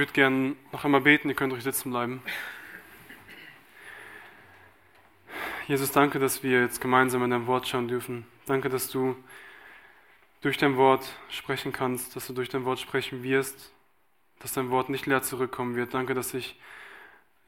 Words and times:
würde 0.00 0.12
gerne 0.12 0.56
noch 0.72 0.86
einmal 0.86 1.02
beten, 1.02 1.28
ihr 1.28 1.34
könnt 1.34 1.52
euch 1.52 1.62
sitzen 1.62 1.90
bleiben. 1.90 2.22
Jesus, 5.68 5.92
danke, 5.92 6.18
dass 6.18 6.42
wir 6.42 6.62
jetzt 6.62 6.80
gemeinsam 6.80 7.22
in 7.22 7.30
dein 7.30 7.46
Wort 7.46 7.68
schauen 7.68 7.86
dürfen. 7.86 8.26
Danke, 8.46 8.70
dass 8.70 8.88
du 8.88 9.14
durch 10.40 10.56
dein 10.56 10.78
Wort 10.78 11.06
sprechen 11.28 11.72
kannst, 11.72 12.16
dass 12.16 12.26
du 12.26 12.32
durch 12.32 12.48
dein 12.48 12.64
Wort 12.64 12.80
sprechen 12.80 13.22
wirst, 13.22 13.74
dass 14.38 14.54
dein 14.54 14.70
Wort 14.70 14.88
nicht 14.88 15.04
leer 15.04 15.20
zurückkommen 15.20 15.76
wird. 15.76 15.92
Danke, 15.92 16.14
dass 16.14 16.32
ich 16.32 16.58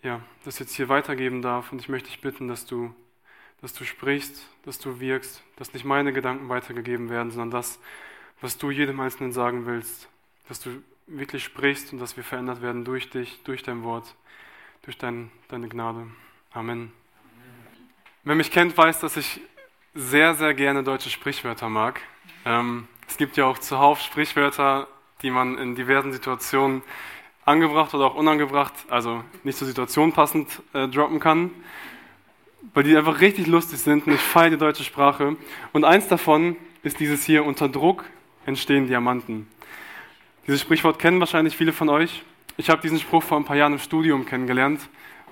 ja, 0.02 0.20
das 0.44 0.58
jetzt 0.58 0.74
hier 0.74 0.90
weitergeben 0.90 1.40
darf 1.40 1.72
und 1.72 1.80
ich 1.80 1.88
möchte 1.88 2.10
dich 2.10 2.20
bitten, 2.20 2.48
dass 2.48 2.66
du, 2.66 2.94
dass 3.62 3.72
du 3.72 3.84
sprichst, 3.84 4.46
dass 4.66 4.78
du 4.78 5.00
wirkst, 5.00 5.42
dass 5.56 5.72
nicht 5.72 5.86
meine 5.86 6.12
Gedanken 6.12 6.50
weitergegeben 6.50 7.08
werden, 7.08 7.30
sondern 7.30 7.50
das, 7.50 7.80
was 8.42 8.58
du 8.58 8.70
jedem 8.70 9.00
Einzelnen 9.00 9.32
sagen 9.32 9.64
willst, 9.64 10.10
dass 10.48 10.60
du 10.60 10.82
wirklich 11.06 11.44
sprichst 11.44 11.92
und 11.92 11.98
dass 11.98 12.16
wir 12.16 12.24
verändert 12.24 12.62
werden 12.62 12.84
durch 12.84 13.10
dich, 13.10 13.42
durch 13.44 13.62
dein 13.62 13.82
Wort, 13.82 14.14
durch 14.82 14.98
dein, 14.98 15.30
deine 15.48 15.68
Gnade. 15.68 16.06
Amen. 16.52 16.92
Wer 18.24 18.34
mich 18.34 18.50
kennt, 18.50 18.76
weiß, 18.76 19.00
dass 19.00 19.16
ich 19.16 19.40
sehr, 19.94 20.34
sehr 20.34 20.54
gerne 20.54 20.82
deutsche 20.82 21.10
Sprichwörter 21.10 21.68
mag. 21.68 22.00
Ähm, 22.44 22.86
es 23.08 23.16
gibt 23.16 23.36
ja 23.36 23.44
auch 23.46 23.58
zuhauf 23.58 24.00
Sprichwörter, 24.00 24.88
die 25.22 25.30
man 25.30 25.58
in 25.58 25.74
diversen 25.74 26.12
Situationen 26.12 26.82
angebracht 27.44 27.92
oder 27.94 28.06
auch 28.06 28.14
unangebracht, 28.14 28.72
also 28.88 29.24
nicht 29.44 29.58
zur 29.58 29.66
Situation 29.66 30.12
passend, 30.12 30.62
äh, 30.72 30.88
droppen 30.88 31.20
kann, 31.20 31.50
weil 32.74 32.84
die 32.84 32.96
einfach 32.96 33.20
richtig 33.20 33.46
lustig 33.46 33.80
sind 33.80 34.06
und 34.06 34.14
ich 34.14 34.20
feiere 34.20 34.50
die 34.50 34.56
deutsche 34.56 34.84
Sprache. 34.84 35.36
Und 35.72 35.84
eins 35.84 36.08
davon 36.08 36.56
ist 36.82 37.00
dieses 37.00 37.24
hier, 37.24 37.44
unter 37.44 37.68
Druck 37.68 38.04
entstehen 38.46 38.86
Diamanten. 38.86 39.48
Dieses 40.48 40.60
Sprichwort 40.60 40.98
kennen 40.98 41.20
wahrscheinlich 41.20 41.56
viele 41.56 41.72
von 41.72 41.88
euch. 41.88 42.24
Ich 42.56 42.68
habe 42.68 42.82
diesen 42.82 42.98
Spruch 42.98 43.22
vor 43.22 43.38
ein 43.38 43.44
paar 43.44 43.54
Jahren 43.54 43.74
im 43.74 43.78
Studium 43.78 44.26
kennengelernt 44.26 44.80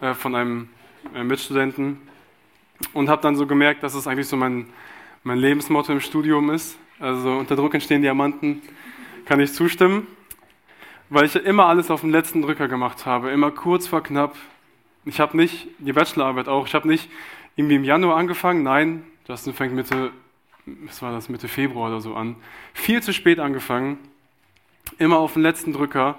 äh, 0.01 0.15
von 0.15 0.37
einem 0.37 0.69
äh, 1.13 1.25
Mitstudenten 1.25 2.01
und 2.93 3.09
habe 3.09 3.21
dann 3.21 3.35
so 3.35 3.45
gemerkt, 3.45 3.83
dass 3.83 3.95
es 3.95 4.07
eigentlich 4.07 4.29
so 4.29 4.37
mein, 4.37 4.69
mein 5.25 5.39
Lebensmotto 5.39 5.91
im 5.91 6.01
Studium 6.01 6.51
ist. 6.51 6.79
Also 7.01 7.33
unter 7.33 7.57
Druck 7.57 7.75
entstehen 7.75 8.02
Diamanten, 8.02 8.63
kann 9.25 9.41
ich 9.41 9.52
zustimmen, 9.52 10.07
weil 11.09 11.24
ich 11.24 11.35
immer 11.35 11.67
alles 11.67 11.91
auf 11.91 12.02
den 12.02 12.11
letzten 12.11 12.43
Drücker 12.43 12.69
gemacht 12.69 13.05
habe, 13.05 13.33
immer 13.33 13.51
kurz 13.51 13.89
vor 13.89 14.05
knapp. 14.05 14.37
Ich 15.07 15.19
habe 15.19 15.37
nicht, 15.37 15.67
die 15.80 15.93
Bachelorarbeit 15.93 16.47
auch, 16.47 16.69
ich 16.69 16.74
habe 16.77 16.87
nicht 16.87 17.11
irgendwie 17.57 17.74
im 17.74 17.85
Januar 17.85 18.17
angefangen, 18.17 18.63
nein, 18.63 19.02
das 19.27 19.49
fängt 19.51 19.74
Mitte, 19.74 20.13
was 20.67 21.02
war 21.02 21.11
das, 21.11 21.29
Mitte 21.29 21.49
Februar 21.49 21.89
oder 21.89 22.01
so 22.01 22.15
an. 22.15 22.37
Viel 22.74 23.02
zu 23.02 23.13
spät 23.13 23.41
angefangen, 23.41 23.99
immer 25.01 25.18
auf 25.18 25.32
den 25.32 25.43
letzten 25.43 25.73
Drücker. 25.73 26.18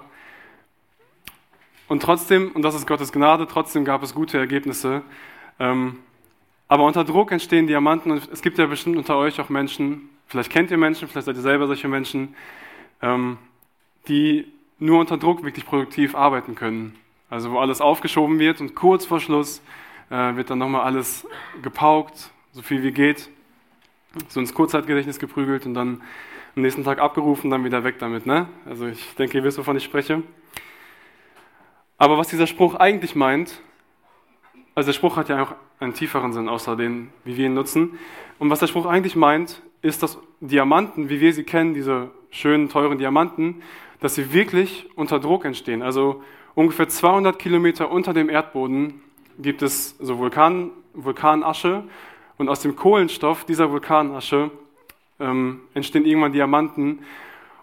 Und 1.88 2.02
trotzdem, 2.02 2.50
und 2.52 2.62
das 2.62 2.74
ist 2.74 2.86
Gottes 2.86 3.12
Gnade, 3.12 3.46
trotzdem 3.46 3.84
gab 3.84 4.02
es 4.02 4.14
gute 4.14 4.38
Ergebnisse. 4.38 5.02
Ähm, 5.58 5.98
aber 6.68 6.84
unter 6.84 7.04
Druck 7.04 7.32
entstehen 7.32 7.66
Diamanten 7.66 8.10
und 8.10 8.28
es 8.32 8.42
gibt 8.42 8.58
ja 8.58 8.66
bestimmt 8.66 8.96
unter 8.96 9.16
euch 9.16 9.40
auch 9.40 9.48
Menschen, 9.50 10.08
vielleicht 10.26 10.50
kennt 10.50 10.70
ihr 10.70 10.78
Menschen, 10.78 11.06
vielleicht 11.06 11.26
seid 11.26 11.36
ihr 11.36 11.42
selber 11.42 11.66
solche 11.66 11.88
Menschen, 11.88 12.34
ähm, 13.02 13.38
die 14.08 14.46
nur 14.78 14.98
unter 14.98 15.18
Druck 15.18 15.44
wirklich 15.44 15.66
produktiv 15.66 16.14
arbeiten 16.14 16.54
können. 16.54 16.96
Also 17.30 17.52
wo 17.52 17.58
alles 17.58 17.80
aufgeschoben 17.80 18.38
wird 18.38 18.60
und 18.60 18.74
kurz 18.74 19.06
vor 19.06 19.20
Schluss 19.20 19.62
äh, 20.10 20.34
wird 20.34 20.50
dann 20.50 20.58
nochmal 20.58 20.82
alles 20.82 21.26
gepaukt, 21.62 22.30
so 22.52 22.62
viel 22.62 22.82
wie 22.82 22.92
geht, 22.92 23.28
so 24.28 24.40
ins 24.40 24.54
Kurzzeitgedächtnis 24.54 25.18
geprügelt 25.18 25.66
und 25.66 25.74
dann 25.74 26.02
am 26.54 26.62
nächsten 26.62 26.84
Tag 26.84 26.98
abgerufen, 26.98 27.50
dann 27.50 27.64
wieder 27.64 27.84
weg 27.84 27.98
damit. 27.98 28.26
Ne? 28.26 28.46
Also 28.66 28.86
ich 28.86 29.14
denke, 29.14 29.38
ihr 29.38 29.44
wisst, 29.44 29.58
wovon 29.58 29.76
ich 29.76 29.84
spreche. 29.84 30.22
Aber 31.98 32.18
was 32.18 32.28
dieser 32.28 32.46
Spruch 32.46 32.74
eigentlich 32.74 33.14
meint, 33.14 33.60
also 34.74 34.88
der 34.88 34.94
Spruch 34.94 35.16
hat 35.16 35.28
ja 35.28 35.42
auch 35.42 35.54
einen 35.80 35.94
tieferen 35.94 36.32
Sinn, 36.32 36.48
außer 36.48 36.76
den, 36.76 37.10
wie 37.24 37.36
wir 37.36 37.46
ihn 37.46 37.54
nutzen. 37.54 37.98
Und 38.38 38.50
was 38.50 38.60
der 38.60 38.66
Spruch 38.66 38.86
eigentlich 38.86 39.16
meint, 39.16 39.62
ist, 39.82 40.02
dass 40.02 40.18
Diamanten, 40.40 41.08
wie 41.08 41.20
wir 41.20 41.32
sie 41.32 41.44
kennen, 41.44 41.74
diese 41.74 42.10
schönen, 42.30 42.68
teuren 42.68 42.98
Diamanten, 42.98 43.62
dass 44.00 44.14
sie 44.14 44.32
wirklich 44.32 44.88
unter 44.96 45.20
Druck 45.20 45.44
entstehen. 45.44 45.82
Also 45.82 46.22
ungefähr 46.54 46.88
200 46.88 47.38
Kilometer 47.38 47.90
unter 47.90 48.12
dem 48.12 48.28
Erdboden 48.28 49.00
gibt 49.38 49.62
es 49.62 49.96
so 49.98 50.18
Vulkan, 50.18 50.70
Vulkanasche 50.94 51.84
und 52.36 52.48
aus 52.48 52.60
dem 52.60 52.76
Kohlenstoff 52.76 53.44
dieser 53.44 53.70
Vulkanasche 53.70 54.50
ähm, 55.20 55.60
entstehen 55.74 56.04
irgendwann 56.04 56.32
Diamanten. 56.32 57.00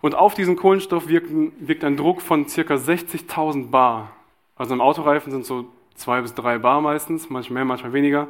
Und 0.01 0.15
auf 0.15 0.33
diesen 0.33 0.55
Kohlenstoff 0.55 1.07
wirken, 1.07 1.51
wirkt 1.59 1.83
ein 1.83 1.97
Druck 1.97 2.21
von 2.21 2.45
ca. 2.45 2.73
60.000 2.75 3.69
Bar. 3.69 4.11
Also 4.55 4.73
im 4.73 4.81
Autoreifen 4.81 5.31
sind 5.31 5.45
so 5.45 5.65
zwei 5.95 6.21
bis 6.21 6.33
drei 6.33 6.57
Bar 6.57 6.81
meistens, 6.81 7.29
manchmal 7.29 7.55
mehr, 7.55 7.65
manchmal 7.65 7.93
weniger. 7.93 8.27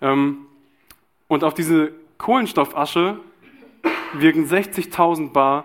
Ähm, 0.00 0.46
und 1.28 1.42
auf 1.42 1.54
diese 1.54 1.92
Kohlenstoffasche 2.18 3.18
wirken 4.14 4.46
60.000 4.46 5.32
Bar. 5.32 5.64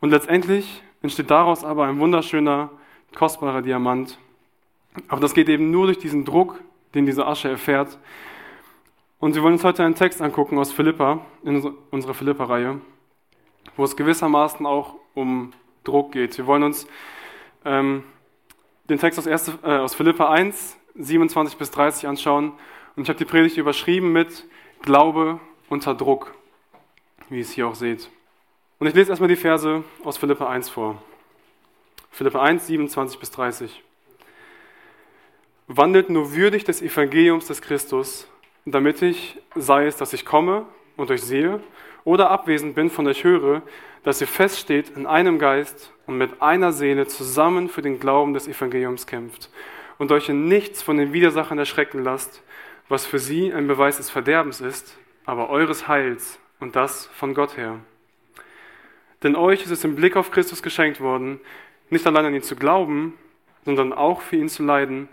Und 0.00 0.10
letztendlich 0.10 0.82
entsteht 1.02 1.30
daraus 1.30 1.64
aber 1.64 1.86
ein 1.86 1.98
wunderschöner, 1.98 2.70
kostbarer 3.14 3.62
Diamant. 3.62 4.18
Aber 5.08 5.20
das 5.20 5.34
geht 5.34 5.48
eben 5.48 5.70
nur 5.70 5.86
durch 5.86 5.98
diesen 5.98 6.24
Druck, 6.24 6.60
den 6.94 7.06
diese 7.06 7.26
Asche 7.26 7.48
erfährt. 7.48 7.98
Und 9.20 9.34
wir 9.34 9.42
wollen 9.42 9.52
uns 9.52 9.64
heute 9.64 9.84
einen 9.84 9.94
Text 9.94 10.22
angucken 10.22 10.58
aus 10.58 10.72
Philippa, 10.72 11.20
in 11.44 11.74
unserer 11.90 12.14
Philippa-Reihe, 12.14 12.80
wo 13.76 13.84
es 13.84 13.94
gewissermaßen 13.94 14.64
auch 14.64 14.94
um 15.12 15.52
Druck 15.84 16.12
geht. 16.12 16.38
Wir 16.38 16.46
wollen 16.46 16.62
uns 16.62 16.86
ähm, 17.66 18.02
den 18.88 18.98
Text 18.98 19.18
aus, 19.18 19.26
erste, 19.26 19.58
äh, 19.62 19.76
aus 19.76 19.94
Philippa 19.94 20.30
1, 20.30 20.74
27 20.94 21.58
bis 21.58 21.70
30 21.70 22.08
anschauen. 22.08 22.54
Und 22.96 23.02
ich 23.02 23.10
habe 23.10 23.18
die 23.18 23.26
Predigt 23.26 23.58
überschrieben 23.58 24.10
mit 24.10 24.46
Glaube 24.80 25.38
unter 25.68 25.94
Druck, 25.94 26.34
wie 27.28 27.36
ihr 27.36 27.42
es 27.42 27.52
hier 27.52 27.68
auch 27.68 27.74
seht. 27.74 28.08
Und 28.78 28.86
ich 28.86 28.94
lese 28.94 29.10
erstmal 29.10 29.28
die 29.28 29.36
Verse 29.36 29.84
aus 30.02 30.16
Philippa 30.16 30.48
1 30.48 30.70
vor. 30.70 30.96
Philippa 32.10 32.40
1, 32.40 32.68
27 32.68 33.20
bis 33.20 33.30
30. 33.32 33.84
Wandelt 35.66 36.08
nur 36.08 36.34
würdig 36.34 36.64
des 36.64 36.80
Evangeliums 36.80 37.48
des 37.48 37.60
Christus, 37.60 38.26
damit 38.64 39.02
ich, 39.02 39.38
sei 39.54 39.86
es, 39.86 39.96
dass 39.96 40.12
ich 40.12 40.24
komme 40.24 40.66
und 40.96 41.10
euch 41.10 41.22
sehe, 41.22 41.60
oder 42.04 42.30
abwesend 42.30 42.74
bin, 42.74 42.90
von 42.90 43.06
euch 43.06 43.24
höre, 43.24 43.62
dass 44.04 44.20
ihr 44.20 44.26
feststeht 44.26 44.90
in 44.96 45.06
einem 45.06 45.38
Geist 45.38 45.92
und 46.06 46.16
mit 46.16 46.40
einer 46.40 46.72
Seele 46.72 47.06
zusammen 47.06 47.68
für 47.68 47.82
den 47.82 48.00
Glauben 48.00 48.34
des 48.34 48.48
Evangeliums 48.48 49.06
kämpft 49.06 49.50
und 49.98 50.10
euch 50.12 50.28
in 50.28 50.48
nichts 50.48 50.82
von 50.82 50.96
den 50.96 51.12
Widersachern 51.12 51.58
erschrecken 51.58 52.02
lasst, 52.02 52.42
was 52.88 53.06
für 53.06 53.18
sie 53.18 53.52
ein 53.52 53.66
Beweis 53.66 53.98
des 53.98 54.10
Verderbens 54.10 54.60
ist, 54.60 54.96
aber 55.26 55.50
eures 55.50 55.88
Heils 55.88 56.40
und 56.58 56.74
das 56.74 57.06
von 57.06 57.34
Gott 57.34 57.56
her. 57.56 57.78
Denn 59.22 59.36
euch 59.36 59.62
ist 59.62 59.70
es 59.70 59.84
im 59.84 59.96
Blick 59.96 60.16
auf 60.16 60.30
Christus 60.30 60.62
geschenkt 60.62 61.00
worden, 61.00 61.40
nicht 61.90 62.06
allein 62.06 62.24
an 62.24 62.34
ihn 62.34 62.42
zu 62.42 62.56
glauben, 62.56 63.14
sondern 63.64 63.92
auch 63.92 64.22
für 64.22 64.36
ihn 64.36 64.48
zu 64.48 64.62
leiden, 64.62 65.08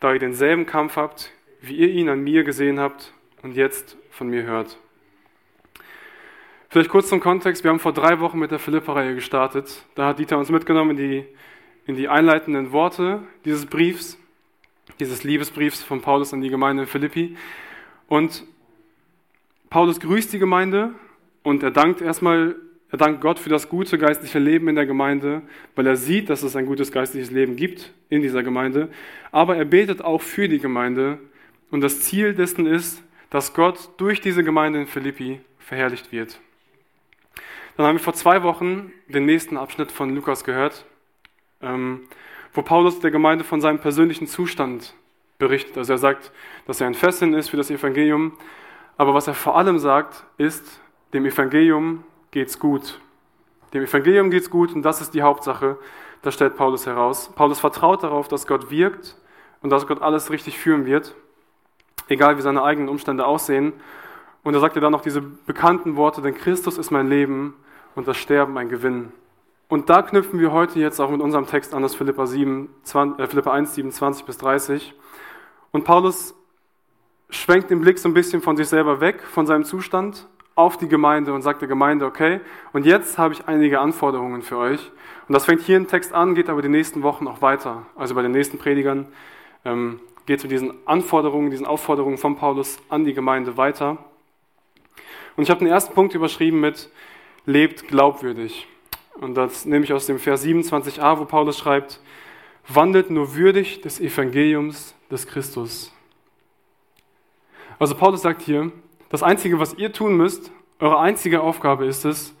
da 0.00 0.12
ihr 0.12 0.18
denselben 0.18 0.66
Kampf 0.66 0.96
habt, 0.96 1.32
wie 1.62 1.76
ihr 1.76 1.88
ihn 1.88 2.08
an 2.08 2.22
mir 2.22 2.42
gesehen 2.42 2.78
habt 2.78 3.12
und 3.42 3.56
jetzt 3.56 3.96
von 4.10 4.28
mir 4.28 4.42
hört. 4.42 4.76
Vielleicht 6.68 6.90
kurz 6.90 7.08
zum 7.08 7.20
Kontext. 7.20 7.64
Wir 7.64 7.70
haben 7.70 7.78
vor 7.78 7.92
drei 7.92 8.18
Wochen 8.20 8.38
mit 8.38 8.50
der 8.50 8.58
Philippa-Reihe 8.58 9.14
gestartet. 9.14 9.84
Da 9.94 10.08
hat 10.08 10.18
Dieter 10.18 10.38
uns 10.38 10.50
mitgenommen 10.50 10.90
in 10.90 10.96
die, 10.96 11.24
in 11.86 11.96
die 11.96 12.08
einleitenden 12.08 12.72
Worte 12.72 13.22
dieses 13.44 13.66
Briefs, 13.66 14.18
dieses 14.98 15.22
Liebesbriefs 15.22 15.82
von 15.82 16.00
Paulus 16.00 16.32
an 16.32 16.40
die 16.40 16.48
Gemeinde 16.48 16.82
in 16.82 16.88
Philippi. 16.88 17.36
Und 18.08 18.44
Paulus 19.70 20.00
grüßt 20.00 20.32
die 20.32 20.38
Gemeinde 20.38 20.90
und 21.42 21.62
er 21.62 21.70
dankt 21.70 22.00
erstmal, 22.00 22.56
er 22.90 22.98
dankt 22.98 23.20
Gott 23.20 23.38
für 23.38 23.50
das 23.50 23.68
gute 23.68 23.98
geistliche 23.98 24.38
Leben 24.38 24.68
in 24.68 24.74
der 24.74 24.86
Gemeinde, 24.86 25.42
weil 25.76 25.86
er 25.86 25.96
sieht, 25.96 26.28
dass 26.28 26.42
es 26.42 26.56
ein 26.56 26.66
gutes 26.66 26.90
geistliches 26.90 27.30
Leben 27.30 27.54
gibt 27.54 27.92
in 28.08 28.20
dieser 28.20 28.42
Gemeinde. 28.42 28.88
Aber 29.30 29.56
er 29.56 29.64
betet 29.64 30.02
auch 30.02 30.20
für 30.20 30.48
die 30.48 30.58
Gemeinde 30.58 31.18
und 31.72 31.80
das 31.80 32.02
Ziel 32.02 32.34
dessen 32.34 32.66
ist, 32.66 33.02
dass 33.30 33.54
Gott 33.54 33.90
durch 33.96 34.20
diese 34.20 34.44
Gemeinde 34.44 34.80
in 34.80 34.86
Philippi 34.86 35.40
verherrlicht 35.58 36.12
wird. 36.12 36.38
Dann 37.76 37.86
haben 37.86 37.96
wir 37.96 38.04
vor 38.04 38.12
zwei 38.12 38.42
Wochen 38.42 38.92
den 39.08 39.24
nächsten 39.24 39.56
Abschnitt 39.56 39.90
von 39.90 40.14
Lukas 40.14 40.44
gehört, 40.44 40.84
ähm, 41.62 42.02
wo 42.52 42.60
Paulus 42.60 43.00
der 43.00 43.10
Gemeinde 43.10 43.42
von 43.42 43.62
seinem 43.62 43.78
persönlichen 43.78 44.26
Zustand 44.26 44.94
berichtet. 45.38 45.78
Also 45.78 45.94
er 45.94 45.98
sagt, 45.98 46.30
dass 46.66 46.80
er 46.80 46.86
ein 46.86 46.94
Fesseln 46.94 47.32
ist 47.32 47.48
für 47.48 47.56
das 47.56 47.70
Evangelium, 47.70 48.36
aber 48.98 49.14
was 49.14 49.26
er 49.26 49.34
vor 49.34 49.56
allem 49.56 49.78
sagt, 49.78 50.24
ist, 50.36 50.80
dem 51.14 51.24
Evangelium 51.24 52.04
geht's 52.30 52.58
gut. 52.58 53.00
Dem 53.72 53.84
Evangelium 53.84 54.30
geht's 54.30 54.50
gut 54.50 54.74
und 54.74 54.82
das 54.82 55.00
ist 55.00 55.14
die 55.14 55.22
Hauptsache. 55.22 55.78
Das 56.20 56.34
stellt 56.34 56.56
Paulus 56.56 56.86
heraus. 56.86 57.32
Paulus 57.34 57.60
vertraut 57.60 58.02
darauf, 58.02 58.28
dass 58.28 58.46
Gott 58.46 58.70
wirkt 58.70 59.16
und 59.62 59.70
dass 59.70 59.86
Gott 59.86 60.02
alles 60.02 60.30
richtig 60.30 60.58
führen 60.58 60.84
wird, 60.84 61.14
egal 62.08 62.36
wie 62.36 62.42
seine 62.42 62.62
eigenen 62.62 62.88
Umstände 62.88 63.26
aussehen. 63.26 63.72
Und 64.42 64.54
er 64.54 64.60
sagte 64.60 64.80
dann 64.80 64.92
noch 64.92 65.02
diese 65.02 65.20
bekannten 65.20 65.96
Worte, 65.96 66.20
denn 66.22 66.34
Christus 66.34 66.78
ist 66.78 66.90
mein 66.90 67.08
Leben 67.08 67.54
und 67.94 68.08
das 68.08 68.16
Sterben 68.16 68.56
ein 68.58 68.68
Gewinn. 68.68 69.12
Und 69.68 69.88
da 69.88 70.02
knüpfen 70.02 70.38
wir 70.38 70.52
heute 70.52 70.78
jetzt 70.80 71.00
auch 71.00 71.10
mit 71.10 71.20
unserem 71.20 71.46
Text 71.46 71.74
an, 71.74 71.82
das 71.82 71.94
Philippa, 71.94 72.26
7, 72.26 72.68
20, 72.82 73.18
äh, 73.18 73.26
Philippa 73.26 73.52
1, 73.52 73.74
27 73.74 74.26
bis 74.26 74.36
30. 74.38 74.94
Und 75.70 75.84
Paulus 75.84 76.34
schwenkt 77.30 77.70
den 77.70 77.80
Blick 77.80 77.98
so 77.98 78.08
ein 78.08 78.14
bisschen 78.14 78.42
von 78.42 78.56
sich 78.56 78.68
selber 78.68 79.00
weg, 79.00 79.22
von 79.22 79.46
seinem 79.46 79.64
Zustand, 79.64 80.28
auf 80.54 80.76
die 80.76 80.88
Gemeinde 80.88 81.32
und 81.32 81.40
sagt 81.40 81.62
der 81.62 81.68
Gemeinde, 81.68 82.04
okay, 82.04 82.40
und 82.74 82.84
jetzt 82.84 83.16
habe 83.16 83.32
ich 83.32 83.48
einige 83.48 83.80
Anforderungen 83.80 84.42
für 84.42 84.58
euch. 84.58 84.92
Und 85.26 85.32
das 85.32 85.46
fängt 85.46 85.62
hier 85.62 85.78
im 85.78 85.88
Text 85.88 86.12
an, 86.12 86.34
geht 86.34 86.50
aber 86.50 86.60
die 86.60 86.68
nächsten 86.68 87.02
Wochen 87.02 87.26
auch 87.26 87.40
weiter. 87.40 87.86
Also 87.96 88.14
bei 88.14 88.22
den 88.22 88.32
nächsten 88.32 88.58
Predigern 88.58 89.06
ähm, 89.64 90.00
geht 90.26 90.42
mit 90.42 90.52
diesen 90.52 90.74
Anforderungen, 90.86 91.50
diesen 91.50 91.66
Aufforderungen 91.66 92.18
von 92.18 92.36
Paulus 92.36 92.78
an 92.88 93.04
die 93.04 93.14
Gemeinde 93.14 93.56
weiter. 93.56 93.98
Und 95.36 95.44
ich 95.44 95.50
habe 95.50 95.60
den 95.60 95.68
ersten 95.68 95.94
Punkt 95.94 96.14
überschrieben 96.14 96.60
mit 96.60 96.90
lebt 97.44 97.88
glaubwürdig. 97.88 98.66
Und 99.14 99.34
das 99.34 99.64
nehme 99.64 99.84
ich 99.84 99.92
aus 99.92 100.06
dem 100.06 100.18
Vers 100.18 100.44
27a, 100.44 101.18
wo 101.18 101.24
Paulus 101.24 101.58
schreibt, 101.58 102.00
wandelt 102.68 103.10
nur 103.10 103.34
würdig 103.34 103.80
des 103.80 104.00
Evangeliums 104.00 104.94
des 105.10 105.26
Christus. 105.26 105.92
Also 107.78 107.94
Paulus 107.94 108.22
sagt 108.22 108.42
hier, 108.42 108.70
das 109.08 109.22
Einzige, 109.22 109.58
was 109.58 109.74
ihr 109.74 109.92
tun 109.92 110.16
müsst, 110.16 110.52
eure 110.78 110.98
einzige 110.98 111.42
Aufgabe 111.42 111.84
ist 111.86 112.04
es, 112.04 112.34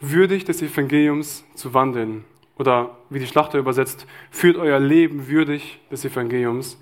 würdig 0.00 0.44
des 0.44 0.62
Evangeliums 0.62 1.44
zu 1.54 1.74
wandeln. 1.74 2.24
Oder 2.56 2.96
wie 3.10 3.18
die 3.18 3.26
Schlachter 3.26 3.58
übersetzt, 3.58 4.06
führt 4.30 4.56
euer 4.56 4.78
Leben 4.80 5.28
würdig 5.28 5.80
des 5.90 6.04
Evangeliums. 6.04 6.80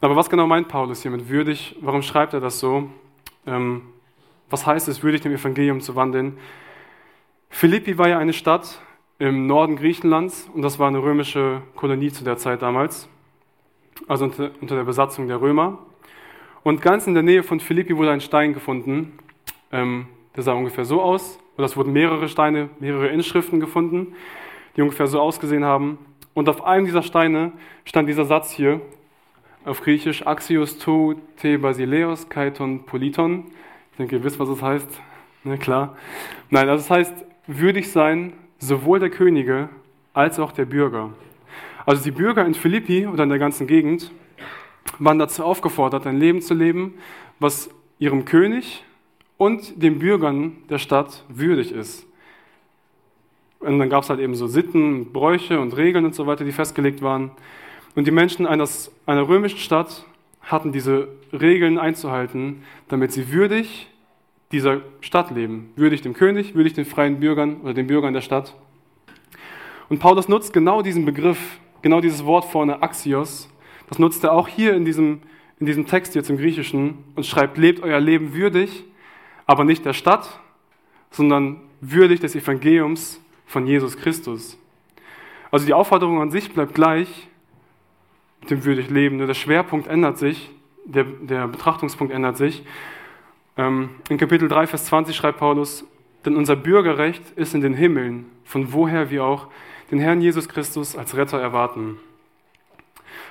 Aber 0.00 0.14
was 0.14 0.30
genau 0.30 0.46
meint 0.46 0.68
Paulus 0.68 1.02
hier 1.02 1.10
mit 1.10 1.28
würdig? 1.28 1.74
Warum 1.80 2.02
schreibt 2.02 2.32
er 2.32 2.40
das 2.40 2.60
so? 2.60 2.88
Ähm, 3.46 3.82
was 4.48 4.64
heißt 4.64 4.86
es, 4.86 5.02
würdig 5.02 5.22
dem 5.22 5.32
Evangelium 5.32 5.80
zu 5.80 5.96
wandeln? 5.96 6.38
Philippi 7.50 7.98
war 7.98 8.08
ja 8.08 8.18
eine 8.18 8.32
Stadt 8.32 8.80
im 9.18 9.48
Norden 9.48 9.74
Griechenlands 9.74 10.48
und 10.54 10.62
das 10.62 10.78
war 10.78 10.86
eine 10.86 11.02
römische 11.02 11.62
Kolonie 11.74 12.12
zu 12.12 12.22
der 12.22 12.36
Zeit 12.36 12.62
damals, 12.62 13.08
also 14.06 14.26
unter, 14.26 14.52
unter 14.60 14.76
der 14.76 14.84
Besatzung 14.84 15.26
der 15.26 15.40
Römer. 15.40 15.78
Und 16.62 16.80
ganz 16.80 17.08
in 17.08 17.14
der 17.14 17.24
Nähe 17.24 17.42
von 17.42 17.58
Philippi 17.58 17.96
wurde 17.96 18.12
ein 18.12 18.20
Stein 18.20 18.54
gefunden, 18.54 19.18
ähm, 19.72 20.06
der 20.36 20.44
sah 20.44 20.52
ungefähr 20.52 20.84
so 20.84 21.02
aus. 21.02 21.40
Und 21.56 21.64
es 21.64 21.76
wurden 21.76 21.92
mehrere 21.92 22.28
Steine, 22.28 22.70
mehrere 22.78 23.08
Inschriften 23.08 23.58
gefunden, 23.58 24.14
die 24.76 24.82
ungefähr 24.82 25.08
so 25.08 25.20
ausgesehen 25.20 25.64
haben. 25.64 25.98
Und 26.34 26.48
auf 26.48 26.64
einem 26.64 26.84
dieser 26.84 27.02
Steine 27.02 27.50
stand 27.84 28.08
dieser 28.08 28.26
Satz 28.26 28.52
hier, 28.52 28.80
auf 29.68 29.82
Griechisch 29.82 30.26
Axios 30.26 30.78
to 30.78 31.14
te 31.36 31.58
basileos 31.58 32.28
kaiton 32.28 32.84
politon. 32.84 33.44
Ich 33.92 33.98
denke, 33.98 34.16
ihr 34.16 34.24
wisst, 34.24 34.38
was 34.38 34.48
das 34.48 34.62
heißt. 34.62 35.00
Ne, 35.44 35.58
klar. 35.58 35.96
Nein, 36.50 36.68
also 36.68 36.82
das 36.82 36.90
heißt, 36.90 37.24
würdig 37.46 37.90
sein 37.92 38.32
sowohl 38.58 38.98
der 38.98 39.10
Könige 39.10 39.68
als 40.14 40.38
auch 40.38 40.52
der 40.52 40.64
Bürger. 40.64 41.10
Also 41.86 42.02
die 42.02 42.10
Bürger 42.10 42.44
in 42.44 42.54
Philippi 42.54 43.06
oder 43.06 43.24
in 43.24 43.28
der 43.28 43.38
ganzen 43.38 43.66
Gegend 43.66 44.10
waren 44.98 45.18
dazu 45.18 45.44
aufgefordert, 45.44 46.06
ein 46.06 46.18
Leben 46.18 46.40
zu 46.40 46.54
leben, 46.54 46.94
was 47.38 47.70
ihrem 47.98 48.24
König 48.24 48.84
und 49.36 49.82
den 49.82 49.98
Bürgern 49.98 50.56
der 50.70 50.78
Stadt 50.78 51.24
würdig 51.28 51.72
ist. 51.72 52.06
Und 53.60 53.78
dann 53.78 53.90
gab 53.90 54.02
es 54.02 54.10
halt 54.10 54.20
eben 54.20 54.34
so 54.34 54.46
Sitten, 54.46 55.12
Bräuche 55.12 55.60
und 55.60 55.76
Regeln 55.76 56.04
und 56.04 56.14
so 56.14 56.26
weiter, 56.26 56.44
die 56.44 56.52
festgelegt 56.52 57.02
waren. 57.02 57.32
Und 57.94 58.06
die 58.06 58.12
Menschen 58.12 58.46
eines, 58.46 58.92
einer 59.06 59.28
römischen 59.28 59.58
Stadt 59.58 60.04
hatten 60.42 60.72
diese 60.72 61.08
Regeln 61.32 61.78
einzuhalten, 61.78 62.62
damit 62.88 63.12
sie 63.12 63.32
würdig 63.32 63.88
dieser 64.52 64.80
Stadt 65.00 65.30
leben. 65.30 65.72
Würdig 65.76 66.02
dem 66.02 66.14
König, 66.14 66.54
würdig 66.54 66.72
den 66.72 66.84
freien 66.84 67.20
Bürgern 67.20 67.60
oder 67.62 67.74
den 67.74 67.86
Bürgern 67.86 68.14
der 68.14 68.22
Stadt. 68.22 68.54
Und 69.88 69.98
Paulus 69.98 70.28
nutzt 70.28 70.52
genau 70.52 70.82
diesen 70.82 71.04
Begriff, 71.04 71.58
genau 71.82 72.00
dieses 72.00 72.24
Wort 72.24 72.44
vorne, 72.44 72.82
Axios. 72.82 73.48
Das 73.88 73.98
nutzt 73.98 74.24
er 74.24 74.32
auch 74.32 74.48
hier 74.48 74.74
in 74.74 74.84
diesem, 74.84 75.20
in 75.60 75.66
diesem 75.66 75.86
Text 75.86 76.14
jetzt 76.14 76.30
im 76.30 76.36
Griechischen 76.36 77.04
und 77.14 77.26
schreibt, 77.26 77.58
lebt 77.58 77.82
euer 77.82 78.00
Leben 78.00 78.34
würdig, 78.34 78.84
aber 79.46 79.64
nicht 79.64 79.84
der 79.84 79.94
Stadt, 79.94 80.40
sondern 81.10 81.60
würdig 81.80 82.20
des 82.20 82.34
Evangeliums 82.34 83.20
von 83.46 83.66
Jesus 83.66 83.96
Christus. 83.96 84.58
Also 85.50 85.64
die 85.64 85.74
Aufforderung 85.74 86.20
an 86.20 86.30
sich 86.30 86.52
bleibt 86.52 86.74
gleich 86.74 87.28
mit 88.40 88.50
dem 88.50 88.64
würdig 88.64 88.90
Leben, 88.90 89.16
nur 89.16 89.26
der 89.26 89.34
Schwerpunkt 89.34 89.86
ändert 89.86 90.18
sich, 90.18 90.50
der, 90.84 91.04
der 91.04 91.48
Betrachtungspunkt 91.48 92.12
ändert 92.12 92.36
sich. 92.36 92.64
Ähm, 93.56 93.90
in 94.08 94.18
Kapitel 94.18 94.48
3, 94.48 94.66
Vers 94.66 94.86
20 94.86 95.16
schreibt 95.16 95.38
Paulus, 95.38 95.84
denn 96.24 96.36
unser 96.36 96.56
Bürgerrecht 96.56 97.22
ist 97.36 97.54
in 97.54 97.60
den 97.60 97.74
Himmeln, 97.74 98.26
von 98.44 98.72
woher 98.72 99.10
wir 99.10 99.24
auch 99.24 99.48
den 99.90 99.98
Herrn 99.98 100.20
Jesus 100.20 100.48
Christus 100.48 100.96
als 100.96 101.16
Retter 101.16 101.40
erwarten. 101.40 101.98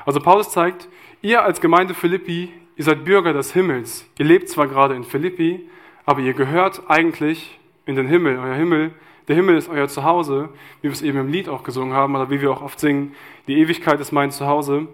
Also 0.06 0.20
Paulus 0.20 0.50
zeigt, 0.50 0.88
ihr 1.22 1.44
als 1.44 1.62
Gemeinde 1.62 1.94
Philippi, 1.94 2.50
ihr 2.76 2.84
seid 2.84 3.04
Bürger 3.06 3.34
des 3.34 3.54
Himmels. 3.54 4.08
Ihr 4.18 4.26
lebt 4.26 4.50
zwar 4.50 4.68
gerade 4.68 4.96
in 4.96 5.04
Philippi, 5.04 5.70
aber 6.06 6.22
ihr 6.22 6.34
gehört 6.34 6.84
eigentlich 6.88 7.60
in 7.86 7.96
den 7.96 8.08
Himmel. 8.08 8.38
Euer 8.38 8.56
Himmel, 8.56 8.92
der 9.28 9.36
Himmel 9.36 9.58
ist 9.58 9.70
euer 9.70 9.88
Zuhause, 9.88 10.50
wie 10.82 10.90
wir 10.90 10.92
es 10.92 11.02
eben 11.02 11.20
im 11.20 11.32
Lied 11.32 11.50
auch 11.50 11.64
gesungen 11.64 11.94
haben, 11.94 12.16
oder 12.16 12.30
wie 12.30 12.42
wir 12.42 12.52
auch 12.52 12.62
oft 12.62 12.80
singen, 12.80 13.14
die 13.48 13.60
Ewigkeit 13.60 14.00
ist 14.00 14.12
mein 14.12 14.32
Zuhause. 14.32 14.88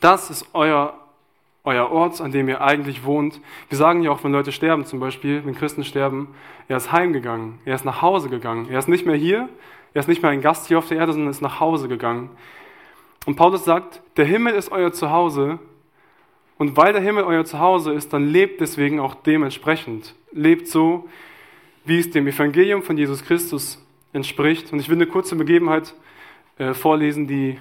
Das 0.00 0.30
ist 0.30 0.48
euer 0.52 0.94
euer 1.64 1.90
Ort, 1.90 2.20
an 2.20 2.30
dem 2.30 2.48
ihr 2.48 2.60
eigentlich 2.60 3.04
wohnt. 3.04 3.40
Wir 3.70 3.78
sagen 3.78 4.02
ja 4.02 4.10
auch, 4.10 4.22
wenn 4.22 4.32
Leute 4.32 4.52
sterben 4.52 4.84
zum 4.84 5.00
Beispiel, 5.00 5.44
wenn 5.44 5.54
Christen 5.54 5.82
sterben, 5.82 6.28
er 6.68 6.76
ist 6.76 6.92
heimgegangen, 6.92 7.58
er 7.64 7.74
ist 7.74 7.86
nach 7.86 8.02
Hause 8.02 8.28
gegangen. 8.28 8.68
Er 8.70 8.78
ist 8.78 8.88
nicht 8.88 9.06
mehr 9.06 9.16
hier, 9.16 9.48
er 9.94 10.00
ist 10.00 10.08
nicht 10.08 10.22
mehr 10.22 10.30
ein 10.30 10.42
Gast 10.42 10.68
hier 10.68 10.78
auf 10.78 10.88
der 10.88 10.98
Erde, 10.98 11.14
sondern 11.14 11.30
ist 11.30 11.40
nach 11.40 11.60
Hause 11.60 11.88
gegangen. 11.88 12.30
Und 13.24 13.36
Paulus 13.36 13.64
sagt, 13.64 14.02
der 14.18 14.26
Himmel 14.26 14.52
ist 14.52 14.70
euer 14.70 14.92
Zuhause 14.92 15.58
und 16.58 16.76
weil 16.76 16.92
der 16.92 17.00
Himmel 17.00 17.24
euer 17.24 17.46
Zuhause 17.46 17.94
ist, 17.94 18.12
dann 18.12 18.28
lebt 18.28 18.60
deswegen 18.60 19.00
auch 19.00 19.14
dementsprechend. 19.14 20.14
Lebt 20.32 20.68
so, 20.68 21.08
wie 21.84 21.98
es 21.98 22.10
dem 22.10 22.26
Evangelium 22.26 22.82
von 22.82 22.96
Jesus 22.96 23.24
Christus 23.24 23.84
entspricht. 24.12 24.72
Und 24.72 24.78
ich 24.78 24.88
will 24.88 24.96
eine 24.96 25.06
kurze 25.06 25.36
Begebenheit 25.36 25.94
äh, 26.58 26.72
vorlesen, 26.72 27.26
die 27.26 27.58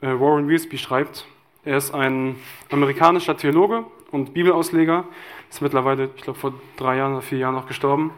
äh, 0.00 0.06
Warren 0.06 0.48
Wiersbe 0.48 0.78
schreibt. 0.78 1.26
Er 1.64 1.76
ist 1.76 1.94
ein 1.94 2.36
amerikanischer 2.70 3.36
Theologe 3.36 3.84
und 4.10 4.34
Bibelausleger, 4.34 5.04
ist 5.48 5.62
mittlerweile, 5.62 6.10
ich 6.16 6.22
glaube, 6.22 6.38
vor 6.38 6.54
drei 6.76 6.96
Jahren 6.96 7.12
oder 7.12 7.22
vier 7.22 7.38
Jahren 7.38 7.54
noch 7.54 7.66
gestorben. 7.66 8.10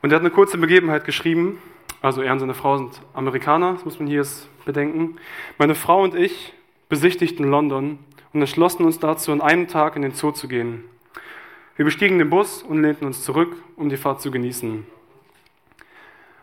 Und 0.00 0.12
er 0.12 0.16
hat 0.16 0.22
eine 0.22 0.30
kurze 0.30 0.56
Begebenheit 0.56 1.04
geschrieben. 1.04 1.58
Also 2.00 2.22
er 2.22 2.32
und 2.32 2.38
seine 2.38 2.54
Frau 2.54 2.78
sind 2.78 3.02
Amerikaner, 3.12 3.72
das 3.72 3.84
muss 3.84 3.98
man 3.98 4.08
hier 4.08 4.18
jetzt 4.18 4.48
bedenken. 4.64 5.16
Meine 5.58 5.74
Frau 5.74 6.02
und 6.02 6.14
ich 6.14 6.54
besichtigten 6.88 7.50
London 7.50 7.98
und 8.32 8.40
entschlossen 8.40 8.84
uns 8.84 8.98
dazu, 8.98 9.32
an 9.32 9.40
einem 9.40 9.68
Tag 9.68 9.96
in 9.96 10.02
den 10.02 10.12
Zoo 10.12 10.30
zu 10.30 10.48
gehen. 10.48 10.84
Wir 11.78 11.84
bestiegen 11.84 12.18
den 12.18 12.28
Bus 12.28 12.64
und 12.64 12.82
lehnten 12.82 13.06
uns 13.06 13.22
zurück, 13.22 13.54
um 13.76 13.88
die 13.88 13.96
Fahrt 13.96 14.20
zu 14.20 14.32
genießen. 14.32 14.84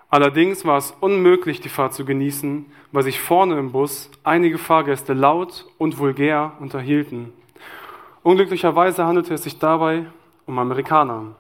Allerdings 0.10 0.64
war 0.64 0.78
es 0.78 0.92
unmöglich, 1.02 1.60
die 1.60 1.68
Fahrt 1.68 1.94
zu 1.94 2.06
genießen, 2.06 2.66
weil 2.94 3.04
sich 3.04 3.20
vorne 3.20 3.60
im 3.60 3.74
Bus 3.74 4.10
einige 4.24 4.58
Fahrgäste 4.58 5.12
laut 5.12 5.66
und 5.78 5.98
vulgär 5.98 6.54
unterhielten. 6.62 7.34
Unglücklicherweise 8.24 9.06
handelte 9.06 9.34
es 9.34 9.44
sich 9.44 9.60
dabei 9.60 10.06
um 10.46 10.58
Amerikaner. 10.58 11.36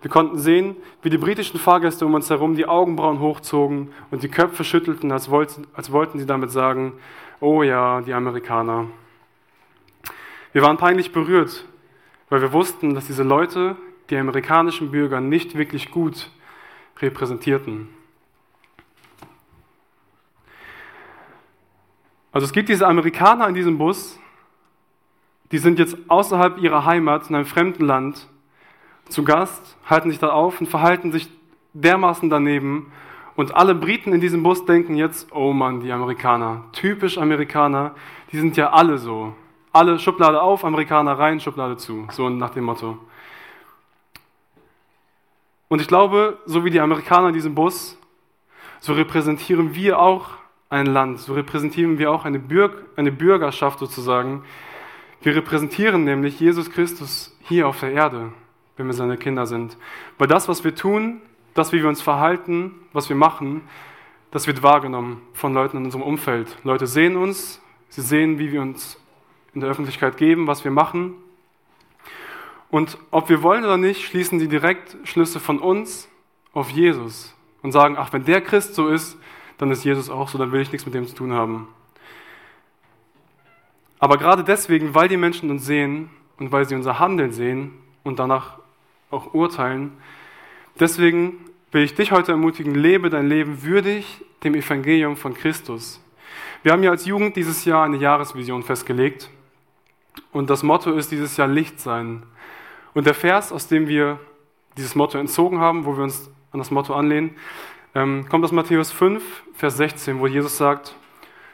Wir 0.00 0.12
konnten 0.12 0.38
sehen, 0.38 0.76
wie 1.02 1.10
die 1.10 1.18
britischen 1.18 1.58
Fahrgäste 1.58 2.06
um 2.06 2.14
uns 2.14 2.30
herum 2.30 2.54
die 2.54 2.66
Augenbrauen 2.66 3.18
hochzogen 3.18 3.90
und 4.12 4.22
die 4.22 4.28
Köpfe 4.28 4.62
schüttelten, 4.62 5.10
als 5.10 5.28
wollten, 5.28 5.66
als 5.74 5.90
wollten 5.90 6.20
sie 6.20 6.26
damit 6.26 6.52
sagen, 6.52 6.92
oh 7.40 7.64
ja, 7.64 8.00
die 8.00 8.14
Amerikaner. 8.14 8.86
Wir 10.52 10.62
waren 10.62 10.76
peinlich 10.76 11.10
berührt, 11.10 11.66
weil 12.28 12.40
wir 12.42 12.52
wussten, 12.52 12.94
dass 12.94 13.06
diese 13.06 13.22
Leute 13.22 13.76
die 14.10 14.16
amerikanischen 14.16 14.90
Bürger 14.90 15.20
nicht 15.20 15.56
wirklich 15.56 15.90
gut 15.90 16.30
repräsentierten. 17.00 17.88
Also 22.32 22.46
es 22.46 22.52
gibt 22.52 22.68
diese 22.68 22.86
Amerikaner 22.86 23.48
in 23.48 23.54
diesem 23.54 23.78
Bus, 23.78 24.18
die 25.52 25.58
sind 25.58 25.78
jetzt 25.78 25.96
außerhalb 26.08 26.58
ihrer 26.58 26.84
Heimat 26.84 27.30
in 27.30 27.36
einem 27.36 27.46
fremden 27.46 27.84
Land 27.84 28.28
zu 29.08 29.22
Gast, 29.22 29.76
halten 29.86 30.10
sich 30.10 30.18
da 30.18 30.30
auf 30.30 30.60
und 30.60 30.66
verhalten 30.66 31.12
sich 31.12 31.28
dermaßen 31.74 32.30
daneben. 32.30 32.90
Und 33.36 33.54
alle 33.54 33.74
Briten 33.74 34.12
in 34.12 34.20
diesem 34.20 34.42
Bus 34.42 34.64
denken 34.64 34.96
jetzt, 34.96 35.32
oh 35.32 35.52
Mann, 35.52 35.80
die 35.80 35.92
Amerikaner, 35.92 36.64
typisch 36.72 37.18
Amerikaner, 37.18 37.94
die 38.32 38.38
sind 38.38 38.56
ja 38.56 38.70
alle 38.70 38.98
so. 38.98 39.34
Alle 39.74 39.98
Schublade 39.98 40.40
auf, 40.40 40.64
Amerikaner 40.64 41.18
rein, 41.18 41.40
Schublade 41.40 41.76
zu, 41.76 42.06
so 42.12 42.28
nach 42.28 42.50
dem 42.50 42.62
Motto. 42.62 42.96
Und 45.66 45.80
ich 45.80 45.88
glaube, 45.88 46.38
so 46.46 46.64
wie 46.64 46.70
die 46.70 46.78
Amerikaner 46.78 47.26
in 47.26 47.34
diesem 47.34 47.56
Bus, 47.56 47.98
so 48.78 48.92
repräsentieren 48.92 49.74
wir 49.74 49.98
auch 49.98 50.28
ein 50.70 50.86
Land, 50.86 51.18
so 51.18 51.34
repräsentieren 51.34 51.98
wir 51.98 52.12
auch 52.12 52.24
eine, 52.24 52.38
Bürg 52.38 52.84
eine 52.94 53.10
Bürgerschaft 53.10 53.80
sozusagen. 53.80 54.44
Wir 55.22 55.34
repräsentieren 55.34 56.04
nämlich 56.04 56.38
Jesus 56.38 56.70
Christus 56.70 57.36
hier 57.40 57.66
auf 57.66 57.80
der 57.80 57.90
Erde, 57.90 58.32
wenn 58.76 58.86
wir 58.86 58.94
seine 58.94 59.16
Kinder 59.16 59.44
sind. 59.44 59.76
Weil 60.18 60.28
das, 60.28 60.46
was 60.46 60.62
wir 60.62 60.76
tun, 60.76 61.20
das, 61.52 61.72
wie 61.72 61.82
wir 61.82 61.88
uns 61.88 62.00
verhalten, 62.00 62.76
was 62.92 63.08
wir 63.08 63.16
machen, 63.16 63.62
das 64.30 64.46
wird 64.46 64.62
wahrgenommen 64.62 65.20
von 65.32 65.52
Leuten 65.52 65.78
in 65.78 65.86
unserem 65.86 66.04
Umfeld. 66.04 66.58
Leute 66.62 66.86
sehen 66.86 67.16
uns, 67.16 67.60
sie 67.88 68.02
sehen, 68.02 68.38
wie 68.38 68.52
wir 68.52 68.62
uns 68.62 69.00
in 69.54 69.60
der 69.60 69.70
Öffentlichkeit 69.70 70.16
geben, 70.16 70.46
was 70.46 70.64
wir 70.64 70.70
machen. 70.70 71.14
Und 72.70 72.98
ob 73.10 73.28
wir 73.28 73.42
wollen 73.42 73.64
oder 73.64 73.76
nicht, 73.76 74.04
schließen 74.04 74.40
sie 74.40 74.48
direkt 74.48 74.96
Schlüsse 75.04 75.38
von 75.38 75.60
uns 75.60 76.08
auf 76.52 76.70
Jesus 76.70 77.34
und 77.62 77.72
sagen, 77.72 77.96
ach, 77.96 78.12
wenn 78.12 78.24
der 78.24 78.40
Christ 78.40 78.74
so 78.74 78.88
ist, 78.88 79.16
dann 79.58 79.70
ist 79.70 79.84
Jesus 79.84 80.10
auch 80.10 80.28
so, 80.28 80.38
dann 80.38 80.50
will 80.50 80.60
ich 80.60 80.72
nichts 80.72 80.84
mit 80.84 80.94
dem 80.94 81.06
zu 81.06 81.14
tun 81.14 81.32
haben. 81.32 81.68
Aber 84.00 84.18
gerade 84.18 84.42
deswegen, 84.42 84.94
weil 84.94 85.08
die 85.08 85.16
Menschen 85.16 85.50
uns 85.50 85.64
sehen 85.64 86.10
und 86.38 86.50
weil 86.50 86.66
sie 86.66 86.74
unser 86.74 86.98
Handeln 86.98 87.32
sehen 87.32 87.72
und 88.02 88.18
danach 88.18 88.58
auch 89.10 89.34
urteilen, 89.34 89.92
deswegen 90.80 91.38
will 91.70 91.84
ich 91.84 91.94
dich 91.94 92.10
heute 92.10 92.32
ermutigen, 92.32 92.74
lebe 92.74 93.08
dein 93.08 93.28
Leben 93.28 93.62
würdig 93.62 94.20
dem 94.42 94.54
Evangelium 94.54 95.16
von 95.16 95.34
Christus. 95.34 96.00
Wir 96.64 96.72
haben 96.72 96.82
ja 96.82 96.90
als 96.90 97.06
Jugend 97.06 97.36
dieses 97.36 97.64
Jahr 97.64 97.84
eine 97.84 97.98
Jahresvision 97.98 98.62
festgelegt 98.62 99.30
und 100.32 100.50
das 100.50 100.62
Motto 100.62 100.92
ist 100.92 101.10
dieses 101.10 101.36
Jahr 101.36 101.48
Licht 101.48 101.80
sein. 101.80 102.24
Und 102.94 103.06
der 103.06 103.14
Vers, 103.14 103.52
aus 103.52 103.66
dem 103.66 103.88
wir 103.88 104.18
dieses 104.76 104.94
Motto 104.94 105.18
entzogen 105.18 105.60
haben, 105.60 105.84
wo 105.84 105.96
wir 105.96 106.04
uns 106.04 106.30
an 106.52 106.58
das 106.58 106.70
Motto 106.70 106.94
anlehnen, 106.94 107.36
ähm, 107.94 108.28
kommt 108.28 108.44
aus 108.44 108.52
Matthäus 108.52 108.90
5, 108.90 109.22
Vers 109.54 109.76
16, 109.76 110.18
wo 110.18 110.26
Jesus 110.26 110.56
sagt, 110.56 110.94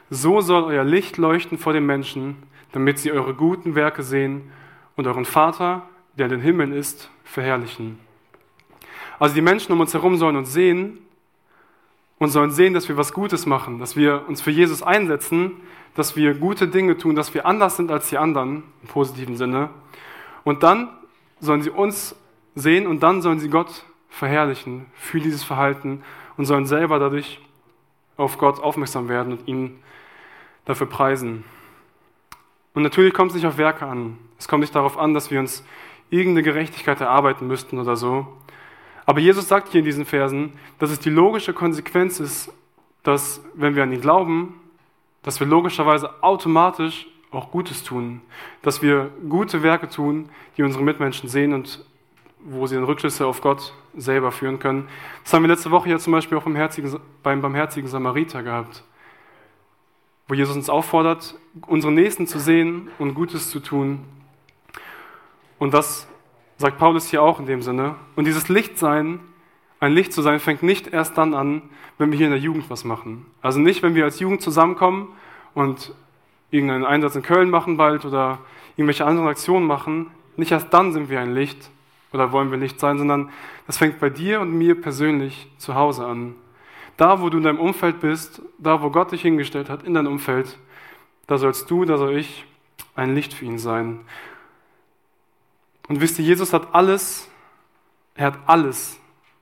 so 0.09 0.41
soll 0.41 0.63
euer 0.63 0.83
Licht 0.83 1.17
leuchten 1.17 1.57
vor 1.57 1.73
den 1.73 1.85
Menschen, 1.85 2.43
damit 2.71 2.99
sie 2.99 3.11
eure 3.11 3.33
guten 3.33 3.75
Werke 3.75 4.03
sehen 4.03 4.51
und 4.95 5.07
euren 5.07 5.25
Vater, 5.25 5.83
der 6.17 6.25
in 6.25 6.31
den 6.31 6.41
Himmeln 6.41 6.73
ist, 6.73 7.09
verherrlichen. 7.23 7.99
Also 9.19 9.35
die 9.35 9.41
Menschen 9.41 9.71
um 9.71 9.79
uns 9.79 9.93
herum 9.93 10.17
sollen 10.17 10.35
uns 10.35 10.51
sehen 10.51 10.97
und 12.17 12.29
sollen 12.29 12.51
sehen, 12.51 12.73
dass 12.73 12.89
wir 12.89 12.97
was 12.97 13.13
Gutes 13.13 13.45
machen, 13.45 13.79
dass 13.79 13.95
wir 13.95 14.27
uns 14.27 14.41
für 14.41 14.51
Jesus 14.51 14.83
einsetzen, 14.83 15.53
dass 15.95 16.15
wir 16.15 16.33
gute 16.33 16.67
Dinge 16.67 16.97
tun, 16.97 17.15
dass 17.15 17.33
wir 17.33 17.45
anders 17.45 17.77
sind 17.77 17.91
als 17.91 18.09
die 18.09 18.17
anderen, 18.17 18.63
im 18.81 18.87
positiven 18.87 19.35
Sinne. 19.35 19.69
Und 20.43 20.63
dann 20.63 20.89
sollen 21.39 21.61
sie 21.61 21.69
uns 21.69 22.15
sehen 22.55 22.87
und 22.87 23.01
dann 23.03 23.21
sollen 23.21 23.39
sie 23.39 23.49
Gott 23.49 23.85
verherrlichen 24.09 24.85
für 24.93 25.19
dieses 25.19 25.43
Verhalten 25.43 26.03
und 26.37 26.45
sollen 26.45 26.65
selber 26.65 26.99
dadurch 26.99 27.39
auf 28.17 28.37
Gott 28.37 28.59
aufmerksam 28.59 29.09
werden 29.09 29.33
und 29.33 29.47
ihn 29.47 29.79
dafür 30.65 30.87
preisen. 30.87 31.43
Und 32.73 32.83
natürlich 32.83 33.13
kommt 33.13 33.31
es 33.31 33.35
nicht 33.35 33.45
auf 33.45 33.57
Werke 33.57 33.85
an. 33.85 34.17
Es 34.37 34.47
kommt 34.47 34.61
nicht 34.61 34.75
darauf 34.75 34.97
an, 34.97 35.13
dass 35.13 35.31
wir 35.31 35.39
uns 35.39 35.65
irgendeine 36.09 36.43
Gerechtigkeit 36.43 36.99
erarbeiten 37.01 37.47
müssten 37.47 37.79
oder 37.79 37.95
so, 37.95 38.27
aber 39.05 39.19
Jesus 39.19 39.49
sagt 39.49 39.69
hier 39.69 39.79
in 39.79 39.85
diesen 39.85 40.05
Versen, 40.05 40.53
dass 40.79 40.91
es 40.91 40.99
die 40.99 41.09
logische 41.09 41.53
Konsequenz 41.53 42.21
ist, 42.21 42.49
dass 43.03 43.41
wenn 43.55 43.75
wir 43.75 43.83
an 43.83 43.91
ihn 43.91 43.99
glauben, 43.99 44.60
dass 45.23 45.39
wir 45.39 45.47
logischerweise 45.47 46.23
automatisch 46.23 47.07
auch 47.31 47.51
Gutes 47.51 47.83
tun, 47.83 48.21
dass 48.61 48.81
wir 48.81 49.09
gute 49.29 49.63
Werke 49.63 49.87
tun, 49.87 50.29
die 50.57 50.63
unsere 50.63 50.83
Mitmenschen 50.83 51.29
sehen 51.29 51.53
und 51.53 51.85
wo 52.43 52.67
sie 52.67 52.75
dann 52.75 52.83
Rückschlüsse 52.83 53.25
auf 53.25 53.41
Gott 53.41 53.73
selber 53.95 54.31
führen 54.31 54.59
können. 54.59 54.87
Das 55.23 55.33
haben 55.33 55.43
wir 55.43 55.49
letzte 55.49 55.71
Woche 55.71 55.89
ja 55.89 55.99
zum 55.99 56.11
Beispiel 56.11 56.37
auch 56.37 56.43
beim, 56.43 56.55
Herzigen, 56.55 56.99
beim 57.23 57.41
barmherzigen 57.41 57.89
Samariter 57.89 58.43
gehabt, 58.43 58.83
wo 60.27 60.33
Jesus 60.33 60.55
uns 60.55 60.69
auffordert, 60.69 61.35
unsere 61.67 61.93
Nächsten 61.93 62.27
zu 62.27 62.39
sehen 62.39 62.89
und 62.99 63.13
Gutes 63.13 63.49
zu 63.49 63.59
tun. 63.59 64.03
Und 65.59 65.73
das 65.73 66.07
sagt 66.57 66.77
Paulus 66.77 67.09
hier 67.09 67.21
auch 67.21 67.39
in 67.39 67.45
dem 67.45 67.61
Sinne. 67.61 67.95
Und 68.15 68.25
dieses 68.25 68.49
Lichtsein, 68.49 69.19
ein 69.81 69.93
Licht 69.93 70.13
zu 70.13 70.21
sein, 70.21 70.39
fängt 70.39 70.63
nicht 70.63 70.87
erst 70.87 71.17
dann 71.17 71.33
an, 71.33 71.63
wenn 71.97 72.11
wir 72.11 72.17
hier 72.17 72.27
in 72.27 72.33
der 72.33 72.39
Jugend 72.39 72.69
was 72.69 72.85
machen. 72.85 73.25
Also 73.41 73.59
nicht, 73.59 73.83
wenn 73.83 73.95
wir 73.95 74.05
als 74.05 74.19
Jugend 74.19 74.41
zusammenkommen 74.41 75.09
und 75.55 75.93
irgendeinen 76.51 76.85
Einsatz 76.85 77.15
in 77.15 77.23
Köln 77.23 77.49
machen 77.49 77.77
bald 77.77 78.05
oder 78.05 78.39
irgendwelche 78.77 79.05
anderen 79.05 79.27
Aktionen 79.27 79.65
machen. 79.65 80.11
Nicht 80.37 80.51
erst 80.51 80.71
dann 80.73 80.93
sind 80.93 81.09
wir 81.09 81.19
ein 81.19 81.33
Licht 81.33 81.71
oder 82.13 82.31
wollen 82.31 82.51
wir 82.51 82.57
Licht 82.57 82.79
sein, 82.79 82.99
sondern 82.99 83.31
das 83.65 83.77
fängt 83.77 83.99
bei 83.99 84.09
dir 84.09 84.39
und 84.39 84.53
mir 84.53 84.79
persönlich 84.79 85.47
zu 85.57 85.73
Hause 85.73 86.05
an. 86.05 86.35
Da, 86.97 87.19
wo 87.19 87.29
du 87.29 87.39
in 87.39 87.43
deinem 87.43 87.59
Umfeld 87.59 88.01
bist, 88.01 88.43
da, 88.59 88.83
wo 88.83 88.91
Gott 88.91 89.11
dich 89.11 89.23
hingestellt 89.23 89.69
hat, 89.69 89.83
in 89.83 89.95
deinem 89.95 90.11
Umfeld, 90.11 90.59
da 91.25 91.39
sollst 91.39 91.71
du, 91.71 91.85
da 91.85 91.97
soll 91.97 92.17
ich 92.17 92.45
ein 92.93 93.15
Licht 93.15 93.33
für 93.33 93.45
ihn 93.45 93.57
sein. 93.57 94.01
Und 95.87 96.01
wisst 96.01 96.19
ihr, 96.19 96.25
Jesus 96.25 96.53
hat 96.53 96.75
alles, 96.75 97.27
er 98.13 98.27
hat 98.27 98.39
alles 98.45 99.00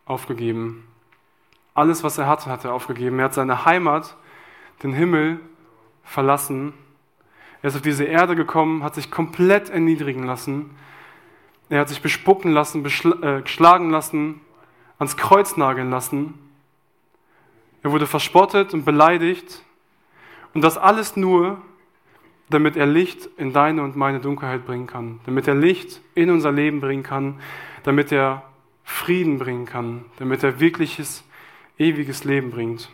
aufgegeben. 0.10 0.86
Alles, 1.74 2.04
was 2.04 2.18
er 2.18 2.28
hatte, 2.28 2.50
hat 2.50 2.66
er 2.66 2.74
aufgegeben. 2.74 3.20
Er 3.20 3.26
hat 3.26 3.34
seine 3.34 3.64
Heimat, 3.66 4.18
den 4.84 4.92
Himmel, 4.92 5.40
verlassen. 6.04 6.74
Er 7.62 7.70
ist 7.70 7.76
auf 7.76 7.82
diese 7.82 8.06
Erde 8.06 8.36
gekommen, 8.36 8.84
hat 8.84 8.96
sich 8.96 9.12
komplett 9.12 9.70
erniedrigen 9.70 10.24
lassen. 10.24 10.72
Er 11.70 11.82
hat 11.82 11.90
sich 11.90 12.02
bespucken 12.02 12.52
lassen, 12.52 12.84
äh, 12.84 13.42
geschlagen 13.42 13.92
lassen, 13.92 14.42
ans 14.98 15.16
Kreuz 15.16 15.56
nageln 15.56 15.92
lassen. 15.92 16.34
Er 17.84 17.92
wurde 17.92 18.08
verspottet 18.08 18.74
und 18.74 18.86
beleidigt. 18.86 19.64
Und 20.54 20.64
das 20.64 20.78
alles 20.78 21.16
nur, 21.16 21.62
damit 22.50 22.76
er 22.76 22.88
Licht 22.88 23.30
in 23.38 23.54
deine 23.54 23.84
und 23.84 23.96
meine 23.96 24.20
Dunkelheit 24.20 24.66
bringen 24.66 24.88
kann, 24.88 25.20
damit 25.26 25.48
er 25.48 25.54
Licht 25.54 26.02
in 26.16 26.32
unser 26.32 26.52
Leben 26.52 26.82
bringen 26.82 27.04
kann, 27.04 27.40
damit 27.84 28.12
er 28.12 28.49
Frieden 28.90 29.38
bringen 29.38 29.68
kann, 29.68 30.04
damit 30.18 30.44
er 30.44 30.60
wirkliches, 30.60 31.24
ewiges 31.78 32.24
Leben 32.24 32.50
bringt. 32.50 32.90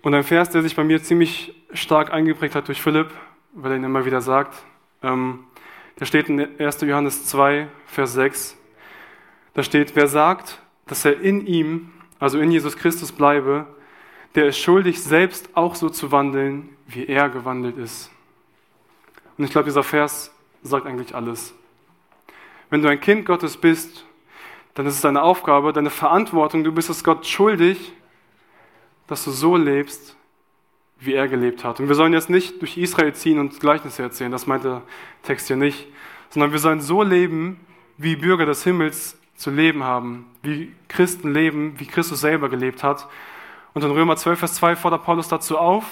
Und 0.00 0.14
ein 0.14 0.24
Vers, 0.24 0.48
der 0.48 0.62
sich 0.62 0.74
bei 0.74 0.84
mir 0.84 1.02
ziemlich 1.02 1.54
stark 1.74 2.10
eingeprägt 2.10 2.54
hat 2.54 2.66
durch 2.66 2.80
Philipp, 2.80 3.10
weil 3.52 3.72
er 3.72 3.76
ihn 3.76 3.84
immer 3.84 4.06
wieder 4.06 4.22
sagt, 4.22 4.64
ähm, 5.02 5.44
der 6.00 6.06
steht 6.06 6.30
in 6.30 6.58
1. 6.58 6.80
Johannes 6.80 7.26
2, 7.26 7.68
Vers 7.86 8.14
6. 8.14 8.56
Da 9.52 9.62
steht, 9.62 9.94
wer 9.94 10.08
sagt, 10.08 10.60
dass 10.86 11.04
er 11.04 11.20
in 11.20 11.46
ihm, 11.46 11.92
also 12.18 12.40
in 12.40 12.50
Jesus 12.50 12.76
Christus 12.78 13.12
bleibe, 13.12 13.66
der 14.34 14.46
ist 14.46 14.58
schuldig, 14.58 15.02
selbst 15.02 15.50
auch 15.54 15.74
so 15.74 15.90
zu 15.90 16.10
wandeln, 16.10 16.70
wie 16.86 17.06
er 17.06 17.28
gewandelt 17.28 17.76
ist. 17.76 18.10
Und 19.36 19.44
ich 19.44 19.50
glaube, 19.50 19.66
dieser 19.66 19.84
Vers 19.84 20.34
sagt 20.62 20.86
eigentlich 20.86 21.14
alles. 21.14 21.54
Wenn 22.74 22.82
du 22.82 22.88
ein 22.88 23.00
Kind 23.00 23.24
Gottes 23.24 23.56
bist, 23.56 24.04
dann 24.74 24.84
ist 24.86 24.94
es 24.94 25.00
deine 25.00 25.22
Aufgabe, 25.22 25.72
deine 25.72 25.90
Verantwortung, 25.90 26.64
du 26.64 26.72
bist 26.72 26.90
es 26.90 27.04
Gott 27.04 27.24
schuldig, 27.24 27.92
dass 29.06 29.22
du 29.22 29.30
so 29.30 29.56
lebst, 29.56 30.16
wie 30.98 31.14
er 31.14 31.28
gelebt 31.28 31.62
hat. 31.62 31.78
Und 31.78 31.86
wir 31.86 31.94
sollen 31.94 32.12
jetzt 32.12 32.30
nicht 32.30 32.60
durch 32.60 32.76
Israel 32.76 33.14
ziehen 33.14 33.38
und 33.38 33.60
Gleichnisse 33.60 34.02
erzählen, 34.02 34.32
das 34.32 34.48
meint 34.48 34.64
der 34.64 34.82
Text 35.22 35.46
hier 35.46 35.54
nicht, 35.54 35.86
sondern 36.30 36.50
wir 36.50 36.58
sollen 36.58 36.80
so 36.80 37.04
leben, 37.04 37.60
wie 37.96 38.16
Bürger 38.16 38.44
des 38.44 38.64
Himmels 38.64 39.20
zu 39.36 39.52
leben 39.52 39.84
haben, 39.84 40.26
wie 40.42 40.74
Christen 40.88 41.32
leben, 41.32 41.78
wie 41.78 41.86
Christus 41.86 42.22
selber 42.22 42.48
gelebt 42.48 42.82
hat. 42.82 43.06
Und 43.72 43.84
in 43.84 43.90
Römer 43.92 44.16
12, 44.16 44.36
Vers 44.36 44.54
2 44.54 44.74
fordert 44.74 45.04
Paulus 45.04 45.28
dazu 45.28 45.58
auf, 45.58 45.84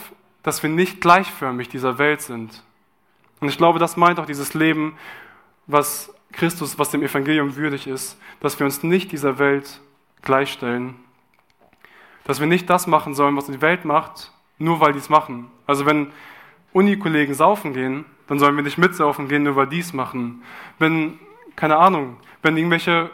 dass 0.43 0.65
wir 0.65 0.71
nicht 0.71 1.01
gleichförmig 1.01 1.69
dieser 1.69 1.99
Welt 1.99 2.23
sind. 2.23 2.65
Und 3.39 3.51
ich 3.51 3.57
glaube, 3.57 3.79
das 3.79 3.97
meint 3.97 4.19
auch 4.19 4.27
dieses 4.27 4.53
Leben, 4.55 4.97
was 5.69 6.13
Christus, 6.33 6.79
was 6.79 6.91
dem 6.91 7.03
Evangelium 7.03 7.57
würdig 7.57 7.87
ist, 7.87 8.19
dass 8.41 8.59
wir 8.59 8.67
uns 8.67 8.83
nicht 8.83 9.13
dieser 9.13 9.39
Welt 9.39 9.81
gleichstellen. 10.23 10.95
Dass 12.25 12.41
wir 12.41 12.47
nicht 12.47 12.69
das 12.71 12.87
machen 12.87 13.15
sollen, 13.15 13.37
was 13.37 13.47
die 13.47 13.61
Welt 13.61 13.85
macht, 13.85 14.33
nur 14.59 14.81
weil 14.81 14.93
die 14.93 14.99
es 14.99 15.09
machen. 15.09 15.51
Also 15.67 15.87
wenn 15.87 16.13
Unikollegen 16.73 17.35
saufen 17.35 17.75
gehen, 17.75 18.05
dann 18.29 18.39
sollen 18.39 18.57
wir 18.57 18.63
nicht 18.63 18.79
mitsaufen 18.79 19.29
gehen, 19.29 19.43
nur 19.43 19.57
weil 19.57 19.67
die 19.67 19.81
es 19.81 19.93
machen. 19.93 20.43
Wenn, 20.79 21.19
keine 21.57 21.77
Ahnung, 21.77 22.17
wenn 22.43 22.57
irgendwelche 22.57 23.11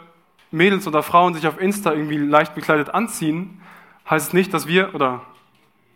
Mädels 0.51 0.87
oder 0.87 1.03
Frauen 1.03 1.33
sich 1.33 1.47
auf 1.47 1.59
Insta 1.59 1.93
irgendwie 1.93 2.17
leicht 2.17 2.55
bekleidet 2.55 2.89
anziehen, 2.89 3.61
heißt 4.09 4.29
es 4.29 4.33
nicht, 4.33 4.53
dass 4.53 4.67
wir, 4.67 4.95
oder 4.95 5.21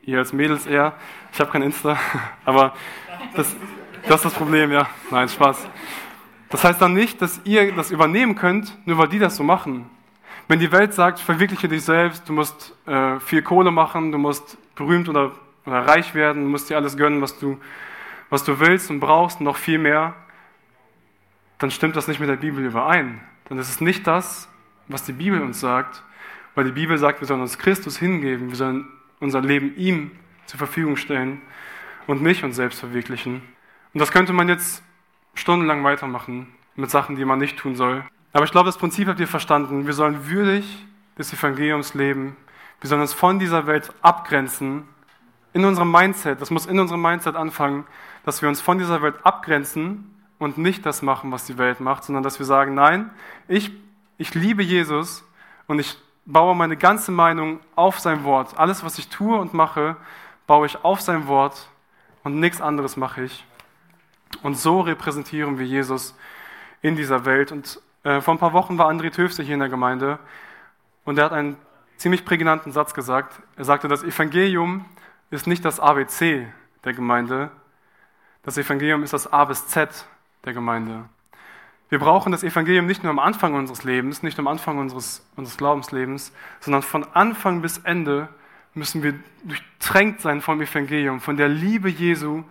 ihr 0.03 0.19
als 0.19 0.33
Mädels 0.33 0.65
eher, 0.65 0.93
ich 1.31 1.39
habe 1.39 1.51
kein 1.51 1.61
Insta, 1.61 1.97
aber 2.45 2.73
das, 3.35 3.55
das 4.07 4.17
ist 4.17 4.25
das 4.25 4.33
Problem, 4.33 4.71
ja. 4.71 4.87
Nein, 5.09 5.29
Spaß. 5.29 5.67
Das 6.53 6.63
heißt 6.63 6.79
dann 6.79 6.93
nicht, 6.93 7.19
dass 7.19 7.41
ihr 7.45 7.71
das 7.71 7.89
übernehmen 7.89 8.35
könnt, 8.35 8.77
nur 8.85 8.99
weil 8.99 9.07
die 9.07 9.17
das 9.17 9.37
so 9.37 9.43
machen. 9.43 9.89
Wenn 10.47 10.59
die 10.59 10.71
Welt 10.71 10.93
sagt, 10.93 11.19
verwirkliche 11.19 11.67
dich 11.67 11.81
selbst, 11.81 12.29
du 12.29 12.33
musst 12.33 12.75
äh, 12.85 13.19
viel 13.21 13.41
Kohle 13.41 13.71
machen, 13.71 14.11
du 14.11 14.19
musst 14.19 14.59
berühmt 14.75 15.09
oder, 15.09 15.31
oder 15.65 15.79
reich 15.87 16.13
werden, 16.13 16.43
du 16.43 16.49
musst 16.49 16.69
dir 16.69 16.77
alles 16.77 16.95
gönnen, 16.95 17.23
was 17.23 17.39
du, 17.39 17.59
was 18.29 18.43
du 18.43 18.59
willst 18.59 18.91
und 18.91 18.99
brauchst, 18.99 19.39
und 19.39 19.45
noch 19.45 19.57
viel 19.57 19.79
mehr, 19.79 20.13
dann 21.57 21.71
stimmt 21.71 21.95
das 21.95 22.07
nicht 22.07 22.19
mit 22.19 22.29
der 22.29 22.35
Bibel 22.35 22.63
überein. 22.63 23.21
Dann 23.45 23.57
ist 23.57 23.69
es 23.69 23.81
nicht 23.81 24.05
das, 24.05 24.47
was 24.87 25.03
die 25.05 25.13
Bibel 25.13 25.41
uns 25.41 25.59
sagt, 25.59 26.03
weil 26.53 26.65
die 26.65 26.71
Bibel 26.71 26.99
sagt, 26.99 27.19
wir 27.19 27.27
sollen 27.27 27.41
uns 27.41 27.57
Christus 27.57 27.97
hingeben, 27.97 28.49
wir 28.49 28.57
sollen 28.57 28.87
unser 29.19 29.41
Leben 29.41 29.75
ihm 29.75 30.11
zur 30.45 30.59
Verfügung 30.59 30.97
stellen 30.97 31.41
und 32.05 32.21
nicht 32.21 32.43
uns 32.43 32.57
selbst 32.57 32.79
verwirklichen. 32.79 33.41
Und 33.95 33.99
das 33.99 34.11
könnte 34.11 34.33
man 34.33 34.49
jetzt 34.49 34.83
stundenlang 35.33 35.83
weitermachen 35.83 36.47
mit 36.75 36.89
Sachen, 36.89 37.15
die 37.15 37.25
man 37.25 37.39
nicht 37.39 37.57
tun 37.57 37.75
soll. 37.75 38.03
Aber 38.33 38.45
ich 38.45 38.51
glaube, 38.51 38.67
das 38.67 38.77
Prinzip 38.77 39.07
habt 39.07 39.19
ihr 39.19 39.27
verstanden. 39.27 39.85
Wir 39.85 39.93
sollen 39.93 40.29
würdig 40.29 40.85
des 41.17 41.31
Evangeliums 41.33 41.93
leben, 41.93 42.35
Wir 42.81 42.89
sollen 42.89 43.01
uns 43.01 43.13
von 43.13 43.39
dieser 43.39 43.65
Welt 43.65 43.93
abgrenzen. 44.01 44.83
In 45.53 45.63
unserem 45.63 45.89
Mindset, 45.89 46.41
das 46.41 46.49
muss 46.49 46.65
in 46.65 46.79
unserem 46.79 47.01
Mindset 47.01 47.35
anfangen, 47.35 47.85
dass 48.25 48.41
wir 48.41 48.49
uns 48.49 48.59
von 48.59 48.77
dieser 48.77 49.01
Welt 49.01 49.15
abgrenzen 49.23 50.13
und 50.37 50.57
nicht 50.57 50.85
das 50.85 51.01
machen, 51.01 51.31
was 51.31 51.45
die 51.45 51.57
Welt 51.57 51.79
macht, 51.79 52.03
sondern 52.03 52.23
dass 52.23 52.39
wir 52.39 52.45
sagen, 52.45 52.73
nein, 52.73 53.11
ich, 53.47 53.71
ich 54.17 54.33
liebe 54.33 54.63
Jesus 54.63 55.23
und 55.67 55.79
ich 55.79 55.95
baue 56.25 56.55
meine 56.55 56.75
ganze 56.75 57.11
Meinung 57.11 57.59
auf 57.75 57.99
sein 57.99 58.23
Wort. 58.25 58.57
Alles, 58.57 58.83
was 58.83 58.97
ich 58.97 59.07
tue 59.07 59.37
und 59.37 59.53
mache, 59.53 59.95
baue 60.47 60.65
ich 60.65 60.83
auf 60.83 60.99
sein 60.99 61.27
Wort 61.27 61.69
und 62.23 62.39
nichts 62.39 62.59
anderes 62.59 62.97
mache 62.97 63.23
ich. 63.23 63.45
Und 64.41 64.57
so 64.57 64.81
repräsentieren 64.81 65.59
wir 65.59 65.65
Jesus 65.65 66.15
in 66.81 66.95
dieser 66.95 67.25
Welt. 67.25 67.51
Und 67.51 67.79
äh, 68.03 68.21
vor 68.21 68.33
ein 68.33 68.39
paar 68.39 68.53
Wochen 68.53 68.77
war 68.77 68.89
André 68.89 69.11
Töfse 69.11 69.43
hier 69.43 69.53
in 69.53 69.59
der 69.59 69.69
Gemeinde 69.69 70.19
und 71.05 71.17
er 71.17 71.25
hat 71.25 71.33
einen 71.33 71.57
ziemlich 71.97 72.25
prägnanten 72.25 72.71
Satz 72.71 72.93
gesagt. 72.93 73.39
Er 73.55 73.65
sagte, 73.65 73.87
das 73.87 74.03
Evangelium 74.03 74.85
ist 75.31 75.47
nicht 75.47 75.63
das 75.63 75.79
ABC 75.79 76.47
der 76.83 76.93
Gemeinde, 76.93 77.51
das 78.43 78.57
Evangelium 78.57 79.03
ist 79.03 79.13
das 79.13 79.31
A 79.31 79.45
bis 79.45 79.67
Z 79.67 80.05
der 80.43 80.53
Gemeinde. 80.53 81.05
Wir 81.89 81.99
brauchen 81.99 82.31
das 82.31 82.43
Evangelium 82.43 82.87
nicht 82.87 83.03
nur 83.03 83.11
am 83.11 83.19
Anfang 83.19 83.53
unseres 83.53 83.83
Lebens, 83.83 84.23
nicht 84.23 84.37
nur 84.37 84.47
am 84.47 84.51
Anfang 84.51 84.79
unseres, 84.79 85.25
unseres 85.35 85.57
Glaubenslebens, 85.57 86.33
sondern 86.59 86.81
von 86.81 87.05
Anfang 87.13 87.61
bis 87.61 87.77
Ende 87.79 88.27
müssen 88.73 89.03
wir 89.03 89.13
durchtränkt 89.43 90.19
sein 90.19 90.41
vom 90.41 90.59
Evangelium, 90.61 91.21
von 91.21 91.37
der 91.37 91.47
Liebe 91.47 91.89
Jesu, 91.89 92.43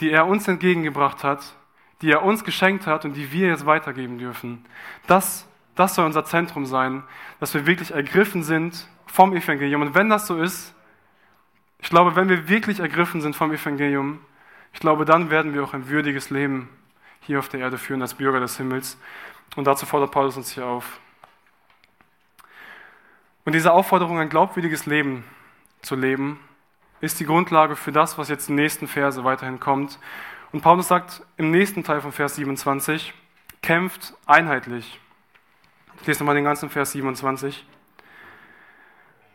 die 0.00 0.10
er 0.10 0.26
uns 0.26 0.46
entgegengebracht 0.48 1.24
hat, 1.24 1.54
die 2.02 2.10
er 2.10 2.22
uns 2.22 2.44
geschenkt 2.44 2.86
hat 2.86 3.04
und 3.04 3.14
die 3.14 3.32
wir 3.32 3.48
jetzt 3.48 3.66
weitergeben 3.66 4.18
dürfen. 4.18 4.64
Das, 5.06 5.48
das 5.74 5.94
soll 5.94 6.04
unser 6.04 6.24
Zentrum 6.24 6.66
sein, 6.66 7.02
dass 7.40 7.54
wir 7.54 7.66
wirklich 7.66 7.92
ergriffen 7.92 8.42
sind 8.42 8.88
vom 9.06 9.34
Evangelium. 9.34 9.82
Und 9.82 9.94
wenn 9.94 10.08
das 10.08 10.26
so 10.26 10.38
ist, 10.38 10.74
ich 11.78 11.88
glaube, 11.90 12.16
wenn 12.16 12.28
wir 12.28 12.48
wirklich 12.48 12.80
ergriffen 12.80 13.20
sind 13.20 13.36
vom 13.36 13.52
Evangelium, 13.52 14.20
ich 14.72 14.80
glaube, 14.80 15.04
dann 15.04 15.30
werden 15.30 15.54
wir 15.54 15.64
auch 15.64 15.72
ein 15.72 15.88
würdiges 15.88 16.30
Leben 16.30 16.68
hier 17.20 17.38
auf 17.38 17.48
der 17.48 17.60
Erde 17.60 17.78
führen 17.78 18.02
als 18.02 18.14
Bürger 18.14 18.40
des 18.40 18.56
Himmels. 18.56 18.98
Und 19.56 19.66
dazu 19.66 19.86
fordert 19.86 20.10
Paulus 20.10 20.36
uns 20.36 20.52
hier 20.52 20.66
auf. 20.66 21.00
Und 23.44 23.54
diese 23.54 23.72
Aufforderung, 23.72 24.18
ein 24.18 24.28
glaubwürdiges 24.28 24.86
Leben 24.86 25.24
zu 25.80 25.94
leben, 25.94 26.40
ist 27.00 27.20
die 27.20 27.26
Grundlage 27.26 27.76
für 27.76 27.92
das, 27.92 28.18
was 28.18 28.28
jetzt 28.28 28.48
den 28.48 28.56
nächsten 28.56 28.88
Verse 28.88 29.22
weiterhin 29.24 29.60
kommt. 29.60 29.98
Und 30.52 30.62
Paulus 30.62 30.88
sagt 30.88 31.22
im 31.36 31.50
nächsten 31.50 31.84
Teil 31.84 32.00
von 32.00 32.12
Vers 32.12 32.36
27, 32.36 33.12
kämpft 33.62 34.14
einheitlich. 34.26 35.00
Ich 36.00 36.06
lese 36.06 36.20
nochmal 36.20 36.36
den 36.36 36.44
ganzen 36.44 36.70
Vers 36.70 36.92
27. 36.92 37.66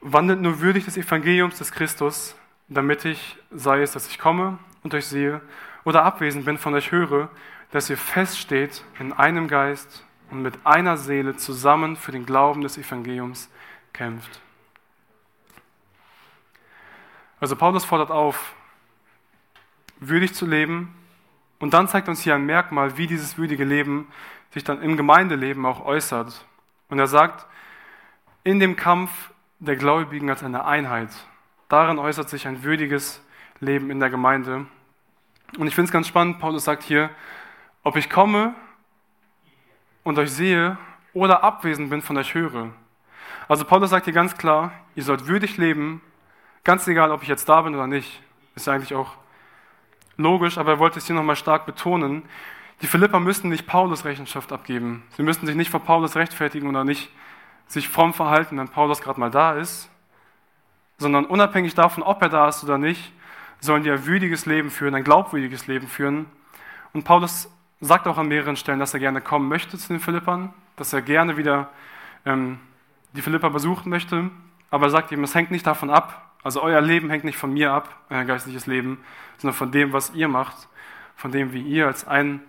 Wandelt 0.01 0.41
nur 0.41 0.61
würdig 0.61 0.85
des 0.85 0.97
Evangeliums 0.97 1.57
des 1.57 1.71
Christus, 1.71 2.35
damit 2.69 3.05
ich, 3.05 3.37
sei 3.51 3.81
es, 3.81 3.91
dass 3.91 4.07
ich 4.07 4.17
komme 4.17 4.57
und 4.83 4.93
euch 4.93 5.05
sehe, 5.05 5.41
oder 5.83 6.03
abwesend 6.03 6.45
bin, 6.45 6.57
von 6.57 6.73
euch 6.73 6.91
höre, 6.91 7.29
dass 7.71 7.89
ihr 7.89 7.97
feststeht 7.97 8.83
in 8.99 9.13
einem 9.13 9.47
Geist 9.47 10.05
und 10.29 10.41
mit 10.41 10.65
einer 10.65 10.97
Seele 10.97 11.35
zusammen 11.35 11.95
für 11.95 12.11
den 12.11 12.25
Glauben 12.25 12.61
des 12.61 12.77
Evangeliums 12.77 13.49
kämpft. 13.93 14.41
Also 17.41 17.55
Paulus 17.55 17.83
fordert 17.83 18.11
auf, 18.11 18.53
würdig 19.99 20.35
zu 20.35 20.45
leben 20.45 20.93
und 21.59 21.73
dann 21.73 21.87
zeigt 21.87 22.07
uns 22.07 22.21
hier 22.21 22.35
ein 22.35 22.45
Merkmal, 22.45 22.97
wie 22.97 23.07
dieses 23.07 23.35
würdige 23.39 23.65
Leben 23.65 24.07
sich 24.51 24.63
dann 24.63 24.79
im 24.81 24.95
Gemeindeleben 24.95 25.65
auch 25.65 25.83
äußert. 25.83 26.45
Und 26.89 26.99
er 26.99 27.07
sagt, 27.07 27.47
in 28.43 28.59
dem 28.59 28.75
Kampf 28.75 29.31
der 29.57 29.75
Gläubigen 29.75 30.29
als 30.29 30.43
eine 30.43 30.65
Einheit, 30.65 31.09
darin 31.67 31.97
äußert 31.97 32.29
sich 32.29 32.47
ein 32.47 32.63
würdiges 32.63 33.23
Leben 33.59 33.89
in 33.89 33.99
der 33.99 34.11
Gemeinde. 34.11 34.67
Und 35.57 35.65
ich 35.65 35.73
finde 35.73 35.87
es 35.87 35.91
ganz 35.91 36.07
spannend, 36.07 36.37
Paulus 36.37 36.63
sagt 36.63 36.83
hier, 36.83 37.09
ob 37.81 37.95
ich 37.95 38.07
komme 38.07 38.53
und 40.03 40.19
euch 40.19 40.31
sehe 40.31 40.77
oder 41.13 41.43
abwesend 41.43 41.89
bin 41.89 42.03
von 42.03 42.17
euch 42.17 42.35
höre. 42.35 42.69
Also 43.47 43.65
Paulus 43.65 43.89
sagt 43.89 44.05
hier 44.05 44.13
ganz 44.13 44.37
klar, 44.37 44.73
ihr 44.93 45.03
sollt 45.03 45.25
würdig 45.25 45.57
leben, 45.57 46.01
ganz 46.63 46.87
egal, 46.87 47.11
ob 47.11 47.23
ich 47.23 47.27
jetzt 47.27 47.47
da 47.49 47.61
bin 47.61 47.75
oder 47.75 47.87
nicht. 47.87 48.21
Ist 48.55 48.67
eigentlich 48.67 48.93
auch 48.95 49.15
logisch, 50.17 50.57
aber 50.57 50.71
er 50.71 50.79
wollte 50.79 50.99
es 50.99 51.07
hier 51.07 51.15
nochmal 51.15 51.35
stark 51.35 51.65
betonen. 51.65 52.23
Die 52.81 52.87
Philipper 52.87 53.19
müssten 53.19 53.49
nicht 53.49 53.67
Paulus 53.67 54.05
Rechenschaft 54.05 54.51
abgeben. 54.51 55.03
Sie 55.15 55.23
müssten 55.23 55.45
sich 55.45 55.55
nicht 55.55 55.69
vor 55.69 55.81
Paulus 55.81 56.15
rechtfertigen 56.15 56.67
oder 56.67 56.83
nicht 56.83 57.09
sich 57.67 57.87
fromm 57.87 58.13
verhalten, 58.13 58.57
wenn 58.57 58.67
Paulus 58.67 59.01
gerade 59.01 59.19
mal 59.19 59.31
da 59.31 59.53
ist, 59.53 59.89
sondern 60.97 61.25
unabhängig 61.25 61.73
davon, 61.73 62.03
ob 62.03 62.21
er 62.21 62.29
da 62.29 62.49
ist 62.49 62.63
oder 62.63 62.77
nicht, 62.77 63.13
sollen 63.59 63.83
die 63.83 63.91
ein 63.91 64.05
würdiges 64.05 64.45
Leben 64.45 64.69
führen, 64.69 64.95
ein 64.95 65.03
glaubwürdiges 65.03 65.67
Leben 65.67 65.87
führen. 65.87 66.25
Und 66.93 67.03
Paulus 67.03 67.49
sagt 67.79 68.07
auch 68.07 68.17
an 68.17 68.27
mehreren 68.27 68.55
Stellen, 68.55 68.79
dass 68.79 68.93
er 68.93 68.99
gerne 68.99 69.21
kommen 69.21 69.47
möchte 69.47 69.77
zu 69.77 69.87
den 69.87 69.99
Philippern, 69.99 70.53
dass 70.75 70.91
er 70.91 71.01
gerne 71.01 71.37
wieder 71.37 71.69
ähm, 72.25 72.59
die 73.13 73.21
Philipper 73.21 73.49
besuchen 73.49 73.89
möchte, 73.89 74.29
aber 74.69 74.87
er 74.87 74.89
sagt 74.89 75.11
ihm, 75.11 75.23
es 75.23 75.35
hängt 75.35 75.51
nicht 75.51 75.65
davon 75.67 75.89
ab, 75.89 76.30
also 76.43 76.61
euer 76.61 76.81
Leben 76.81 77.09
hängt 77.09 77.23
nicht 77.23 77.37
von 77.37 77.53
mir 77.53 77.71
ab, 77.71 77.95
euer 78.09 78.23
geistliches 78.23 78.65
Leben, 78.65 79.03
sondern 79.37 79.55
von 79.55 79.71
dem, 79.71 79.93
was 79.93 80.13
ihr 80.13 80.27
macht, 80.27 80.67
von 81.15 81.31
dem, 81.31 81.53
wie 81.53 81.61
ihr 81.61 81.87
als 81.87 82.07
ein, 82.07 82.41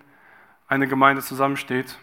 eine 0.69 0.89
Gemeinde 0.89 1.23
zusammensteht. 1.23 1.99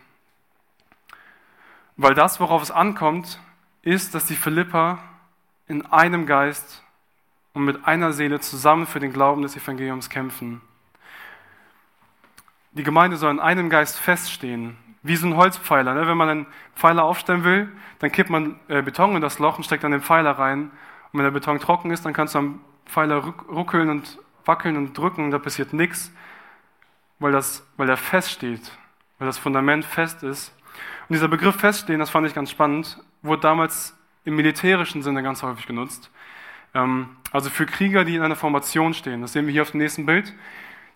Weil 1.97 2.13
das, 2.13 2.39
worauf 2.39 2.61
es 2.61 2.71
ankommt, 2.71 3.39
ist, 3.81 4.13
dass 4.15 4.25
die 4.25 4.35
Philipper 4.35 4.99
in 5.67 5.85
einem 5.85 6.25
Geist 6.25 6.83
und 7.53 7.65
mit 7.65 7.85
einer 7.85 8.13
Seele 8.13 8.39
zusammen 8.39 8.85
für 8.85 8.99
den 8.99 9.11
Glauben 9.11 9.41
des 9.41 9.55
Evangeliums 9.55 10.09
kämpfen. 10.09 10.61
Die 12.71 12.83
Gemeinde 12.83 13.17
soll 13.17 13.31
in 13.31 13.39
einem 13.39 13.69
Geist 13.69 13.99
feststehen, 13.99 14.77
wie 15.01 15.15
so 15.15 15.27
ein 15.27 15.35
Holzpfeiler. 15.35 15.93
Ne? 15.93 16.07
Wenn 16.07 16.17
man 16.17 16.29
einen 16.29 16.47
Pfeiler 16.75 17.03
aufstellen 17.03 17.43
will, 17.43 17.69
dann 17.99 18.11
kippt 18.11 18.29
man 18.29 18.59
äh, 18.67 18.81
Beton 18.81 19.15
in 19.15 19.21
das 19.21 19.39
Loch 19.39 19.57
und 19.57 19.63
steckt 19.63 19.83
dann 19.83 19.91
den 19.91 20.01
Pfeiler 20.01 20.31
rein. 20.31 20.71
Und 21.11 21.19
wenn 21.19 21.23
der 21.23 21.31
Beton 21.31 21.59
trocken 21.59 21.91
ist, 21.91 22.05
dann 22.05 22.13
kannst 22.13 22.35
du 22.35 22.39
am 22.39 22.61
Pfeiler 22.85 23.17
ruckeln 23.17 23.89
und 23.89 24.19
wackeln 24.45 24.77
und 24.77 24.97
drücken 24.97 25.25
und 25.25 25.31
da 25.31 25.39
passiert 25.39 25.73
nichts, 25.73 26.11
weil, 27.19 27.31
das, 27.31 27.65
weil 27.77 27.87
der 27.87 27.97
feststeht, 27.97 28.71
weil 29.17 29.27
das 29.27 29.37
Fundament 29.37 29.85
fest 29.85 30.23
ist. 30.23 30.53
Und 31.07 31.13
dieser 31.13 31.27
Begriff 31.27 31.55
feststehen, 31.55 31.99
das 31.99 32.09
fand 32.09 32.27
ich 32.27 32.33
ganz 32.33 32.49
spannend, 32.49 32.97
wurde 33.21 33.41
damals 33.41 33.95
im 34.25 34.35
militärischen 34.35 35.01
Sinne 35.01 35.23
ganz 35.23 35.43
häufig 35.43 35.67
genutzt. 35.67 36.11
Ähm, 36.73 37.17
also 37.31 37.49
für 37.49 37.65
Krieger, 37.65 38.05
die 38.05 38.15
in 38.15 38.21
einer 38.21 38.35
Formation 38.35 38.93
stehen. 38.93 39.21
Das 39.21 39.33
sehen 39.33 39.45
wir 39.45 39.51
hier 39.51 39.61
auf 39.61 39.71
dem 39.71 39.79
nächsten 39.79 40.05
Bild. 40.05 40.33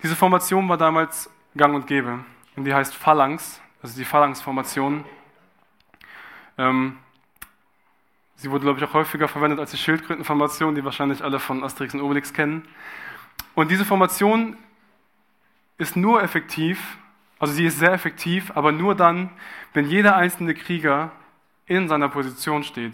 Diese 0.02 0.15
Formation 0.15 0.67
war 0.69 0.78
damals 0.78 1.30
gang 1.56 1.76
und 1.76 1.88
gäbe. 1.88 2.19
Und 2.56 2.65
die 2.65 2.73
heißt 2.73 2.93
Phalanx, 2.95 3.62
also 3.82 3.97
die 3.97 4.06
Phalanx-Formation. 4.06 5.04
Ähm, 6.58 6.97
sie 8.43 8.51
wurde, 8.51 8.65
glaube 8.65 8.77
ich, 8.77 8.86
auch 8.86 8.93
häufiger 8.93 9.29
verwendet 9.29 9.58
als 9.58 9.71
die 9.71 9.77
Schildkrötenformation, 9.77 10.75
die 10.75 10.84
wahrscheinlich 10.84 11.23
alle 11.23 11.39
von 11.39 11.63
Asterix 11.63 11.93
und 11.93 12.01
Obelix 12.01 12.34
kennen. 12.34 12.67
Und 13.56 13.71
diese 13.71 13.86
Formation 13.86 14.58
ist 15.77 15.95
nur 15.95 16.21
effektiv, 16.21 16.97
also 17.39 17.53
sie 17.53 17.65
ist 17.65 17.79
sehr 17.79 17.93
effektiv, 17.93 18.51
aber 18.53 18.73
nur 18.73 18.95
dann, 18.95 19.29
wenn 19.73 19.86
jeder 19.86 20.17
einzelne 20.17 20.56
Krieger 20.56 21.12
in 21.67 21.88
seiner 21.88 22.10
Position 22.10 22.65
steht. 22.65 22.93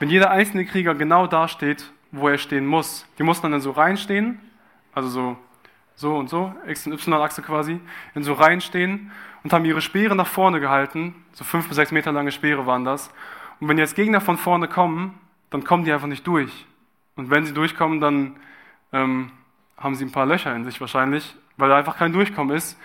Wenn 0.00 0.10
jeder 0.10 0.32
einzelne 0.32 0.64
Krieger 0.64 0.96
genau 0.96 1.28
da 1.28 1.46
steht, 1.46 1.92
wo 2.10 2.28
er 2.28 2.38
stehen 2.38 2.66
muss. 2.66 3.06
Die 3.18 3.22
mussten 3.22 3.52
dann 3.52 3.60
so 3.60 3.70
reinstehen, 3.70 4.40
also 4.92 5.08
so 5.08 5.36
so 5.94 6.16
und 6.16 6.28
so, 6.28 6.52
X- 6.66 6.86
und 6.86 6.94
Y-Achse 6.94 7.42
quasi, 7.42 7.78
in 8.14 8.22
so 8.24 8.32
Reihen 8.32 8.60
stehen 8.60 9.12
und 9.44 9.52
haben 9.52 9.64
ihre 9.64 9.80
Speere 9.80 10.16
nach 10.16 10.26
vorne 10.26 10.58
gehalten, 10.58 11.14
so 11.32 11.44
fünf 11.44 11.68
bis 11.68 11.76
sechs 11.76 11.92
Meter 11.92 12.10
lange 12.10 12.32
Speere 12.32 12.66
waren 12.66 12.84
das. 12.84 13.10
Und 13.62 13.68
wenn 13.68 13.78
jetzt 13.78 13.94
Gegner 13.94 14.20
von 14.20 14.38
vorne 14.38 14.66
kommen, 14.66 15.16
dann 15.50 15.62
kommen 15.62 15.84
die 15.84 15.92
einfach 15.92 16.08
nicht 16.08 16.26
durch. 16.26 16.66
Und 17.14 17.30
wenn 17.30 17.46
sie 17.46 17.54
durchkommen, 17.54 18.00
dann 18.00 18.34
ähm, 18.92 19.30
haben 19.76 19.94
sie 19.94 20.04
ein 20.04 20.10
paar 20.10 20.26
Löcher 20.26 20.52
in 20.56 20.64
sich 20.64 20.80
wahrscheinlich, 20.80 21.36
weil 21.58 21.68
da 21.68 21.76
einfach 21.76 21.96
kein 21.96 22.12
Durchkommen 22.12 22.56
ist. 22.56 22.76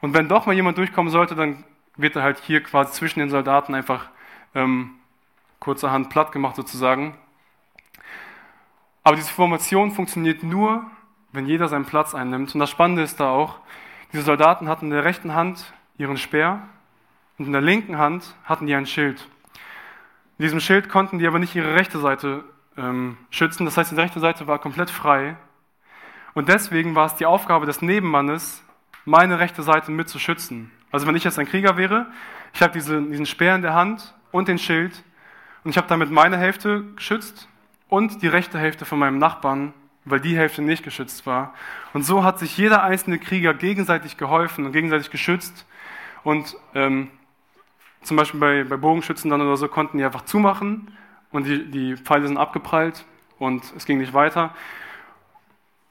Und 0.00 0.14
wenn 0.14 0.28
doch 0.28 0.44
mal 0.44 0.52
jemand 0.52 0.78
durchkommen 0.78 1.12
sollte, 1.12 1.36
dann 1.36 1.62
wird 1.94 2.16
er 2.16 2.24
halt 2.24 2.40
hier 2.40 2.60
quasi 2.60 2.92
zwischen 2.92 3.20
den 3.20 3.30
Soldaten 3.30 3.72
einfach 3.72 4.08
ähm, 4.56 4.96
kurzerhand 5.60 6.10
platt 6.10 6.32
gemacht 6.32 6.56
sozusagen. 6.56 7.14
Aber 9.04 9.14
diese 9.14 9.30
Formation 9.30 9.92
funktioniert 9.92 10.42
nur, 10.42 10.90
wenn 11.30 11.46
jeder 11.46 11.68
seinen 11.68 11.84
Platz 11.84 12.16
einnimmt. 12.16 12.52
Und 12.52 12.58
das 12.58 12.70
Spannende 12.70 13.02
ist 13.02 13.20
da 13.20 13.30
auch, 13.30 13.60
diese 14.12 14.24
Soldaten 14.24 14.68
hatten 14.68 14.86
in 14.86 14.90
der 14.90 15.04
rechten 15.04 15.34
Hand 15.34 15.72
ihren 15.98 16.16
Speer 16.16 16.64
und 17.38 17.46
in 17.46 17.52
der 17.52 17.62
linken 17.62 17.96
Hand 17.96 18.34
hatten 18.42 18.66
die 18.66 18.74
ein 18.74 18.86
Schild. 18.86 19.28
In 20.38 20.42
diesem 20.42 20.60
Schild 20.60 20.88
konnten 20.88 21.18
die 21.18 21.26
aber 21.26 21.38
nicht 21.38 21.54
ihre 21.54 21.74
rechte 21.74 21.98
Seite 21.98 22.44
ähm, 22.76 23.16
schützen. 23.30 23.64
Das 23.64 23.76
heißt, 23.76 23.92
die 23.92 23.96
rechte 23.96 24.20
Seite 24.20 24.46
war 24.46 24.58
komplett 24.58 24.90
frei. 24.90 25.36
Und 26.34 26.48
deswegen 26.48 26.94
war 26.94 27.06
es 27.06 27.14
die 27.14 27.24
Aufgabe 27.24 27.64
des 27.64 27.80
Nebenmannes, 27.80 28.62
meine 29.06 29.38
rechte 29.38 29.62
Seite 29.62 29.90
mit 29.90 30.08
zu 30.08 30.18
schützen. 30.18 30.70
Also 30.92 31.06
wenn 31.06 31.16
ich 31.16 31.24
jetzt 31.24 31.38
ein 31.38 31.46
Krieger 31.46 31.78
wäre, 31.78 32.06
ich 32.52 32.60
habe 32.60 32.74
diese, 32.74 33.00
diesen 33.00 33.24
Speer 33.24 33.54
in 33.54 33.62
der 33.62 33.74
Hand 33.74 34.14
und 34.30 34.48
den 34.48 34.58
Schild 34.58 35.02
und 35.64 35.70
ich 35.70 35.78
habe 35.78 35.88
damit 35.88 36.10
meine 36.10 36.36
Hälfte 36.36 36.84
geschützt 36.96 37.48
und 37.88 38.22
die 38.22 38.28
rechte 38.28 38.58
Hälfte 38.58 38.84
von 38.84 38.98
meinem 38.98 39.18
Nachbarn, 39.18 39.72
weil 40.04 40.20
die 40.20 40.36
Hälfte 40.36 40.60
nicht 40.60 40.84
geschützt 40.84 41.26
war. 41.26 41.54
Und 41.94 42.02
so 42.02 42.24
hat 42.24 42.38
sich 42.38 42.56
jeder 42.58 42.82
einzelne 42.82 43.18
Krieger 43.18 43.54
gegenseitig 43.54 44.16
geholfen 44.16 44.66
und 44.66 44.72
gegenseitig 44.72 45.10
geschützt. 45.10 45.66
Und 46.22 46.56
ähm, 46.74 47.10
zum 48.02 48.16
Beispiel 48.16 48.40
bei, 48.40 48.64
bei 48.64 48.76
Bogenschützen 48.76 49.30
dann 49.30 49.40
oder 49.40 49.56
so 49.56 49.68
konnten 49.68 49.98
die 49.98 50.04
einfach 50.04 50.24
zumachen 50.24 50.92
und 51.30 51.44
die, 51.44 51.70
die 51.70 51.96
Pfeile 51.96 52.26
sind 52.26 52.38
abgeprallt 52.38 53.04
und 53.38 53.64
es 53.76 53.84
ging 53.84 53.98
nicht 53.98 54.14
weiter. 54.14 54.54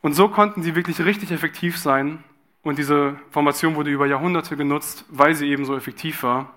Und 0.02 0.14
so 0.14 0.30
konnten 0.30 0.62
sie 0.62 0.76
wirklich 0.76 1.00
richtig 1.04 1.32
effektiv 1.32 1.78
sein. 1.78 2.24
Und 2.64 2.78
diese 2.78 3.16
Formation 3.32 3.76
wurde 3.76 3.92
über 3.92 4.06
Jahrhunderte 4.06 4.56
genutzt, 4.56 5.06
weil 5.10 5.36
sie 5.36 5.48
eben 5.50 5.66
so 5.66 5.76
effektiv 5.76 6.24
war. 6.24 6.50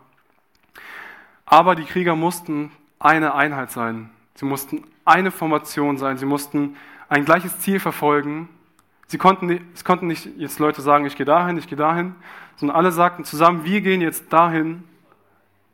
Aber 1.44 1.74
die 1.74 1.84
Krieger 1.84 2.14
mussten 2.14 2.70
eine 2.98 3.34
Einheit 3.34 3.70
sein. 3.70 4.10
Sie 4.34 4.44
mussten 4.44 4.84
eine 5.04 5.30
Formation 5.30 5.98
sein. 5.98 6.18
Sie 6.18 6.26
mussten 6.26 6.76
ein 7.08 7.24
gleiches 7.24 7.58
Ziel 7.60 7.80
verfolgen. 7.80 8.48
Sie 9.06 9.18
konnten 9.18 9.46
nicht, 9.46 9.62
es 9.74 9.84
konnten 9.84 10.06
nicht 10.06 10.28
jetzt 10.36 10.58
Leute 10.58 10.82
sagen, 10.82 11.06
ich 11.06 11.16
gehe 11.16 11.26
dahin, 11.26 11.56
ich 11.56 11.68
gehe 11.68 11.78
dahin, 11.78 12.14
sondern 12.56 12.76
alle 12.76 12.92
sagten 12.92 13.24
zusammen, 13.24 13.64
wir 13.64 13.80
gehen 13.80 14.02
jetzt 14.02 14.30
dahin 14.32 14.84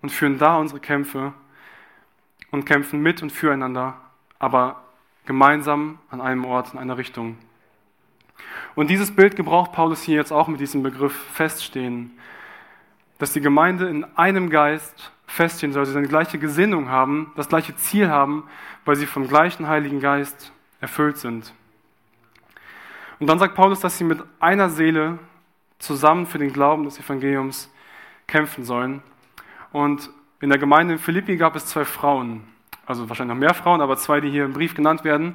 und 0.05 0.11
führen 0.11 0.37
da 0.37 0.59
unsere 0.59 0.81
Kämpfe 0.81 1.33
und 2.51 2.67
kämpfen 2.67 3.01
mit 3.01 3.23
und 3.23 3.33
füreinander, 3.33 3.97
aber 4.39 4.83
gemeinsam 5.25 5.99
an 6.11 6.21
einem 6.21 6.45
Ort, 6.45 6.75
in 6.75 6.79
einer 6.79 6.99
Richtung. 6.99 7.39
Und 8.75 8.91
dieses 8.91 9.17
Bild 9.17 9.35
gebraucht 9.35 9.73
Paulus 9.73 10.03
hier 10.03 10.17
jetzt 10.17 10.31
auch 10.31 10.47
mit 10.47 10.61
diesem 10.61 10.83
Begriff 10.83 11.15
feststehen, 11.33 12.19
dass 13.17 13.33
die 13.33 13.41
Gemeinde 13.41 13.89
in 13.89 14.05
einem 14.15 14.51
Geist 14.51 15.11
feststehen 15.27 15.73
soll, 15.73 15.87
sie 15.87 15.97
eine 15.97 16.07
gleiche 16.07 16.39
Gesinnung 16.39 16.91
haben, 16.91 17.33
das 17.35 17.49
gleiche 17.49 17.75
Ziel 17.75 18.11
haben, 18.11 18.45
weil 18.85 18.97
sie 18.97 19.07
vom 19.07 19.27
gleichen 19.27 19.69
Heiligen 19.69 20.01
Geist 20.01 20.53
erfüllt 20.83 21.17
sind. 21.17 21.55
Und 23.21 23.27
dann 23.27 23.39
sagt 23.39 23.55
Paulus, 23.55 23.81
dass 23.81 23.97
sie 23.97 24.05
mit 24.05 24.23
einer 24.39 24.69
Seele 24.69 25.19
zusammen 25.79 26.27
für 26.27 26.37
den 26.37 26.53
Glauben 26.53 26.85
des 26.85 27.01
Evangeliums 27.01 27.73
kämpfen 28.27 28.65
sollen. 28.65 29.03
Und 29.75 30.09
in 30.41 30.51
der 30.51 30.59
Gemeinde 30.61 30.93
in 30.93 30.99
Philippi 31.01 31.37
gab 31.37 31.57
es 31.57 31.67
zwei 31.67 31.85
Frauen, 31.85 32.45
also 32.87 33.09
wahrscheinlich 33.09 33.35
noch 33.35 33.41
mehr 33.41 33.55
Frauen, 33.55 33.81
aber 33.81 33.97
zwei, 33.97 34.21
die 34.21 34.31
hier 34.31 34.45
im 34.45 34.53
Brief 34.53 34.77
genannt 34.77 35.03
werden. 35.03 35.35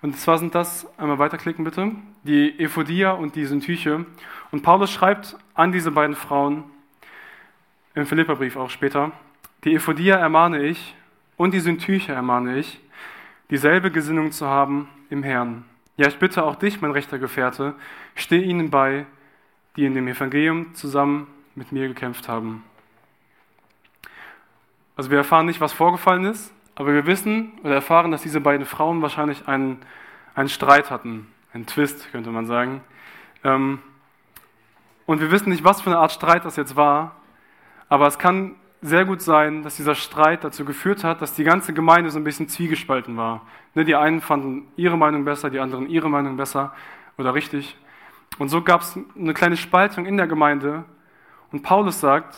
Und 0.00 0.16
zwar 0.16 0.38
sind 0.38 0.54
das, 0.54 0.86
einmal 0.96 1.18
weiterklicken 1.18 1.64
bitte, 1.64 1.90
die 2.22 2.56
Ephodia 2.60 3.10
und 3.10 3.34
die 3.34 3.46
Syntyche. 3.46 4.06
Und 4.52 4.62
Paulus 4.62 4.92
schreibt 4.92 5.36
an 5.54 5.72
diese 5.72 5.90
beiden 5.90 6.14
Frauen, 6.14 6.62
im 7.96 8.06
Philipperbrief 8.06 8.54
auch 8.54 8.70
später, 8.70 9.10
die 9.64 9.74
Ephodia 9.74 10.18
ermahne 10.18 10.62
ich 10.62 10.94
und 11.36 11.52
die 11.52 11.58
Syntyche 11.58 12.12
ermahne 12.12 12.58
ich, 12.58 12.78
dieselbe 13.50 13.90
Gesinnung 13.90 14.30
zu 14.30 14.46
haben 14.46 14.88
im 15.10 15.24
Herrn. 15.24 15.64
Ja, 15.96 16.06
ich 16.06 16.20
bitte 16.20 16.44
auch 16.44 16.54
dich, 16.54 16.80
mein 16.80 16.92
rechter 16.92 17.18
Gefährte, 17.18 17.74
steh 18.14 18.40
ihnen 18.40 18.70
bei, 18.70 19.06
die 19.74 19.84
in 19.84 19.94
dem 19.94 20.06
Evangelium 20.06 20.76
zusammen 20.76 21.26
mit 21.56 21.72
mir 21.72 21.88
gekämpft 21.88 22.28
haben. 22.28 22.62
Also 25.00 25.10
wir 25.10 25.16
erfahren 25.16 25.46
nicht, 25.46 25.62
was 25.62 25.72
vorgefallen 25.72 26.26
ist, 26.26 26.52
aber 26.74 26.92
wir 26.92 27.06
wissen 27.06 27.52
oder 27.62 27.72
erfahren, 27.72 28.10
dass 28.10 28.20
diese 28.20 28.38
beiden 28.38 28.66
Frauen 28.66 29.00
wahrscheinlich 29.00 29.48
einen, 29.48 29.78
einen 30.34 30.50
Streit 30.50 30.90
hatten, 30.90 31.26
einen 31.54 31.64
Twist, 31.64 32.12
könnte 32.12 32.28
man 32.28 32.44
sagen. 32.44 32.82
Ähm, 33.42 33.78
und 35.06 35.22
wir 35.22 35.30
wissen 35.30 35.48
nicht, 35.48 35.64
was 35.64 35.80
für 35.80 35.88
eine 35.88 35.98
Art 35.98 36.12
Streit 36.12 36.44
das 36.44 36.56
jetzt 36.56 36.76
war, 36.76 37.16
aber 37.88 38.08
es 38.08 38.18
kann 38.18 38.56
sehr 38.82 39.06
gut 39.06 39.22
sein, 39.22 39.62
dass 39.62 39.76
dieser 39.76 39.94
Streit 39.94 40.44
dazu 40.44 40.66
geführt 40.66 41.02
hat, 41.02 41.22
dass 41.22 41.32
die 41.32 41.44
ganze 41.44 41.72
Gemeinde 41.72 42.10
so 42.10 42.18
ein 42.18 42.24
bisschen 42.24 42.50
zwiegespalten 42.50 43.16
war. 43.16 43.46
Ne, 43.72 43.86
die 43.86 43.96
einen 43.96 44.20
fanden 44.20 44.68
ihre 44.76 44.98
Meinung 44.98 45.24
besser, 45.24 45.48
die 45.48 45.60
anderen 45.60 45.88
ihre 45.88 46.10
Meinung 46.10 46.36
besser 46.36 46.74
oder 47.16 47.32
richtig. 47.32 47.74
Und 48.38 48.50
so 48.50 48.60
gab 48.60 48.82
es 48.82 48.98
eine 49.18 49.32
kleine 49.32 49.56
Spaltung 49.56 50.04
in 50.04 50.18
der 50.18 50.26
Gemeinde. 50.26 50.84
Und 51.52 51.62
Paulus 51.62 52.00
sagt, 52.00 52.36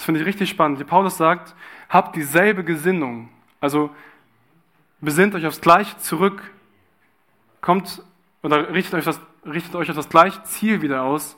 das 0.00 0.06
finde 0.06 0.20
ich 0.20 0.26
richtig 0.26 0.48
spannend, 0.48 0.86
Paulus 0.86 1.18
sagt, 1.18 1.54
habt 1.90 2.16
dieselbe 2.16 2.64
Gesinnung. 2.64 3.28
Also 3.60 3.90
besinnt 5.02 5.34
euch 5.34 5.44
aufs 5.44 5.60
Gleiche 5.60 5.98
zurück, 5.98 6.42
kommt 7.60 8.02
oder 8.42 8.72
richtet 8.72 8.94
euch, 8.94 9.04
das, 9.04 9.20
richtet 9.44 9.74
euch 9.74 9.90
auf 9.90 9.96
das 9.96 10.08
gleiche 10.08 10.42
Ziel 10.44 10.80
wieder 10.80 11.02
aus, 11.02 11.36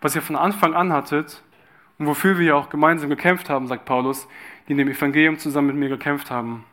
was 0.00 0.16
ihr 0.16 0.22
von 0.22 0.36
Anfang 0.36 0.72
an 0.72 0.90
hattet 0.90 1.42
und 1.98 2.06
wofür 2.06 2.38
wir 2.38 2.46
ja 2.46 2.54
auch 2.54 2.70
gemeinsam 2.70 3.10
gekämpft 3.10 3.50
haben, 3.50 3.66
sagt 3.66 3.84
Paulus, 3.84 4.26
die 4.66 4.72
in 4.72 4.78
dem 4.78 4.88
Evangelium 4.88 5.38
zusammen 5.38 5.66
mit 5.66 5.76
mir 5.76 5.90
gekämpft 5.90 6.30
haben. 6.30 6.64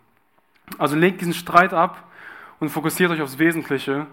Also 0.77 0.95
legt 0.95 1.19
diesen 1.19 1.33
Streit 1.33 1.73
ab 1.73 2.09
und 2.61 2.69
fokussiert 2.69 3.11
euch 3.11 3.21
aufs 3.21 3.39
Wesentliche, 3.39 4.07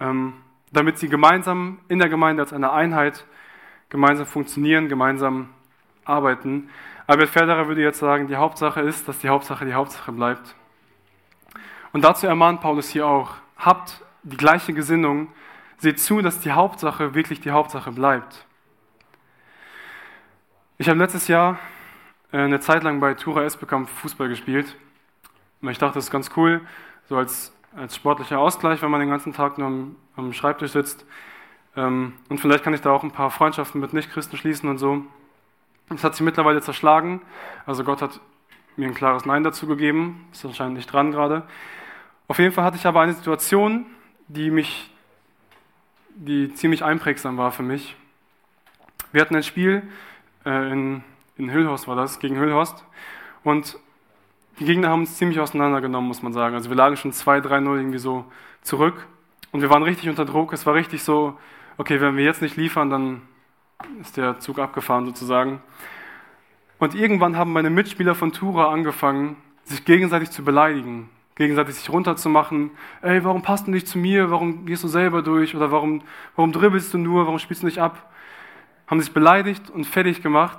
ähm, 0.00 0.34
damit 0.70 0.98
sie 0.98 1.08
gemeinsam 1.08 1.78
in 1.88 1.98
der 1.98 2.10
Gemeinde 2.10 2.42
als 2.42 2.52
eine 2.52 2.72
Einheit 2.72 3.24
gemeinsam 3.88 4.26
funktionieren, 4.26 4.90
gemeinsam 4.90 5.48
arbeiten. 6.04 6.68
Albert 7.06 7.30
Ferderer 7.30 7.68
würde 7.68 7.82
jetzt 7.82 7.98
sagen, 7.98 8.26
die 8.26 8.36
Hauptsache 8.36 8.80
ist, 8.80 9.08
dass 9.08 9.18
die 9.18 9.28
Hauptsache 9.28 9.64
die 9.64 9.74
Hauptsache 9.74 10.12
bleibt. 10.12 10.54
Und 11.92 12.02
dazu 12.02 12.26
ermahnt 12.26 12.60
Paulus 12.60 12.88
hier 12.88 13.06
auch, 13.06 13.34
habt 13.56 14.02
die 14.22 14.36
gleiche 14.36 14.72
Gesinnung, 14.72 15.28
seht 15.78 16.00
zu, 16.00 16.22
dass 16.22 16.40
die 16.40 16.52
Hauptsache 16.52 17.14
wirklich 17.14 17.40
die 17.40 17.50
Hauptsache 17.50 17.92
bleibt. 17.92 18.46
Ich 20.78 20.88
habe 20.88 20.98
letztes 20.98 21.28
Jahr 21.28 21.58
äh, 22.32 22.38
eine 22.38 22.60
Zeit 22.60 22.82
lang 22.82 23.00
bei 23.00 23.14
Tura 23.14 23.44
Esbekamp 23.44 23.88
Fußball 23.88 24.28
gespielt. 24.28 24.76
Ich 25.60 25.78
dachte, 25.78 25.94
das 25.94 26.04
ist 26.04 26.10
ganz 26.10 26.30
cool, 26.36 26.60
so 27.08 27.16
als, 27.16 27.54
als 27.76 27.94
sportlicher 27.94 28.38
Ausgleich, 28.38 28.82
wenn 28.82 28.90
man 28.90 29.00
den 29.00 29.10
ganzen 29.10 29.32
Tag 29.32 29.58
nur 29.58 29.66
am, 29.68 29.96
am 30.16 30.32
Schreibtisch 30.32 30.72
sitzt. 30.72 31.04
Ähm, 31.76 32.14
und 32.28 32.40
vielleicht 32.40 32.64
kann 32.64 32.74
ich 32.74 32.80
da 32.80 32.90
auch 32.90 33.02
ein 33.02 33.12
paar 33.12 33.30
Freundschaften 33.30 33.80
mit 33.80 33.92
Nichtchristen 33.92 34.38
schließen 34.38 34.68
und 34.68 34.78
so. 34.78 35.04
Das 35.88 36.04
hat 36.04 36.14
sich 36.14 36.22
mittlerweile 36.22 36.60
zerschlagen. 36.62 37.22
Also 37.66 37.84
Gott 37.84 38.02
hat 38.02 38.20
mir 38.76 38.86
ein 38.86 38.94
klares 38.94 39.26
Nein 39.26 39.44
dazu 39.44 39.66
gegeben. 39.66 40.26
Ist 40.32 40.44
anscheinend 40.44 40.76
nicht 40.76 40.92
dran 40.92 41.12
gerade. 41.12 41.42
Auf 42.28 42.38
jeden 42.38 42.52
Fall 42.52 42.64
hatte 42.64 42.76
ich 42.76 42.86
aber 42.86 43.00
eine 43.00 43.12
Situation, 43.12 43.86
die 44.28 44.50
mich, 44.50 44.90
die 46.14 46.54
ziemlich 46.54 46.82
einprägsam 46.82 47.36
war 47.36 47.52
für 47.52 47.62
mich. 47.62 47.96
Wir 49.12 49.20
hatten 49.20 49.36
ein 49.36 49.42
Spiel 49.42 49.82
äh, 50.46 50.72
in, 50.72 51.04
in 51.36 51.50
Hüllhorst 51.50 51.86
war 51.88 51.96
das, 51.96 52.18
gegen 52.18 52.36
Hüllhorst. 52.36 52.84
Und 53.44 53.78
die 54.58 54.64
Gegner 54.64 54.88
haben 54.88 55.00
uns 55.00 55.16
ziemlich 55.16 55.40
auseinandergenommen, 55.40 56.08
muss 56.08 56.22
man 56.22 56.32
sagen. 56.32 56.54
Also 56.54 56.70
wir 56.70 56.76
lagen 56.76 56.96
schon 56.96 57.12
2-3-0 57.12 57.76
irgendwie 57.76 57.98
so 57.98 58.24
zurück. 58.62 59.06
Und 59.50 59.60
wir 59.60 59.70
waren 59.70 59.82
richtig 59.82 60.08
unter 60.08 60.24
Druck. 60.24 60.52
Es 60.52 60.66
war 60.66 60.74
richtig 60.74 61.02
so, 61.02 61.38
okay, 61.76 62.00
wenn 62.00 62.16
wir 62.16 62.24
jetzt 62.24 62.42
nicht 62.42 62.56
liefern, 62.56 62.90
dann 62.90 63.22
ist 64.00 64.16
der 64.16 64.38
Zug 64.38 64.58
abgefahren 64.58 65.06
sozusagen. 65.06 65.60
Und 66.78 66.94
irgendwann 66.94 67.36
haben 67.36 67.52
meine 67.52 67.70
Mitspieler 67.70 68.14
von 68.14 68.32
Tura 68.32 68.72
angefangen, 68.72 69.36
sich 69.64 69.84
gegenseitig 69.84 70.30
zu 70.30 70.42
beleidigen, 70.44 71.08
gegenseitig 71.36 71.76
sich 71.76 71.88
runterzumachen. 71.90 72.72
Ey, 73.02 73.22
warum 73.24 73.42
passt 73.42 73.68
du 73.68 73.70
nicht 73.70 73.86
zu 73.86 73.98
mir? 73.98 74.30
Warum 74.30 74.66
gehst 74.66 74.82
du 74.82 74.88
selber 74.88 75.22
durch? 75.22 75.54
Oder 75.54 75.70
warum, 75.70 76.02
warum 76.34 76.50
dribbelst 76.50 76.92
du 76.92 76.98
nur? 76.98 77.26
Warum 77.26 77.38
spielst 77.38 77.62
du 77.62 77.66
nicht 77.66 77.78
ab? 77.78 78.10
Haben 78.88 79.00
sich 79.00 79.12
beleidigt 79.12 79.70
und 79.70 79.84
fertig 79.84 80.22
gemacht. 80.22 80.58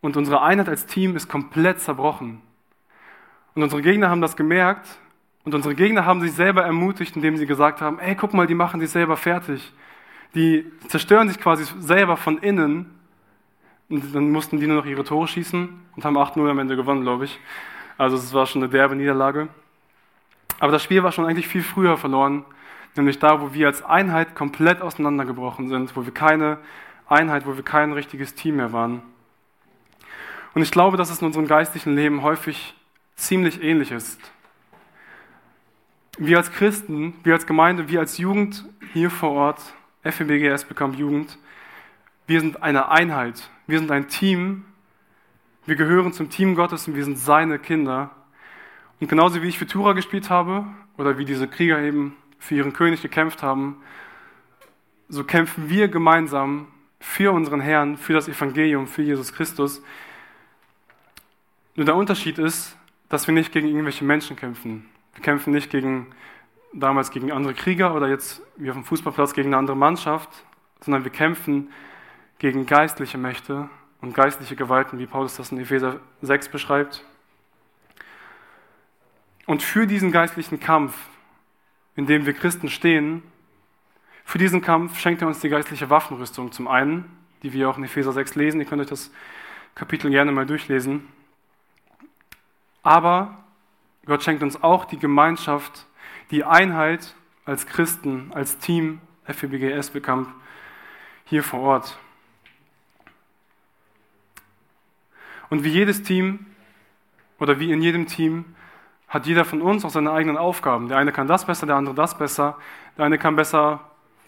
Und 0.00 0.16
unsere 0.16 0.42
Einheit 0.42 0.68
als 0.68 0.86
Team 0.86 1.16
ist 1.16 1.28
komplett 1.28 1.80
zerbrochen. 1.80 2.40
Und 3.54 3.62
unsere 3.62 3.82
Gegner 3.82 4.08
haben 4.08 4.20
das 4.20 4.36
gemerkt. 4.36 4.86
Und 5.44 5.54
unsere 5.54 5.74
Gegner 5.74 6.06
haben 6.06 6.20
sich 6.20 6.32
selber 6.32 6.62
ermutigt, 6.62 7.16
indem 7.16 7.36
sie 7.36 7.46
gesagt 7.46 7.80
haben, 7.80 7.98
ey, 7.98 8.14
guck 8.14 8.34
mal, 8.34 8.46
die 8.46 8.54
machen 8.54 8.80
sich 8.80 8.90
selber 8.90 9.16
fertig 9.16 9.72
die 10.34 10.70
zerstören 10.88 11.28
sich 11.28 11.38
quasi 11.38 11.64
selber 11.80 12.16
von 12.16 12.38
innen. 12.38 12.98
Und 13.88 14.14
dann 14.14 14.30
mussten 14.30 14.58
die 14.58 14.66
nur 14.66 14.76
noch 14.76 14.86
ihre 14.86 15.04
Tore 15.04 15.28
schießen 15.28 15.68
und 15.96 16.04
haben 16.04 16.16
8-0 16.16 16.50
am 16.50 16.58
Ende 16.58 16.76
gewonnen, 16.76 17.02
glaube 17.02 17.26
ich. 17.26 17.38
Also 17.98 18.16
es 18.16 18.32
war 18.32 18.46
schon 18.46 18.62
eine 18.62 18.70
derbe 18.70 18.96
Niederlage. 18.96 19.48
Aber 20.58 20.72
das 20.72 20.82
Spiel 20.82 21.02
war 21.02 21.12
schon 21.12 21.26
eigentlich 21.26 21.48
viel 21.48 21.62
früher 21.62 21.98
verloren, 21.98 22.44
nämlich 22.96 23.18
da, 23.18 23.40
wo 23.40 23.52
wir 23.52 23.66
als 23.66 23.82
Einheit 23.82 24.34
komplett 24.34 24.80
auseinandergebrochen 24.80 25.68
sind, 25.68 25.94
wo 25.96 26.04
wir 26.04 26.14
keine 26.14 26.58
Einheit, 27.08 27.46
wo 27.46 27.56
wir 27.56 27.64
kein 27.64 27.92
richtiges 27.92 28.34
Team 28.34 28.56
mehr 28.56 28.72
waren. 28.72 29.02
Und 30.54 30.62
ich 30.62 30.70
glaube, 30.70 30.96
dass 30.96 31.10
es 31.10 31.20
in 31.20 31.26
unserem 31.26 31.46
geistlichen 31.46 31.94
Leben 31.94 32.22
häufig 32.22 32.74
ziemlich 33.16 33.62
ähnlich 33.62 33.90
ist. 33.90 34.20
Wir 36.18 36.36
als 36.36 36.52
Christen, 36.52 37.14
wir 37.22 37.34
als 37.34 37.46
Gemeinde, 37.46 37.88
wir 37.88 38.00
als 38.00 38.18
Jugend 38.18 38.64
hier 38.92 39.10
vor 39.10 39.30
Ort 39.30 39.74
FMBGS 40.04 40.64
bekommt 40.64 40.98
Jugend. 40.98 41.38
Wir 42.26 42.40
sind 42.40 42.62
eine 42.62 42.88
Einheit. 42.88 43.50
Wir 43.66 43.78
sind 43.78 43.90
ein 43.90 44.08
Team. 44.08 44.64
Wir 45.64 45.76
gehören 45.76 46.12
zum 46.12 46.28
Team 46.28 46.54
Gottes 46.56 46.88
und 46.88 46.96
wir 46.96 47.04
sind 47.04 47.18
seine 47.18 47.58
Kinder. 47.58 48.10
Und 49.00 49.08
genauso 49.08 49.42
wie 49.42 49.48
ich 49.48 49.58
für 49.58 49.66
Tura 49.66 49.92
gespielt 49.92 50.28
habe 50.28 50.66
oder 50.96 51.18
wie 51.18 51.24
diese 51.24 51.46
Krieger 51.46 51.80
eben 51.80 52.16
für 52.38 52.56
ihren 52.56 52.72
König 52.72 53.00
gekämpft 53.00 53.42
haben, 53.42 53.76
so 55.08 55.24
kämpfen 55.24 55.68
wir 55.68 55.88
gemeinsam 55.88 56.66
für 56.98 57.32
unseren 57.32 57.60
Herrn, 57.60 57.96
für 57.96 58.12
das 58.12 58.28
Evangelium, 58.28 58.86
für 58.86 59.02
Jesus 59.02 59.32
Christus. 59.32 59.82
Nur 61.76 61.86
der 61.86 61.96
Unterschied 61.96 62.38
ist, 62.38 62.76
dass 63.08 63.26
wir 63.26 63.34
nicht 63.34 63.52
gegen 63.52 63.68
irgendwelche 63.68 64.04
Menschen 64.04 64.36
kämpfen. 64.36 64.88
Wir 65.14 65.22
kämpfen 65.22 65.52
nicht 65.52 65.70
gegen, 65.70 66.06
damals 66.72 67.10
gegen 67.10 67.32
andere 67.32 67.54
Krieger 67.54 67.94
oder 67.94 68.08
jetzt 68.08 68.42
wie 68.56 68.70
auf 68.70 68.76
dem 68.76 68.84
Fußballplatz 68.84 69.34
gegen 69.34 69.48
eine 69.48 69.58
andere 69.58 69.76
Mannschaft, 69.76 70.28
sondern 70.80 71.04
wir 71.04 71.12
kämpfen 71.12 71.70
gegen 72.38 72.66
geistliche 72.66 73.18
Mächte 73.18 73.68
und 74.00 74.14
geistliche 74.14 74.56
Gewalten, 74.56 74.98
wie 74.98 75.06
Paulus 75.06 75.36
das 75.36 75.52
in 75.52 75.58
Epheser 75.58 76.00
6 76.22 76.48
beschreibt. 76.48 77.04
Und 79.46 79.62
für 79.62 79.86
diesen 79.86 80.12
geistlichen 80.12 80.60
Kampf, 80.60 80.96
in 81.94 82.06
dem 82.06 82.26
wir 82.26 82.32
Christen 82.32 82.68
stehen, 82.68 83.22
für 84.24 84.38
diesen 84.38 84.62
Kampf 84.62 84.98
schenkt 84.98 85.20
er 85.22 85.28
uns 85.28 85.40
die 85.40 85.48
geistliche 85.48 85.90
Waffenrüstung 85.90 86.52
zum 86.52 86.68
einen, 86.68 87.04
die 87.42 87.52
wir 87.52 87.68
auch 87.68 87.76
in 87.76 87.84
Epheser 87.84 88.12
6 88.12 88.34
lesen. 88.36 88.60
Ihr 88.60 88.66
könnt 88.66 88.80
euch 88.80 88.88
das 88.88 89.10
Kapitel 89.74 90.10
gerne 90.10 90.32
mal 90.32 90.46
durchlesen. 90.46 91.08
Aber 92.82 93.44
Gott 94.06 94.22
schenkt 94.22 94.42
uns 94.42 94.62
auch 94.62 94.84
die 94.84 94.98
Gemeinschaft, 94.98 95.86
die 96.32 96.44
Einheit 96.44 97.14
als 97.44 97.66
Christen, 97.66 98.32
als 98.34 98.58
Team 98.58 99.00
FEBG 99.24 99.70
Esbekamp 99.70 100.28
hier 101.24 101.42
vor 101.42 101.60
Ort. 101.60 101.98
Und 105.50 105.62
wie 105.62 105.68
jedes 105.68 106.02
Team 106.02 106.46
oder 107.38 107.60
wie 107.60 107.70
in 107.70 107.82
jedem 107.82 108.06
Team 108.06 108.46
hat 109.08 109.26
jeder 109.26 109.44
von 109.44 109.60
uns 109.60 109.84
auch 109.84 109.90
seine 109.90 110.10
eigenen 110.10 110.38
Aufgaben. 110.38 110.88
Der 110.88 110.96
eine 110.96 111.12
kann 111.12 111.28
das 111.28 111.44
besser, 111.44 111.66
der 111.66 111.76
andere 111.76 111.94
das 111.94 112.16
besser. 112.16 112.56
Der 112.96 113.04
eine 113.04 113.18
kann 113.18 113.36
besser 113.36 113.80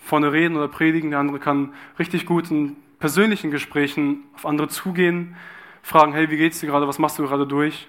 vorne 0.04 0.30
reden 0.30 0.56
oder 0.56 0.68
predigen, 0.68 1.10
der 1.10 1.20
andere 1.20 1.38
kann 1.38 1.72
richtig 1.98 2.26
gut 2.26 2.50
in 2.50 2.76
persönlichen 2.98 3.50
Gesprächen 3.50 4.24
auf 4.34 4.44
andere 4.44 4.68
zugehen, 4.68 5.36
fragen, 5.82 6.12
hey, 6.12 6.28
wie 6.28 6.36
geht's 6.36 6.60
dir 6.60 6.66
gerade, 6.66 6.86
was 6.86 6.98
machst 6.98 7.18
du 7.18 7.22
gerade 7.22 7.46
durch? 7.46 7.88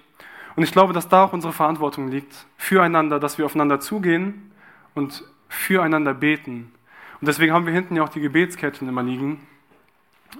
Und 0.56 0.62
ich 0.62 0.72
glaube, 0.72 0.92
dass 0.92 1.08
da 1.08 1.24
auch 1.24 1.32
unsere 1.32 1.52
Verantwortung 1.52 2.08
liegt, 2.08 2.46
füreinander, 2.56 3.20
dass 3.20 3.36
wir 3.38 3.44
aufeinander 3.44 3.78
zugehen 3.78 4.50
und 4.94 5.22
füreinander 5.48 6.14
beten. 6.14 6.72
Und 7.20 7.28
deswegen 7.28 7.52
haben 7.52 7.66
wir 7.66 7.72
hinten 7.72 7.96
ja 7.96 8.02
auch 8.02 8.08
die 8.08 8.20
Gebetskettchen 8.20 8.88
immer 8.88 9.02
liegen, 9.02 9.46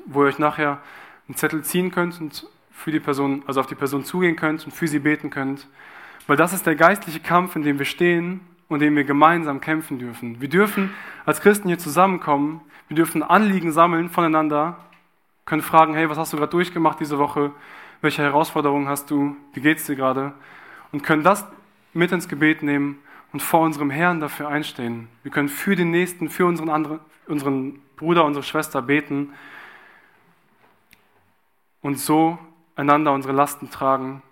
wo 0.07 0.23
ihr 0.23 0.29
euch 0.29 0.39
nachher 0.39 0.81
einen 1.29 1.37
Zettel 1.37 1.63
ziehen 1.63 1.91
könnt 1.91 2.21
und 2.21 2.47
für 2.71 2.91
die 2.91 3.01
Person, 3.01 3.43
also 3.47 3.61
auf 3.61 3.67
die 3.67 3.75
Person 3.75 4.05
zugehen 4.05 4.37
könnt 4.37 4.65
und 4.65 4.73
für 4.73 4.89
sie 4.89 4.99
beten 4.99 5.31
könnt. 5.31 5.67
Weil 6.27 6.37
das 6.37 6.53
ist 6.53 6.67
der 6.67 6.75
geistliche 6.75 7.21
Kampf, 7.21 7.57
in 7.57 7.63
dem 7.63 7.79
wir 7.79 7.87
stehen 7.87 8.41
und 8.69 8.81
in 8.83 8.89
dem 8.89 8.97
wir 8.97 9.05
gemeinsam 9.05 9.61
kämpfen 9.61 9.99
dürfen. 9.99 10.41
Wir 10.41 10.49
dürfen 10.49 10.91
als 11.25 11.41
Christen 11.41 11.69
hier 11.69 11.79
zusammenkommen, 11.79 12.61
wir 12.89 12.97
dürfen 12.97 13.23
Anliegen 13.23 13.73
sammeln 13.73 14.11
voneinander, 14.11 14.79
können 15.45 15.63
fragen, 15.63 15.95
hey, 15.95 16.09
was 16.09 16.19
hast 16.19 16.33
du 16.33 16.37
gerade 16.37 16.51
durchgemacht 16.51 17.01
diese 17.01 17.19
Woche? 17.19 17.53
Welche 18.01 18.23
Herausforderungen 18.23 18.89
hast 18.89 19.11
du, 19.11 19.37
wie 19.53 19.61
geht 19.61 19.79
es 19.79 19.87
dir 19.87 19.97
gerade? 19.97 20.33
Und 20.93 21.03
können 21.03 21.23
das 21.23 21.47
mit 21.93 22.13
ins 22.13 22.29
Gebet 22.29 22.63
nehmen 22.63 22.99
und 23.33 23.41
vor 23.41 23.61
unserem 23.61 23.91
Herrn 23.91 24.21
dafür 24.21 24.49
einstehen. 24.49 25.09
Wir 25.23 25.33
können 25.33 25.49
für 25.49 25.77
den 25.77 25.91
Nächsten, 25.91 26.29
für 26.29 26.47
unseren, 26.47 26.69
anderen, 26.69 27.01
unseren 27.27 27.81
Bruder, 27.97 28.25
unsere 28.25 28.45
Schwester 28.45 28.83
beten 28.83 29.33
und 31.81 31.99
so 31.99 32.39
einander 32.77 33.13
unsere 33.13 33.33
Lasten 33.33 33.71
tragen. 33.71 34.23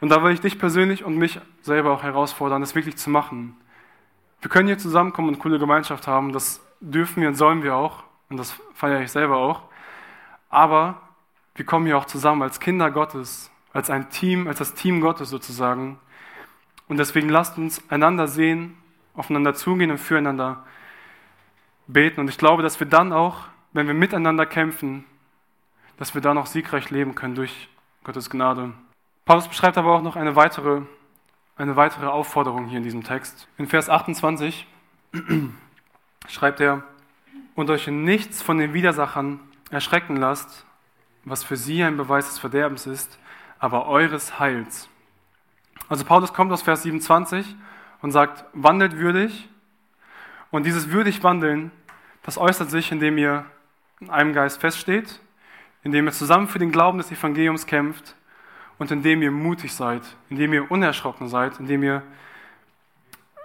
Und 0.00 0.08
da 0.08 0.22
will 0.22 0.32
ich 0.32 0.40
dich 0.40 0.58
persönlich 0.58 1.04
und 1.04 1.16
mich 1.16 1.40
selber 1.62 1.92
auch 1.92 2.02
herausfordern, 2.02 2.60
das 2.60 2.74
wirklich 2.74 2.96
zu 2.96 3.10
machen. 3.10 3.56
Wir 4.40 4.50
können 4.50 4.66
hier 4.66 4.78
zusammenkommen 4.78 5.28
und 5.28 5.34
eine 5.34 5.42
coole 5.42 5.58
Gemeinschaft 5.58 6.06
haben, 6.06 6.32
das 6.32 6.60
dürfen 6.80 7.22
wir 7.22 7.28
und 7.28 7.34
sollen 7.34 7.62
wir 7.62 7.76
auch, 7.76 8.04
und 8.28 8.36
das 8.36 8.58
feiere 8.74 9.00
ich 9.00 9.10
selber 9.10 9.36
auch. 9.36 9.62
Aber 10.50 11.00
wir 11.54 11.64
kommen 11.64 11.86
hier 11.86 11.98
auch 11.98 12.06
zusammen 12.06 12.42
als 12.42 12.60
Kinder 12.60 12.90
Gottes, 12.90 13.50
als 13.72 13.90
ein 13.90 14.10
Team, 14.10 14.48
als 14.48 14.58
das 14.58 14.74
Team 14.74 15.00
Gottes 15.00 15.30
sozusagen. 15.30 15.98
Und 16.88 16.98
deswegen 16.98 17.28
lasst 17.28 17.58
uns 17.58 17.82
einander 17.90 18.26
sehen, 18.26 18.76
aufeinander 19.14 19.54
zugehen 19.54 19.90
und 19.90 19.98
füreinander 19.98 20.64
beten. 21.86 22.20
Und 22.20 22.28
ich 22.28 22.38
glaube, 22.38 22.62
dass 22.62 22.80
wir 22.80 22.86
dann 22.86 23.12
auch, 23.12 23.44
wenn 23.72 23.86
wir 23.86 23.94
miteinander 23.94 24.46
kämpfen, 24.46 25.04
dass 25.96 26.14
wir 26.14 26.20
dann 26.20 26.38
auch 26.38 26.46
siegreich 26.46 26.90
leben 26.90 27.14
können 27.14 27.34
durch 27.34 27.68
Gottes 28.02 28.30
Gnade. 28.30 28.72
Paulus 29.24 29.48
beschreibt 29.48 29.78
aber 29.78 29.94
auch 29.94 30.02
noch 30.02 30.16
eine 30.16 30.36
weitere, 30.36 30.82
eine 31.56 31.76
weitere 31.76 32.06
Aufforderung 32.06 32.66
hier 32.66 32.78
in 32.78 32.84
diesem 32.84 33.04
Text. 33.04 33.48
In 33.58 33.68
Vers 33.68 33.88
28 33.88 34.66
schreibt 36.28 36.60
er, 36.60 36.82
und 37.54 37.70
euch 37.70 37.86
in 37.86 38.04
nichts 38.04 38.42
von 38.42 38.58
den 38.58 38.74
Widersachern 38.74 39.38
erschrecken 39.70 40.16
lasst, 40.16 40.66
was 41.24 41.44
für 41.44 41.56
sie 41.56 41.82
ein 41.82 41.96
Beweis 41.96 42.28
des 42.28 42.38
Verderbens 42.38 42.86
ist, 42.86 43.18
aber 43.58 43.86
eures 43.86 44.38
Heils. 44.38 44.88
Also 45.88 46.04
Paulus 46.04 46.32
kommt 46.32 46.52
aus 46.52 46.62
Vers 46.62 46.82
27 46.82 47.56
und 48.02 48.10
sagt, 48.10 48.44
wandelt 48.52 48.96
würdig. 48.96 49.48
Und 50.50 50.66
dieses 50.66 50.90
würdig 50.90 51.22
wandeln, 51.22 51.70
das 52.22 52.38
äußert 52.38 52.70
sich, 52.70 52.92
indem 52.92 53.18
ihr 53.18 53.44
in 54.00 54.10
einem 54.10 54.32
Geist 54.32 54.60
feststeht, 54.60 55.20
indem 55.82 56.06
ihr 56.06 56.12
zusammen 56.12 56.48
für 56.48 56.58
den 56.58 56.72
Glauben 56.72 56.98
des 56.98 57.10
Evangeliums 57.10 57.66
kämpft 57.66 58.14
und 58.78 58.90
indem 58.90 59.22
ihr 59.22 59.30
mutig 59.30 59.74
seid, 59.74 60.02
indem 60.30 60.52
ihr 60.52 60.70
unerschrocken 60.70 61.28
seid, 61.28 61.58
indem 61.60 61.82
ihr 61.82 62.02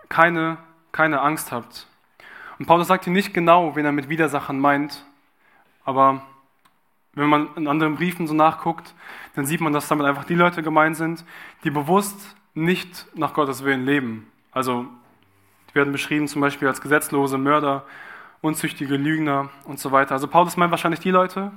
keine, 0.08 0.58
keine 0.92 1.22
Angst 1.22 1.52
habt. 1.52 1.88
Und 2.58 2.66
Paulus 2.66 2.88
sagt 2.88 3.06
hier 3.06 3.14
nicht 3.14 3.34
genau, 3.34 3.76
wen 3.76 3.86
er 3.86 3.92
mit 3.92 4.10
Widersachern 4.10 4.60
meint, 4.60 5.06
aber 5.86 6.22
wenn 7.14 7.30
man 7.30 7.50
in 7.56 7.68
anderen 7.68 7.96
Briefen 7.96 8.28
so 8.28 8.34
nachguckt, 8.34 8.94
dann 9.36 9.46
sieht 9.46 9.62
man, 9.62 9.74
dass 9.74 9.88
damit 9.88 10.06
einfach 10.06 10.26
die 10.26 10.36
Leute 10.36 10.64
gemeint 10.64 10.96
sind, 10.96 11.26
die 11.64 11.72
bewusst 11.72 12.36
nicht 12.54 13.06
nach 13.16 13.34
Gottes 13.34 13.64
Willen 13.64 13.86
leben. 13.86 14.28
Also 14.52 14.86
die 15.70 15.76
werden 15.76 15.92
beschrieben 15.92 16.28
zum 16.28 16.42
Beispiel 16.42 16.68
als 16.68 16.82
gesetzlose 16.82 17.38
Mörder, 17.38 17.86
unzüchtige 18.42 18.96
Lügner 18.96 19.50
und 19.66 19.80
so 19.80 19.92
weiter. 19.92 20.14
Also 20.14 20.28
Paulus 20.28 20.58
meint 20.58 20.72
wahrscheinlich 20.72 21.00
die 21.00 21.12
Leute 21.12 21.52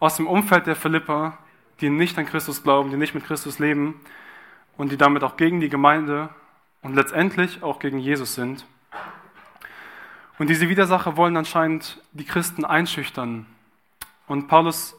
aus 0.00 0.16
dem 0.16 0.26
Umfeld 0.26 0.66
der 0.66 0.76
Philipper, 0.76 1.38
die 1.80 1.90
nicht 1.90 2.18
an 2.18 2.26
Christus 2.26 2.62
glauben, 2.62 2.90
die 2.90 2.96
nicht 2.96 3.14
mit 3.14 3.24
Christus 3.24 3.58
leben 3.58 4.00
und 4.76 4.92
die 4.92 4.96
damit 4.96 5.22
auch 5.22 5.36
gegen 5.36 5.60
die 5.60 5.68
Gemeinde 5.68 6.28
und 6.82 6.94
letztendlich 6.94 7.62
auch 7.62 7.78
gegen 7.78 7.98
Jesus 7.98 8.34
sind. 8.34 8.66
Und 10.38 10.50
diese 10.50 10.68
Widersacher 10.68 11.16
wollen 11.16 11.36
anscheinend 11.36 12.02
die 12.12 12.24
Christen 12.24 12.64
einschüchtern, 12.64 13.46
und 14.26 14.48
Paulus 14.48 14.98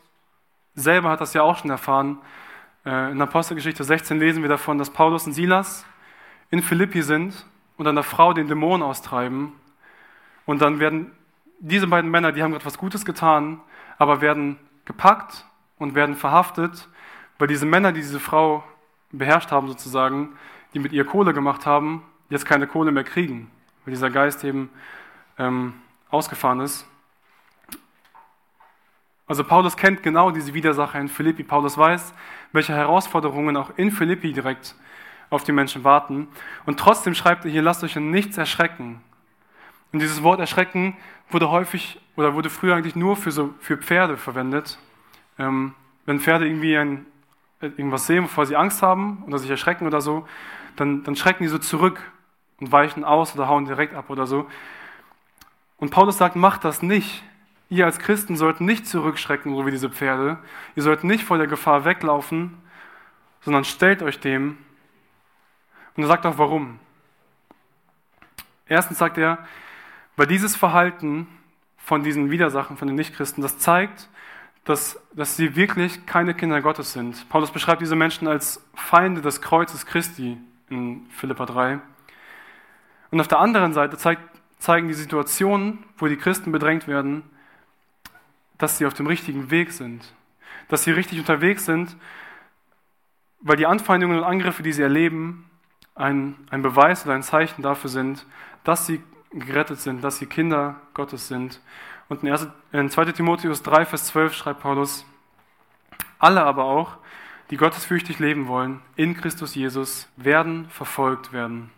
selber 0.75 1.09
hat 1.09 1.21
das 1.21 1.33
ja 1.33 1.41
auch 1.41 1.57
schon 1.57 1.71
erfahren. 1.71 2.19
Äh, 2.85 3.11
in 3.11 3.21
Apostelgeschichte 3.21 3.83
16 3.83 4.19
lesen 4.19 4.43
wir 4.43 4.49
davon, 4.49 4.77
dass 4.77 4.89
Paulus 4.89 5.25
und 5.25 5.33
Silas 5.33 5.85
in 6.51 6.61
Philippi 6.61 7.01
sind 7.01 7.45
und 7.77 7.87
einer 7.87 8.03
Frau 8.03 8.33
den 8.33 8.47
Dämon 8.47 8.83
austreiben. 8.83 9.53
Und 10.45 10.61
dann 10.61 10.79
werden 10.79 11.11
diese 11.59 11.87
beiden 11.87 12.11
Männer, 12.11 12.31
die 12.31 12.43
haben 12.43 12.51
gerade 12.51 12.65
was 12.65 12.77
Gutes 12.77 13.05
getan, 13.05 13.59
aber 13.97 14.21
werden 14.21 14.57
gepackt 14.85 15.45
und 15.77 15.95
werden 15.95 16.15
verhaftet, 16.15 16.87
weil 17.39 17.47
diese 17.47 17.65
Männer, 17.65 17.91
die 17.91 18.01
diese 18.01 18.19
Frau 18.19 18.63
beherrscht 19.11 19.51
haben 19.51 19.67
sozusagen, 19.67 20.37
die 20.73 20.79
mit 20.79 20.91
ihr 20.91 21.05
Kohle 21.05 21.33
gemacht 21.33 21.65
haben, 21.65 22.03
jetzt 22.29 22.45
keine 22.45 22.67
Kohle 22.67 22.91
mehr 22.91 23.03
kriegen, 23.03 23.49
weil 23.83 23.93
dieser 23.93 24.09
Geist 24.09 24.43
eben 24.43 24.69
ähm, 25.37 25.73
ausgefahren 26.09 26.59
ist. 26.59 26.87
Also 29.27 29.43
Paulus 29.43 29.75
kennt 29.75 30.03
genau 30.03 30.31
diese 30.31 30.53
Widersacher 30.53 30.99
in 30.99 31.07
Philippi. 31.07 31.43
Paulus 31.43 31.77
weiß, 31.77 32.13
welche 32.51 32.73
Herausforderungen 32.73 33.57
auch 33.57 33.71
in 33.77 33.91
Philippi 33.91 34.33
direkt 34.33 34.75
auf 35.29 35.43
die 35.43 35.51
Menschen 35.51 35.83
warten. 35.83 36.27
Und 36.65 36.79
trotzdem 36.79 37.15
schreibt 37.15 37.45
er 37.45 37.51
hier, 37.51 37.61
lasst 37.61 37.83
euch 37.83 37.95
in 37.95 38.11
nichts 38.11 38.37
erschrecken. 38.37 39.01
Und 39.91 40.01
dieses 40.01 40.23
Wort 40.23 40.39
erschrecken 40.39 40.95
wurde 41.29 41.49
häufig 41.49 41.99
oder 42.15 42.35
wurde 42.35 42.49
früher 42.49 42.75
eigentlich 42.75 42.95
nur 42.95 43.15
für, 43.15 43.31
so, 43.31 43.53
für 43.59 43.77
Pferde 43.77 44.17
verwendet. 44.17 44.77
Ähm, 45.39 45.73
wenn 46.05 46.19
Pferde 46.19 46.45
irgendwie 46.45 46.77
ein, 46.77 47.05
irgendwas 47.61 48.05
sehen, 48.05 48.23
bevor 48.23 48.45
sie 48.45 48.55
Angst 48.55 48.83
haben 48.83 49.23
oder 49.25 49.39
sich 49.39 49.49
erschrecken 49.49 49.87
oder 49.87 50.01
so, 50.01 50.27
dann, 50.75 51.03
dann 51.03 51.15
schrecken 51.15 51.43
die 51.43 51.49
so 51.49 51.57
zurück 51.57 51.99
und 52.59 52.71
weichen 52.71 53.03
aus 53.03 53.35
oder 53.35 53.47
hauen 53.47 53.65
direkt 53.65 53.95
ab 53.95 54.09
oder 54.09 54.27
so. 54.27 54.47
Und 55.77 55.89
Paulus 55.89 56.17
sagt, 56.17 56.35
macht 56.35 56.63
das 56.63 56.81
nicht. 56.81 57.23
Ihr 57.69 57.85
als 57.85 57.99
Christen 57.99 58.35
sollt 58.35 58.61
nicht 58.61 58.87
zurückschrecken, 58.87 59.55
so 59.55 59.65
wie 59.65 59.71
diese 59.71 59.89
Pferde. 59.89 60.37
Ihr 60.75 60.83
sollt 60.83 61.03
nicht 61.03 61.23
vor 61.23 61.37
der 61.37 61.47
Gefahr 61.47 61.83
weglaufen, 61.85 62.57
sondern 63.41 63.63
stellt 63.63 64.03
euch 64.03 64.19
dem. 64.19 64.57
Und 65.95 66.03
er 66.03 66.07
sagt 66.07 66.25
auch 66.25 66.37
warum. 66.37 66.79
Erstens 68.67 68.97
sagt 68.97 69.17
er, 69.17 69.39
weil 70.15 70.27
dieses 70.27 70.55
Verhalten 70.55 71.27
von 71.77 72.03
diesen 72.03 72.31
Widersachen, 72.31 72.77
von 72.77 72.87
den 72.87 72.95
Nichtchristen, 72.95 73.41
das 73.41 73.57
zeigt, 73.59 74.09
dass, 74.63 74.99
dass 75.13 75.37
sie 75.37 75.55
wirklich 75.55 76.05
keine 76.07 76.33
Kinder 76.33 76.61
Gottes 76.61 76.93
sind. 76.93 77.29
Paulus 77.29 77.51
beschreibt 77.51 77.81
diese 77.81 77.95
Menschen 77.95 78.27
als 78.27 78.65
Feinde 78.73 79.21
des 79.21 79.41
Kreuzes 79.41 79.85
Christi 79.85 80.37
in 80.69 81.05
Philippa 81.11 81.45
3. 81.45 81.79
Und 83.11 83.21
auf 83.21 83.27
der 83.27 83.39
anderen 83.39 83.73
Seite 83.73 83.97
zeigt, 83.97 84.23
zeigen 84.57 84.87
die 84.87 84.95
Situationen, 84.95 85.83
wo 85.97 86.07
die 86.07 86.17
Christen 86.17 86.51
bedrängt 86.51 86.87
werden, 86.87 87.23
dass 88.57 88.77
sie 88.77 88.85
auf 88.85 88.93
dem 88.93 89.07
richtigen 89.07 89.51
Weg 89.51 89.71
sind, 89.71 90.13
dass 90.67 90.83
sie 90.83 90.91
richtig 90.91 91.19
unterwegs 91.19 91.65
sind 91.65 91.95
weil 93.45 93.57
die 93.57 93.67
Anfeindungen 93.67 94.17
und 94.17 94.23
Angriffe, 94.23 94.63
die 94.63 94.73
sie 94.73 94.81
erleben, 94.81 95.47
ein, 95.93 96.35
ein 96.49 96.63
Beweis 96.63 97.05
oder 97.05 97.13
ein 97.13 97.21
Zeichen 97.21 97.61
dafür 97.61 97.91
sind, 97.91 98.25
dass 98.63 98.87
sie 98.87 99.03
gerettet 99.31 99.79
sind, 99.79 100.03
dass 100.03 100.17
sie 100.17 100.25
Kinder 100.25 100.81
Gottes 100.95 101.27
sind. 101.27 101.61
Und 102.09 102.23
in, 102.23 102.31
1, 102.31 102.47
in 102.71 102.89
2 102.89 103.05
Timotheus 103.11 103.61
3, 103.61 103.85
Vers 103.85 104.07
12 104.07 104.33
schreibt 104.33 104.61
Paulus, 104.61 105.05
alle 106.17 106.43
aber 106.43 106.63
auch, 106.63 106.97
die 107.51 107.57
gottesfürchtig 107.57 108.17
leben 108.17 108.47
wollen, 108.47 108.81
in 108.95 109.15
Christus 109.15 109.53
Jesus, 109.53 110.09
werden 110.17 110.67
verfolgt 110.69 111.31
werden. 111.31 111.69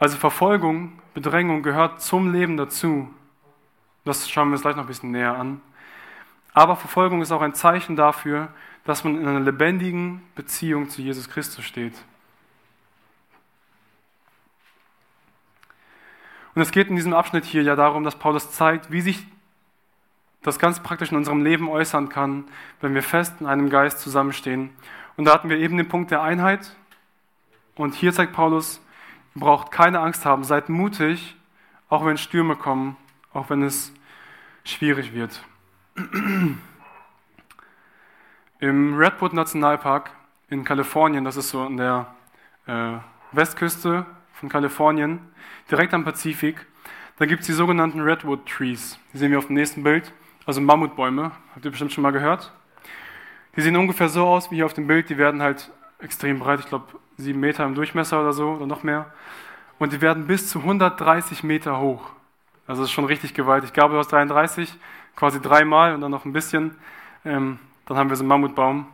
Also 0.00 0.16
Verfolgung, 0.16 1.00
Bedrängung 1.14 1.62
gehört 1.62 2.02
zum 2.02 2.32
Leben 2.32 2.56
dazu. 2.56 3.08
Das 4.04 4.28
schauen 4.30 4.48
wir 4.48 4.52
uns 4.54 4.62
gleich 4.62 4.76
noch 4.76 4.84
ein 4.84 4.88
bisschen 4.88 5.10
näher 5.10 5.36
an. 5.36 5.60
Aber 6.54 6.76
Verfolgung 6.76 7.22
ist 7.22 7.30
auch 7.30 7.42
ein 7.42 7.54
Zeichen 7.54 7.96
dafür, 7.96 8.48
dass 8.84 9.04
man 9.04 9.20
in 9.20 9.26
einer 9.26 9.40
lebendigen 9.40 10.22
Beziehung 10.34 10.88
zu 10.88 11.02
Jesus 11.02 11.28
Christus 11.28 11.64
steht. 11.64 11.94
Und 16.54 16.62
es 16.62 16.72
geht 16.72 16.88
in 16.88 16.96
diesem 16.96 17.12
Abschnitt 17.14 17.44
hier 17.44 17.62
ja 17.62 17.76
darum, 17.76 18.02
dass 18.02 18.18
Paulus 18.18 18.50
zeigt, 18.50 18.90
wie 18.90 19.00
sich 19.00 19.24
das 20.42 20.58
ganz 20.58 20.80
praktisch 20.80 21.10
in 21.12 21.16
unserem 21.16 21.44
Leben 21.44 21.68
äußern 21.68 22.08
kann, 22.08 22.44
wenn 22.80 22.94
wir 22.94 23.02
fest 23.02 23.34
in 23.40 23.46
einem 23.46 23.70
Geist 23.70 24.00
zusammenstehen. 24.00 24.70
Und 25.16 25.26
da 25.26 25.34
hatten 25.34 25.50
wir 25.50 25.58
eben 25.58 25.76
den 25.76 25.88
Punkt 25.88 26.10
der 26.10 26.22
Einheit. 26.22 26.74
Und 27.76 27.94
hier 27.94 28.12
zeigt 28.12 28.32
Paulus, 28.32 28.80
braucht 29.34 29.70
keine 29.70 30.00
Angst 30.00 30.24
haben, 30.24 30.44
seid 30.44 30.68
mutig, 30.68 31.36
auch 31.88 32.04
wenn 32.04 32.18
Stürme 32.18 32.56
kommen, 32.56 32.96
auch 33.38 33.50
wenn 33.50 33.62
es 33.62 33.92
schwierig 34.64 35.14
wird. 35.14 35.42
Im 38.60 38.98
Redwood 38.98 39.32
Nationalpark 39.32 40.10
in 40.50 40.64
Kalifornien, 40.64 41.24
das 41.24 41.36
ist 41.36 41.50
so 41.50 41.62
an 41.62 41.76
der 41.76 42.14
äh, 42.66 42.94
Westküste 43.32 44.04
von 44.32 44.48
Kalifornien, 44.48 45.20
direkt 45.70 45.94
am 45.94 46.04
Pazifik, 46.04 46.66
da 47.18 47.26
gibt 47.26 47.42
es 47.42 47.46
die 47.46 47.52
sogenannten 47.52 48.00
Redwood 48.00 48.46
Trees. 48.46 48.98
Die 49.12 49.18
sehen 49.18 49.30
wir 49.30 49.38
auf 49.38 49.46
dem 49.46 49.54
nächsten 49.54 49.82
Bild, 49.82 50.12
also 50.46 50.60
Mammutbäume, 50.60 51.32
habt 51.54 51.64
ihr 51.64 51.70
bestimmt 51.70 51.92
schon 51.92 52.02
mal 52.02 52.12
gehört. 52.12 52.52
Die 53.56 53.60
sehen 53.60 53.76
ungefähr 53.76 54.08
so 54.08 54.26
aus 54.26 54.50
wie 54.50 54.56
hier 54.56 54.66
auf 54.66 54.74
dem 54.74 54.86
Bild, 54.86 55.08
die 55.08 55.18
werden 55.18 55.42
halt 55.42 55.70
extrem 56.00 56.38
breit, 56.38 56.60
ich 56.60 56.66
glaube 56.66 56.86
sieben 57.16 57.40
Meter 57.40 57.64
im 57.64 57.74
Durchmesser 57.74 58.20
oder 58.20 58.32
so 58.32 58.50
oder 58.52 58.66
noch 58.66 58.82
mehr. 58.82 59.12
Und 59.78 59.92
die 59.92 60.00
werden 60.00 60.26
bis 60.26 60.48
zu 60.48 60.60
130 60.60 61.44
Meter 61.44 61.78
hoch. 61.78 62.10
Also 62.68 62.82
das 62.82 62.90
ist 62.90 62.94
schon 62.94 63.06
richtig 63.06 63.34
gewaltig. 63.34 63.72
Gabriel 63.72 63.98
aus 63.98 64.08
33, 64.08 64.72
quasi 65.16 65.40
dreimal 65.40 65.94
und 65.94 66.02
dann 66.02 66.10
noch 66.10 66.24
ein 66.24 66.32
bisschen. 66.32 66.76
Ähm, 67.24 67.58
dann 67.86 67.96
haben 67.96 68.10
wir 68.10 68.16
so 68.16 68.22
einen 68.22 68.28
Mammutbaum. 68.28 68.86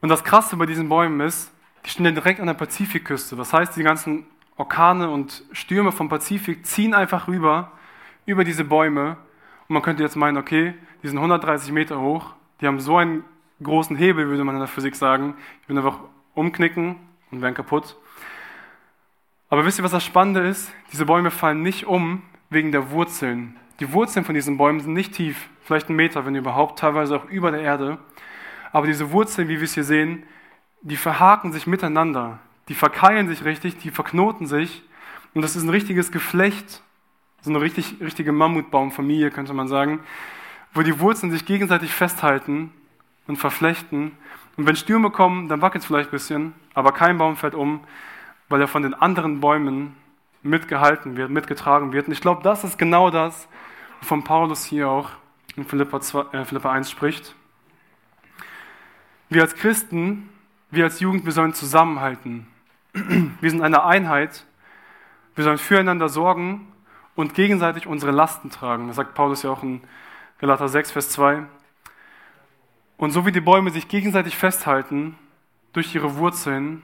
Und 0.00 0.08
das 0.08 0.24
Krasse 0.24 0.56
bei 0.56 0.64
diesen 0.64 0.88
Bäumen 0.88 1.20
ist, 1.20 1.52
die 1.84 1.90
stehen 1.90 2.06
ja 2.06 2.10
direkt 2.10 2.40
an 2.40 2.46
der 2.46 2.54
Pazifikküste. 2.54 3.36
Das 3.36 3.52
heißt, 3.52 3.76
die 3.76 3.82
ganzen 3.82 4.26
Orkane 4.56 5.10
und 5.10 5.44
Stürme 5.52 5.92
vom 5.92 6.08
Pazifik 6.08 6.66
ziehen 6.66 6.94
einfach 6.94 7.28
rüber, 7.28 7.72
über 8.24 8.44
diese 8.44 8.64
Bäume. 8.64 9.18
Und 9.68 9.74
man 9.74 9.82
könnte 9.82 10.02
jetzt 10.02 10.16
meinen, 10.16 10.38
okay, 10.38 10.74
die 11.02 11.08
sind 11.08 11.18
130 11.18 11.70
Meter 11.70 12.00
hoch, 12.00 12.34
die 12.60 12.66
haben 12.66 12.80
so 12.80 12.96
einen 12.96 13.24
großen 13.62 13.96
Hebel, 13.96 14.28
würde 14.28 14.44
man 14.44 14.54
in 14.54 14.60
der 14.60 14.68
Physik 14.68 14.96
sagen. 14.96 15.34
Die 15.62 15.68
würden 15.68 15.84
einfach 15.84 16.00
umknicken 16.34 16.96
und 17.30 17.42
werden 17.42 17.54
kaputt. 17.54 17.96
Aber 19.50 19.66
wisst 19.66 19.78
ihr, 19.78 19.84
was 19.84 19.90
das 19.90 20.04
Spannende 20.04 20.40
ist? 20.40 20.72
Diese 20.92 21.06
Bäume 21.06 21.32
fallen 21.32 21.62
nicht 21.62 21.84
um 21.86 22.22
wegen 22.50 22.70
der 22.70 22.92
Wurzeln. 22.92 23.56
Die 23.80 23.92
Wurzeln 23.92 24.24
von 24.24 24.34
diesen 24.34 24.56
Bäumen 24.56 24.78
sind 24.78 24.92
nicht 24.92 25.12
tief, 25.12 25.48
vielleicht 25.62 25.88
einen 25.88 25.96
Meter, 25.96 26.24
wenn 26.24 26.36
überhaupt, 26.36 26.78
teilweise 26.78 27.16
auch 27.16 27.24
über 27.24 27.50
der 27.50 27.60
Erde. 27.60 27.98
Aber 28.72 28.86
diese 28.86 29.10
Wurzeln, 29.10 29.48
wie 29.48 29.56
wir 29.56 29.64
es 29.64 29.74
hier 29.74 29.84
sehen, 29.84 30.22
die 30.82 30.96
verhaken 30.96 31.52
sich 31.52 31.66
miteinander. 31.66 32.38
Die 32.68 32.74
verkeilen 32.74 33.28
sich 33.28 33.44
richtig, 33.44 33.78
die 33.78 33.90
verknoten 33.90 34.46
sich. 34.46 34.82
Und 35.34 35.42
das 35.42 35.56
ist 35.56 35.64
ein 35.64 35.70
richtiges 35.70 36.12
Geflecht, 36.12 36.82
so 37.40 37.50
eine 37.50 37.60
richtig, 37.60 37.96
richtige 38.00 38.30
Mammutbaumfamilie, 38.30 39.32
könnte 39.32 39.52
man 39.52 39.66
sagen, 39.66 40.00
wo 40.74 40.82
die 40.82 41.00
Wurzeln 41.00 41.32
sich 41.32 41.44
gegenseitig 41.44 41.92
festhalten 41.92 42.72
und 43.26 43.36
verflechten. 43.36 44.12
Und 44.56 44.66
wenn 44.68 44.76
Stürme 44.76 45.10
kommen, 45.10 45.48
dann 45.48 45.60
wackelt 45.60 45.82
es 45.82 45.86
vielleicht 45.86 46.10
ein 46.10 46.12
bisschen, 46.12 46.54
aber 46.74 46.92
kein 46.92 47.18
Baum 47.18 47.36
fällt 47.36 47.54
um, 47.54 47.80
weil 48.50 48.60
er 48.60 48.68
von 48.68 48.82
den 48.82 48.92
anderen 48.92 49.40
Bäumen 49.40 49.96
mitgehalten 50.42 51.16
wird, 51.16 51.30
mitgetragen 51.30 51.92
wird. 51.92 52.08
Und 52.08 52.12
ich 52.12 52.20
glaube, 52.20 52.42
das 52.42 52.64
ist 52.64 52.78
genau 52.78 53.08
das, 53.10 53.48
wovon 54.00 54.24
Paulus 54.24 54.64
hier 54.64 54.88
auch 54.88 55.10
in 55.56 55.64
Philippa, 55.64 56.00
2, 56.00 56.36
äh, 56.36 56.44
Philippa 56.44 56.70
1 56.70 56.90
spricht. 56.90 57.34
Wir 59.28 59.42
als 59.42 59.54
Christen, 59.54 60.28
wir 60.70 60.84
als 60.84 61.00
Jugend, 61.00 61.24
wir 61.24 61.32
sollen 61.32 61.54
zusammenhalten. 61.54 62.46
Wir 62.92 63.50
sind 63.50 63.62
eine 63.62 63.84
Einheit. 63.84 64.44
Wir 65.36 65.44
sollen 65.44 65.58
füreinander 65.58 66.08
sorgen 66.08 66.72
und 67.14 67.34
gegenseitig 67.34 67.86
unsere 67.86 68.10
Lasten 68.10 68.50
tragen. 68.50 68.88
Das 68.88 68.96
sagt 68.96 69.14
Paulus 69.14 69.42
ja 69.44 69.50
auch 69.50 69.62
in 69.62 69.80
Galater 70.38 70.68
6, 70.68 70.90
Vers 70.90 71.10
2. 71.10 71.44
Und 72.96 73.12
so 73.12 73.24
wie 73.26 73.32
die 73.32 73.40
Bäume 73.40 73.70
sich 73.70 73.86
gegenseitig 73.86 74.36
festhalten 74.36 75.16
durch 75.72 75.94
ihre 75.94 76.16
Wurzeln, 76.16 76.82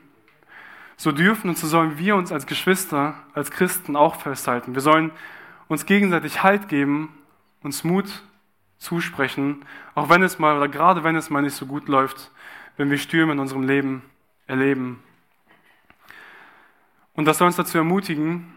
so 0.96 1.12
dürfen 1.12 1.50
und 1.50 1.59
so 1.59 1.66
sollen 1.66 1.98
wir 1.98 2.16
uns 2.16 2.32
als 2.32 2.46
Geschwister, 2.46 3.14
als 3.35 3.50
Christen 3.50 3.96
auch 3.96 4.16
festhalten. 4.16 4.74
Wir 4.74 4.80
sollen 4.80 5.11
uns 5.68 5.87
gegenseitig 5.87 6.42
Halt 6.42 6.68
geben, 6.68 7.12
uns 7.62 7.85
Mut 7.85 8.22
zusprechen, 8.78 9.64
auch 9.94 10.09
wenn 10.09 10.22
es 10.22 10.38
mal 10.38 10.56
oder 10.56 10.68
gerade 10.68 11.04
wenn 11.04 11.16
es 11.16 11.30
mal 11.30 11.42
nicht 11.42 11.54
so 11.56 11.66
gut 11.66 11.88
läuft, 11.88 12.30
wenn 12.76 12.90
wir 12.90 12.98
Stürme 12.98 13.32
in 13.32 13.38
unserem 13.38 13.62
Leben 13.62 14.02
erleben. 14.46 15.02
Und 17.14 17.24
das 17.24 17.38
soll 17.38 17.46
uns 17.46 17.56
dazu 17.56 17.78
ermutigen, 17.78 18.52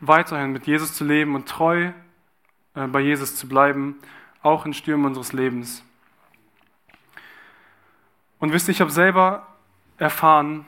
weiterhin 0.00 0.52
mit 0.52 0.66
Jesus 0.66 0.94
zu 0.94 1.04
leben 1.04 1.34
und 1.34 1.48
treu 1.48 1.92
äh, 2.74 2.86
bei 2.88 3.00
Jesus 3.00 3.36
zu 3.36 3.48
bleiben, 3.48 3.96
auch 4.42 4.66
in 4.66 4.74
Stürmen 4.74 5.06
unseres 5.06 5.32
Lebens. 5.32 5.84
Und 8.38 8.52
wisst 8.52 8.68
ihr, 8.68 8.72
ich 8.72 8.80
habe 8.80 8.90
selber 8.90 9.46
erfahren, 9.96 10.66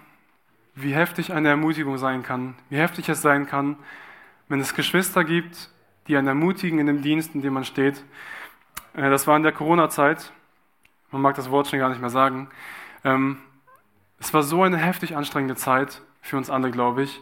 wie 0.77 0.95
heftig 0.95 1.33
eine 1.33 1.49
Ermutigung 1.49 1.99
sein 1.99 2.23
kann, 2.23 2.55
wie 2.69 2.77
heftig 2.77 3.09
es 3.09 3.23
sein 3.23 3.47
kann, 3.47 3.77
wenn 4.49 4.61
es 4.61 4.75
Geschwister 4.75 5.25
gibt, 5.25 5.71
die 6.07 6.17
einen 6.17 6.29
ermutigen 6.29 6.79
in 6.79 6.87
dem 6.87 7.03
Dienst, 7.03 7.35
in 7.35 7.43
dem 7.43 7.55
man 7.55 7.65
steht. 7.65 8.05
Äh, 8.95 9.11
das 9.11 9.27
war 9.27 9.37
in 9.37 9.43
der 9.43 9.53
Corona-Zeit, 9.53 10.33
man 11.11 11.23
mag 11.23 11.35
das 11.35 11.51
Wort 11.51 11.67
schon 11.67 11.79
gar 11.79 11.89
nicht 11.89 12.01
mehr 12.01 12.11
sagen. 12.11 12.49
Ähm, 13.05 13.39
es 14.21 14.33
war 14.35 14.43
so 14.43 14.63
eine 14.63 14.77
heftig 14.77 15.17
anstrengende 15.17 15.57
Zeit 15.57 16.03
für 16.21 16.37
uns 16.37 16.51
alle, 16.51 16.71
glaube 16.71 17.03
ich. 17.03 17.21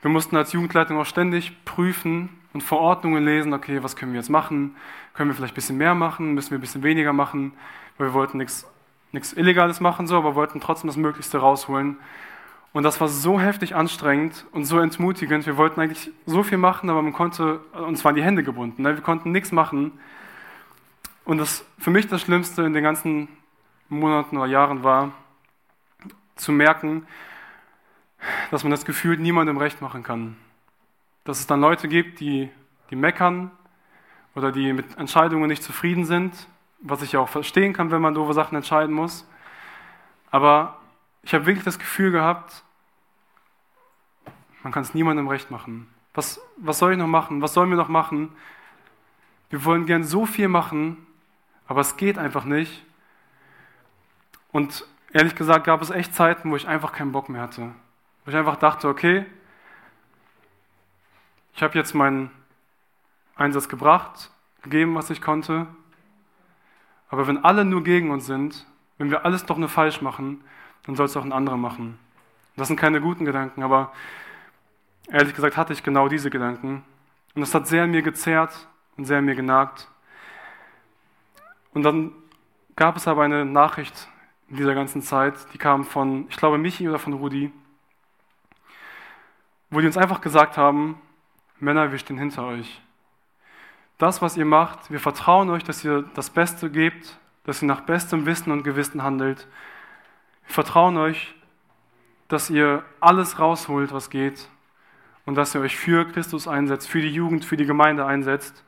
Wir 0.00 0.10
mussten 0.10 0.36
als 0.36 0.52
Jugendleitung 0.52 0.98
auch 0.98 1.06
ständig 1.06 1.64
prüfen 1.64 2.30
und 2.52 2.62
Verordnungen 2.62 3.24
lesen, 3.24 3.52
okay, 3.52 3.82
was 3.82 3.96
können 3.96 4.12
wir 4.12 4.20
jetzt 4.20 4.30
machen? 4.30 4.76
Können 5.14 5.30
wir 5.30 5.34
vielleicht 5.34 5.52
ein 5.52 5.56
bisschen 5.56 5.76
mehr 5.76 5.94
machen? 5.94 6.32
Müssen 6.32 6.50
wir 6.50 6.58
ein 6.58 6.62
bisschen 6.62 6.82
weniger 6.82 7.12
machen? 7.12 7.52
Weil 7.98 8.08
wir 8.08 8.14
wollten 8.14 8.38
nichts 8.38 8.66
Illegales 9.34 9.80
machen, 9.80 10.06
so, 10.06 10.16
aber 10.16 10.34
wollten 10.34 10.60
trotzdem 10.60 10.88
das 10.88 10.96
Möglichste 10.96 11.38
rausholen. 11.38 11.98
Und 12.76 12.82
das 12.82 13.00
war 13.00 13.08
so 13.08 13.40
heftig 13.40 13.74
anstrengend 13.74 14.44
und 14.52 14.66
so 14.66 14.78
entmutigend. 14.78 15.46
Wir 15.46 15.56
wollten 15.56 15.80
eigentlich 15.80 16.10
so 16.26 16.42
viel 16.42 16.58
machen, 16.58 16.90
aber 16.90 17.00
man 17.00 17.14
konnte, 17.14 17.60
uns 17.72 18.04
waren 18.04 18.14
die 18.14 18.22
Hände 18.22 18.42
gebunden. 18.42 18.82
Ne? 18.82 18.94
Wir 18.94 19.02
konnten 19.02 19.32
nichts 19.32 19.50
machen. 19.50 19.92
Und 21.24 21.38
das 21.38 21.64
für 21.78 21.88
mich 21.88 22.06
das 22.06 22.20
Schlimmste 22.20 22.64
in 22.64 22.74
den 22.74 22.84
ganzen 22.84 23.28
Monaten 23.88 24.36
oder 24.36 24.44
Jahren 24.44 24.84
war, 24.84 25.12
zu 26.34 26.52
merken, 26.52 27.06
dass 28.50 28.62
man 28.62 28.72
das 28.72 28.84
Gefühl 28.84 29.16
niemandem 29.16 29.56
recht 29.56 29.80
machen 29.80 30.02
kann. 30.02 30.36
Dass 31.24 31.40
es 31.40 31.46
dann 31.46 31.62
Leute 31.62 31.88
gibt, 31.88 32.20
die, 32.20 32.50
die 32.90 32.96
meckern 32.96 33.52
oder 34.34 34.52
die 34.52 34.74
mit 34.74 34.98
Entscheidungen 34.98 35.48
nicht 35.48 35.62
zufrieden 35.62 36.04
sind, 36.04 36.46
was 36.80 37.00
ich 37.00 37.12
ja 37.12 37.20
auch 37.20 37.30
verstehen 37.30 37.72
kann, 37.72 37.90
wenn 37.90 38.02
man 38.02 38.12
doofe 38.12 38.34
Sachen 38.34 38.54
entscheiden 38.54 38.94
muss. 38.94 39.26
Aber 40.30 40.76
ich 41.22 41.32
habe 41.32 41.46
wirklich 41.46 41.64
das 41.64 41.78
Gefühl 41.78 42.12
gehabt, 42.12 42.64
man 44.66 44.72
kann 44.72 44.82
es 44.82 44.94
niemandem 44.94 45.28
recht 45.28 45.52
machen. 45.52 45.86
Was, 46.12 46.40
was 46.56 46.80
soll 46.80 46.90
ich 46.90 46.98
noch 46.98 47.06
machen? 47.06 47.40
Was 47.40 47.54
sollen 47.54 47.70
wir 47.70 47.76
noch 47.76 47.86
machen? 47.86 48.32
Wir 49.48 49.64
wollen 49.64 49.86
gern 49.86 50.02
so 50.02 50.26
viel 50.26 50.48
machen, 50.48 51.06
aber 51.68 51.82
es 51.82 51.96
geht 51.96 52.18
einfach 52.18 52.44
nicht. 52.44 52.84
Und 54.50 54.84
ehrlich 55.12 55.36
gesagt 55.36 55.66
gab 55.66 55.82
es 55.82 55.90
echt 55.90 56.16
Zeiten, 56.16 56.50
wo 56.50 56.56
ich 56.56 56.66
einfach 56.66 56.90
keinen 56.90 57.12
Bock 57.12 57.28
mehr 57.28 57.42
hatte. 57.42 57.70
Wo 58.24 58.32
ich 58.32 58.36
einfach 58.36 58.56
dachte, 58.56 58.88
okay, 58.88 59.24
ich 61.54 61.62
habe 61.62 61.78
jetzt 61.78 61.94
meinen 61.94 62.32
Einsatz 63.36 63.68
gebracht, 63.68 64.32
gegeben, 64.62 64.96
was 64.96 65.10
ich 65.10 65.22
konnte. 65.22 65.68
Aber 67.08 67.28
wenn 67.28 67.44
alle 67.44 67.64
nur 67.64 67.84
gegen 67.84 68.10
uns 68.10 68.26
sind, 68.26 68.66
wenn 68.98 69.12
wir 69.12 69.24
alles 69.24 69.46
doch 69.46 69.58
nur 69.58 69.68
falsch 69.68 70.02
machen, 70.02 70.42
dann 70.86 70.96
soll 70.96 71.06
es 71.06 71.16
auch 71.16 71.24
ein 71.24 71.32
anderer 71.32 71.56
machen. 71.56 72.00
Das 72.56 72.66
sind 72.66 72.80
keine 72.80 73.00
guten 73.00 73.24
Gedanken, 73.24 73.62
aber 73.62 73.92
ehrlich 75.08 75.34
gesagt 75.34 75.56
hatte 75.56 75.72
ich 75.72 75.82
genau 75.82 76.08
diese 76.08 76.30
Gedanken. 76.30 76.84
Und 77.34 77.40
das 77.40 77.54
hat 77.54 77.66
sehr 77.66 77.84
an 77.84 77.90
mir 77.90 78.02
gezerrt 78.02 78.68
und 78.96 79.04
sehr 79.04 79.18
an 79.18 79.24
mir 79.24 79.34
genagt. 79.34 79.88
Und 81.74 81.82
dann 81.82 82.12
gab 82.76 82.96
es 82.96 83.06
aber 83.06 83.24
eine 83.24 83.44
Nachricht 83.44 84.08
in 84.48 84.56
dieser 84.56 84.74
ganzen 84.74 85.02
Zeit. 85.02 85.34
Die 85.52 85.58
kamen 85.58 85.84
von, 85.84 86.26
ich 86.28 86.36
glaube, 86.36 86.58
Michi 86.58 86.88
oder 86.88 86.98
von 86.98 87.12
Rudi, 87.12 87.52
wo 89.70 89.80
die 89.80 89.86
uns 89.86 89.98
einfach 89.98 90.20
gesagt 90.20 90.56
haben, 90.56 91.00
Männer, 91.58 91.90
wir 91.90 91.98
stehen 91.98 92.18
hinter 92.18 92.46
euch. 92.46 92.80
Das, 93.98 94.20
was 94.20 94.36
ihr 94.36 94.44
macht, 94.44 94.90
wir 94.90 95.00
vertrauen 95.00 95.48
euch, 95.50 95.64
dass 95.64 95.84
ihr 95.84 96.02
das 96.14 96.30
Beste 96.30 96.70
gebt, 96.70 97.18
dass 97.44 97.62
ihr 97.62 97.68
nach 97.68 97.82
bestem 97.82 98.26
Wissen 98.26 98.52
und 98.52 98.62
Gewissen 98.62 99.02
handelt. 99.02 99.46
Wir 100.46 100.54
vertrauen 100.54 100.96
euch, 100.98 101.34
dass 102.28 102.50
ihr 102.50 102.84
alles 103.00 103.38
rausholt, 103.38 103.92
was 103.92 104.10
geht 104.10 104.48
und 105.26 105.34
dass 105.34 105.54
ihr 105.54 105.60
euch 105.60 105.76
für 105.76 106.06
Christus 106.06 106.48
einsetzt, 106.48 106.88
für 106.88 107.02
die 107.02 107.10
Jugend, 107.10 107.44
für 107.44 107.56
die 107.56 107.66
Gemeinde 107.66 108.06
einsetzt. 108.06 108.64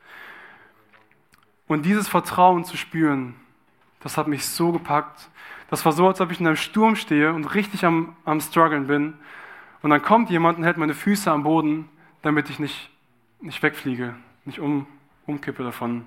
Und 1.66 1.86
dieses 1.86 2.08
Vertrauen 2.08 2.64
zu 2.64 2.76
spüren, 2.76 3.34
das 4.00 4.16
hat 4.16 4.28
mich 4.28 4.46
so 4.46 4.72
gepackt. 4.72 5.30
Das 5.70 5.84
war 5.84 5.92
so, 5.92 6.06
als 6.06 6.20
ob 6.20 6.30
ich 6.30 6.40
in 6.40 6.46
einem 6.46 6.56
Sturm 6.56 6.96
stehe 6.96 7.32
und 7.32 7.54
richtig 7.54 7.84
am, 7.84 8.16
am 8.24 8.40
struggeln 8.40 8.86
bin. 8.86 9.14
Und 9.82 9.90
dann 9.90 10.02
kommt 10.02 10.30
jemand 10.30 10.58
und 10.58 10.64
hält 10.64 10.76
meine 10.76 10.94
Füße 10.94 11.30
am 11.30 11.44
Boden, 11.44 11.88
damit 12.22 12.50
ich 12.50 12.58
nicht, 12.58 12.90
nicht 13.40 13.62
wegfliege, 13.62 14.14
nicht 14.44 14.58
um, 14.58 14.86
umkippe 15.26 15.62
davon. 15.62 16.06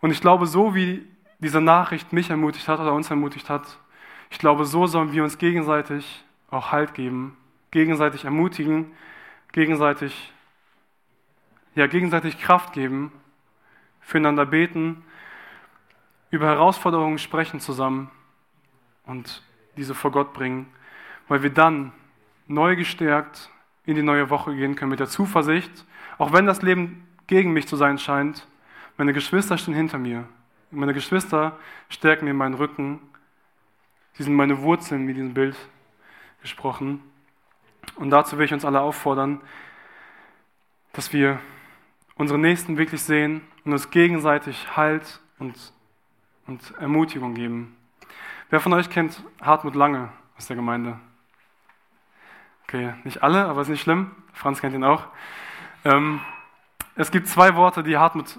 Und 0.00 0.10
ich 0.10 0.20
glaube, 0.20 0.46
so 0.46 0.74
wie 0.74 1.04
diese 1.40 1.60
Nachricht 1.60 2.12
mich 2.12 2.30
ermutigt 2.30 2.68
hat 2.68 2.78
oder 2.78 2.92
uns 2.92 3.10
ermutigt 3.10 3.50
hat, 3.50 3.78
ich 4.30 4.38
glaube, 4.38 4.64
so 4.64 4.86
sollen 4.86 5.12
wir 5.12 5.24
uns 5.24 5.38
gegenseitig 5.38 6.24
auch 6.50 6.72
Halt 6.72 6.94
geben, 6.94 7.36
gegenseitig 7.70 8.24
ermutigen, 8.24 8.92
gegenseitig, 9.52 10.32
ja, 11.74 11.86
gegenseitig 11.86 12.38
Kraft 12.38 12.72
geben, 12.72 13.12
füreinander 14.00 14.46
beten, 14.46 15.04
über 16.30 16.46
Herausforderungen 16.46 17.18
sprechen 17.18 17.60
zusammen 17.60 18.10
und 19.04 19.42
diese 19.76 19.94
vor 19.94 20.10
Gott 20.12 20.32
bringen, 20.32 20.66
weil 21.28 21.42
wir 21.42 21.50
dann 21.50 21.92
neu 22.46 22.76
gestärkt 22.76 23.50
in 23.84 23.94
die 23.94 24.02
neue 24.02 24.30
Woche 24.30 24.54
gehen 24.54 24.74
können 24.74 24.90
mit 24.90 25.00
der 25.00 25.08
Zuversicht, 25.08 25.84
auch 26.18 26.32
wenn 26.32 26.46
das 26.46 26.62
Leben 26.62 27.06
gegen 27.26 27.52
mich 27.52 27.66
zu 27.66 27.76
sein 27.76 27.98
scheint, 27.98 28.46
meine 28.96 29.12
Geschwister 29.12 29.58
stehen 29.58 29.74
hinter 29.74 29.98
mir. 29.98 30.26
Meine 30.70 30.94
Geschwister 30.94 31.58
stärken 31.88 32.24
mir 32.24 32.34
meinen 32.34 32.54
Rücken. 32.54 33.00
Sie 34.14 34.22
sind 34.22 34.34
meine 34.34 34.62
Wurzeln, 34.62 35.04
mit 35.04 35.16
diesem 35.16 35.34
Bild 35.34 35.56
gesprochen. 36.40 37.00
Und 37.96 38.10
dazu 38.10 38.38
will 38.38 38.44
ich 38.44 38.52
uns 38.52 38.64
alle 38.64 38.80
auffordern, 38.80 39.40
dass 40.92 41.12
wir 41.12 41.40
unsere 42.14 42.38
Nächsten 42.38 42.78
wirklich 42.78 43.02
sehen 43.02 43.42
und 43.64 43.72
uns 43.72 43.90
gegenseitig 43.90 44.76
Halt 44.76 45.20
und, 45.38 45.72
und 46.46 46.74
Ermutigung 46.78 47.34
geben. 47.34 47.76
Wer 48.50 48.60
von 48.60 48.72
euch 48.72 48.90
kennt 48.90 49.22
Hartmut 49.40 49.74
Lange 49.74 50.10
aus 50.36 50.46
der 50.46 50.56
Gemeinde? 50.56 50.98
Okay, 52.64 52.94
nicht 53.04 53.22
alle, 53.22 53.44
aber 53.46 53.62
ist 53.62 53.68
nicht 53.68 53.82
schlimm. 53.82 54.10
Franz 54.32 54.60
kennt 54.60 54.74
ihn 54.74 54.84
auch. 54.84 55.06
Ähm, 55.84 56.20
es 56.94 57.10
gibt 57.10 57.28
zwei 57.28 57.54
Worte, 57.54 57.82
die 57.82 57.96
Hartmut 57.96 58.38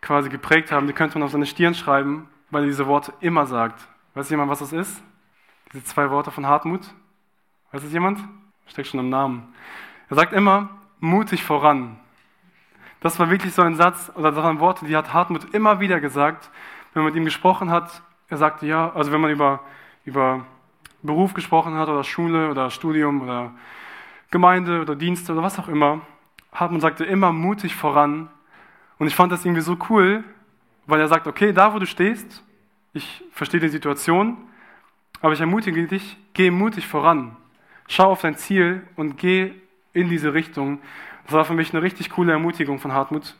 quasi 0.00 0.28
geprägt 0.28 0.72
haben, 0.72 0.86
die 0.86 0.92
könnte 0.92 1.18
man 1.18 1.24
auf 1.24 1.32
seine 1.32 1.46
Stirn 1.46 1.74
schreiben, 1.74 2.28
weil 2.50 2.64
er 2.64 2.66
diese 2.66 2.86
Worte 2.86 3.12
immer 3.20 3.46
sagt. 3.46 3.86
Weiß 4.14 4.28
jemand, 4.30 4.50
was 4.50 4.58
das 4.58 4.72
ist? 4.72 5.02
Diese 5.72 5.84
zwei 5.84 6.10
Worte 6.10 6.30
von 6.30 6.46
Hartmut? 6.46 6.82
Weiß 7.70 7.82
es 7.82 7.92
jemand? 7.92 8.20
Steckt 8.72 8.88
schon 8.88 9.00
im 9.00 9.10
Namen. 9.10 9.52
Er 10.08 10.16
sagt 10.16 10.32
immer, 10.32 10.70
mutig 10.98 11.44
voran. 11.44 11.98
Das 13.00 13.18
war 13.18 13.28
wirklich 13.28 13.52
so 13.52 13.60
ein 13.60 13.74
Satz 13.74 14.10
oder 14.14 14.32
so 14.32 14.40
ein 14.40 14.60
Worte, 14.60 14.86
die 14.86 14.96
hat 14.96 15.12
Hartmut 15.12 15.52
immer 15.52 15.78
wieder 15.80 16.00
gesagt, 16.00 16.48
wenn 16.94 17.02
man 17.02 17.12
mit 17.12 17.20
ihm 17.20 17.26
gesprochen 17.26 17.70
hat. 17.70 18.00
Er 18.30 18.38
sagte 18.38 18.64
ja, 18.64 18.90
also 18.94 19.12
wenn 19.12 19.20
man 19.20 19.30
über, 19.30 19.60
über 20.06 20.46
Beruf 21.02 21.34
gesprochen 21.34 21.74
hat 21.74 21.90
oder 21.90 22.02
Schule 22.02 22.48
oder 22.50 22.70
Studium 22.70 23.20
oder 23.20 23.52
Gemeinde 24.30 24.80
oder 24.80 24.96
Dienste 24.96 25.34
oder 25.34 25.42
was 25.42 25.58
auch 25.58 25.68
immer, 25.68 26.00
Hartmut 26.54 26.80
sagte 26.80 27.04
immer 27.04 27.30
mutig 27.30 27.76
voran, 27.76 28.30
und 28.98 29.06
ich 29.06 29.14
fand 29.14 29.32
das 29.32 29.44
irgendwie 29.44 29.60
so 29.60 29.76
cool, 29.90 30.24
weil 30.86 30.98
er 30.98 31.08
sagt, 31.08 31.26
okay, 31.26 31.52
da 31.52 31.74
wo 31.74 31.78
du 31.78 31.86
stehst, 31.86 32.42
ich 32.94 33.22
verstehe 33.32 33.60
die 33.60 33.68
Situation, 33.68 34.38
aber 35.20 35.34
ich 35.34 35.40
ermutige 35.40 35.86
dich, 35.86 36.16
geh 36.32 36.50
mutig 36.50 36.86
voran. 36.86 37.36
Schau 37.94 38.10
auf 38.10 38.22
dein 38.22 38.38
Ziel 38.38 38.80
und 38.96 39.18
geh 39.18 39.52
in 39.92 40.08
diese 40.08 40.32
Richtung. 40.32 40.80
Das 41.24 41.34
war 41.34 41.44
für 41.44 41.52
mich 41.52 41.74
eine 41.74 41.82
richtig 41.82 42.08
coole 42.08 42.32
Ermutigung 42.32 42.78
von 42.78 42.94
Hartmut. 42.94 43.36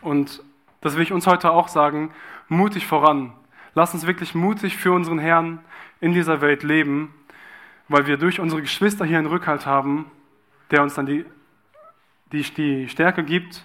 Und 0.00 0.42
das 0.80 0.96
will 0.96 1.04
ich 1.04 1.12
uns 1.12 1.28
heute 1.28 1.52
auch 1.52 1.68
sagen, 1.68 2.10
mutig 2.48 2.84
voran. 2.84 3.32
Lass 3.76 3.94
uns 3.94 4.08
wirklich 4.08 4.34
mutig 4.34 4.76
für 4.76 4.90
unseren 4.90 5.20
Herrn 5.20 5.60
in 6.00 6.12
dieser 6.12 6.40
Welt 6.40 6.64
leben, 6.64 7.14
weil 7.86 8.08
wir 8.08 8.16
durch 8.16 8.40
unsere 8.40 8.60
Geschwister 8.60 9.04
hier 9.04 9.18
einen 9.18 9.28
Rückhalt 9.28 9.66
haben, 9.66 10.10
der 10.72 10.82
uns 10.82 10.94
dann 10.94 11.06
die, 11.06 11.24
die, 12.32 12.42
die 12.42 12.88
Stärke 12.88 13.22
gibt, 13.22 13.62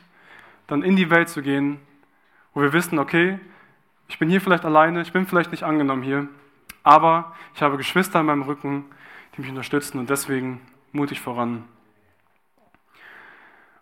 dann 0.68 0.84
in 0.84 0.98
die 0.98 1.10
Welt 1.10 1.30
zu 1.30 1.42
gehen, 1.42 1.80
wo 2.54 2.62
wir 2.62 2.74
wissen, 2.74 3.00
okay, 3.00 3.40
ich 4.08 4.20
bin 4.20 4.30
hier 4.30 4.40
vielleicht 4.40 4.66
alleine, 4.66 5.02
ich 5.02 5.14
bin 5.14 5.26
vielleicht 5.26 5.50
nicht 5.50 5.64
angenommen 5.64 6.04
hier, 6.04 6.28
aber 6.84 7.36
ich 7.56 7.64
habe 7.64 7.78
Geschwister 7.78 8.20
in 8.20 8.28
meinem 8.28 8.44
Rücken, 8.44 8.86
mich 9.40 9.50
unterstützen 9.50 10.00
und 10.00 10.10
deswegen 10.10 10.62
mutig 10.92 11.22
voran. 11.22 11.64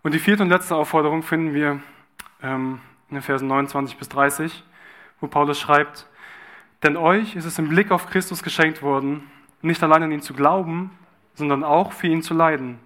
Und 0.02 0.14
die 0.14 0.18
vierte 0.18 0.42
und 0.42 0.48
letzte 0.48 0.76
Aufforderung 0.76 1.22
finden 1.22 1.54
wir 1.54 1.80
ähm, 2.42 2.80
in 3.08 3.16
den 3.16 3.22
Versen 3.22 3.48
29 3.48 3.96
bis 3.96 4.08
30, 4.08 4.64
wo 5.20 5.26
Paulus 5.26 5.58
schreibt, 5.58 6.06
denn 6.82 6.96
euch 6.96 7.34
ist 7.34 7.44
es 7.44 7.58
im 7.58 7.68
Blick 7.68 7.90
auf 7.90 8.06
Christus 8.06 8.42
geschenkt 8.42 8.82
worden, 8.82 9.28
nicht 9.62 9.82
allein 9.82 10.04
an 10.04 10.12
ihn 10.12 10.22
zu 10.22 10.34
glauben, 10.34 10.96
sondern 11.34 11.64
auch 11.64 11.92
für 11.92 12.06
ihn 12.06 12.22
zu 12.22 12.34
leiden, 12.34 12.78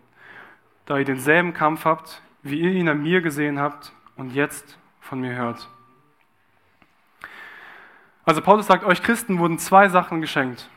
da 0.87 0.99
ihr 0.99 1.05
denselben 1.05 1.53
Kampf 1.53 1.85
habt, 1.85 2.23
wie 2.43 2.61
ihr 2.61 2.73
ihn 2.73 2.89
an 2.89 3.03
mir 3.03 3.21
gesehen 3.21 3.61
habt 3.61 3.93
und 4.17 4.33
jetzt 4.35 4.79
von 5.01 5.21
mir 5.21 5.35
hört. 5.35 5.69
Also 8.25 8.41
Paulus 8.41 8.67
sagt, 8.67 8.85
euch 8.85 9.03
Christen 9.03 9.39
wurden 9.39 9.59
zwei 9.59 9.89
Sachen 9.89 10.21
geschenkt. 10.21 10.71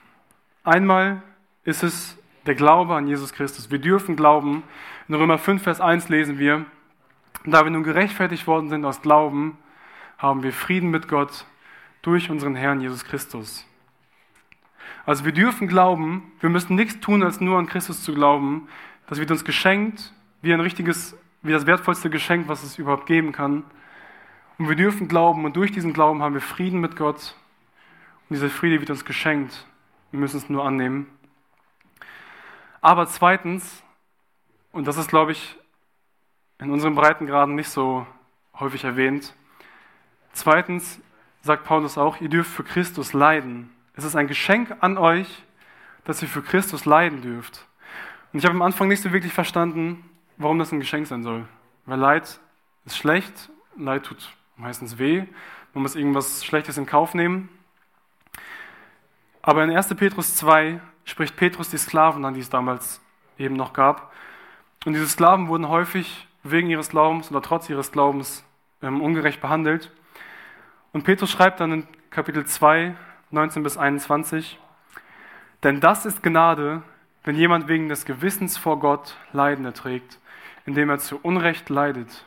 Einmal 0.64 1.22
ist 1.66 1.84
es 1.84 2.18
der 2.45 2.55
Glaube 2.55 2.95
an 2.95 3.07
Jesus 3.07 3.34
Christus. 3.34 3.72
Wir 3.72 3.80
dürfen 3.80 4.16
glauben. 4.16 4.63
In 5.07 5.16
Römer 5.16 5.38
5, 5.38 5.61
Vers 5.61 5.82
1 5.82 6.09
lesen 6.09 6.39
wir, 6.39 6.66
da 7.43 7.63
wir 7.63 7.72
nun 7.72 7.84
gerechtfertigt 7.84 8.47
worden 8.47 8.70
sind 8.70 8.86
aus 8.86 9.01
Glauben, 9.01 9.57
haben 10.18 10.43
wir 10.43 10.53
Frieden 10.53 10.89
mit 10.89 11.07
Gott 11.07 11.45
durch 12.01 12.30
unseren 12.30 12.55
Herrn 12.55 12.82
Jesus 12.82 13.03
Christus. 13.03 13.68
Also 15.05 15.26
wir 15.26 15.32
dürfen 15.32 15.68
glauben, 15.68 16.32
wir 16.39 16.49
müssen 16.49 16.76
nichts 16.76 16.99
tun, 16.99 17.22
als 17.24 17.41
nur 17.41 17.59
an 17.59 17.68
Christus 17.68 18.03
zu 18.03 18.13
glauben. 18.13 18.68
Das 19.07 19.20
wird 19.20 19.32
uns 19.32 19.43
geschenkt 19.43 20.13
wie 20.41 20.53
ein 20.53 20.61
richtiges 20.61 21.18
wie 21.45 21.51
das 21.51 21.68
wertvollste 21.68 22.09
Geschenk, 22.09 22.47
was 22.47 22.63
es 22.63 22.80
überhaupt 22.80 23.05
geben 23.05 23.32
kann. 23.32 23.63
Und 24.57 24.68
wir 24.68 24.76
dürfen 24.76 25.07
glauben 25.07 25.45
und 25.45 25.55
durch 25.55 25.72
diesen 25.72 25.93
Glauben 25.93 26.24
haben 26.24 26.34
wir 26.34 26.41
Frieden 26.41 26.80
mit 26.80 26.95
Gott. 26.95 27.36
Und 28.28 28.36
dieser 28.36 28.49
Friede 28.49 28.80
wird 28.80 28.89
uns 28.89 29.05
geschenkt. 29.05 29.68
Wir 30.11 30.20
müssen 30.20 30.38
es 30.38 30.49
nur 30.49 30.66
annehmen. 30.66 31.05
Aber 32.86 33.08
zweitens, 33.08 33.82
und 34.72 34.86
das 34.86 34.98
ist, 34.98 35.10
glaube 35.10 35.32
ich, 35.32 35.58
in 36.60 36.70
unseren 36.70 36.94
Breitengraden 36.94 37.56
nicht 37.56 37.70
so 37.70 38.06
häufig 38.60 38.84
erwähnt, 38.84 39.34
zweitens 40.34 41.00
sagt 41.42 41.64
Paulus 41.64 41.98
auch, 41.98 42.22
ihr 42.22 42.30
dürft 42.30 42.52
für 42.52 42.64
Christus 42.64 43.14
leiden. 43.14 43.72
Es 43.96 44.04
ist 44.04 44.16
ein 44.16 44.28
Geschenk 44.28 44.72
an 44.82 45.00
euch, 45.00 45.28
dass 46.04 46.22
ihr 46.22 46.28
für 46.28 46.44
Christus 46.44 46.86
leiden 46.86 47.24
dürft. 47.24 47.66
Und 48.32 48.38
ich 48.38 48.46
habe 48.46 48.54
am 48.54 48.62
Anfang 48.62 48.88
nicht 48.88 49.02
so 49.02 49.12
wirklich 49.12 49.34
verstanden, 49.34 50.08
warum 50.38 50.60
das 50.60 50.72
ein 50.72 50.80
Geschenk 50.80 51.08
sein 51.08 51.24
soll. 51.24 51.48
Weil 51.88 51.98
Leid 51.98 52.40
ist 52.86 52.98
schlecht, 53.00 53.50
Leid 53.76 54.04
tut 54.04 54.32
meistens 54.58 55.00
weh, 55.00 55.24
man 55.74 55.82
muss 55.82 55.96
irgendwas 55.96 56.46
Schlechtes 56.46 56.78
in 56.78 56.86
Kauf 56.86 57.16
nehmen. 57.16 57.50
Aber 59.42 59.64
in 59.64 59.76
1. 59.76 59.88
Petrus 59.96 60.36
2 60.36 60.80
spricht 61.06 61.38
Petrus 61.38 61.70
die 61.70 61.78
Sklaven 61.78 62.26
an, 62.26 62.34
die 62.34 62.41
es 62.41 62.49
damals 62.49 63.01
eben 63.38 63.56
noch 63.56 63.74
gab. 63.74 64.12
Und 64.86 64.93
diese 64.93 65.08
Sklaven 65.08 65.47
wurden 65.47 65.70
häufig 65.70 66.28
wegen 66.43 66.70
ihres 66.70 66.89
Glaubens 66.89 67.32
oder 67.32 67.41
trotz 67.41 67.70
ihres 67.70 67.91
Glaubens 67.91 68.43
ähm, 68.82 69.01
ungerecht 69.01 69.41
behandelt. 69.41 69.91
Und 70.91 71.03
Petrus 71.03 71.32
schreibt 71.32 71.60
dann 71.60 71.72
in 71.72 71.88
Kapitel 72.10 72.45
2, 72.45 72.95
19 73.32 73.64
bis 73.64 73.78
21, 73.78 74.60
denn 75.64 75.80
das 75.80 76.06
ist 76.06 76.22
Gnade, 76.22 76.84
wenn 77.24 77.36
jemand 77.36 77.68
wegen 77.68 77.89
des 77.89 78.06
Gewissens 78.06 78.58
vor 78.58 78.80
Gott 78.80 79.18
Leiden 79.34 79.66
erträgt 79.66 80.20
indem 80.66 80.89
er 80.89 80.99
zu 80.99 81.20
Unrecht 81.22 81.70
leidet. 81.70 82.26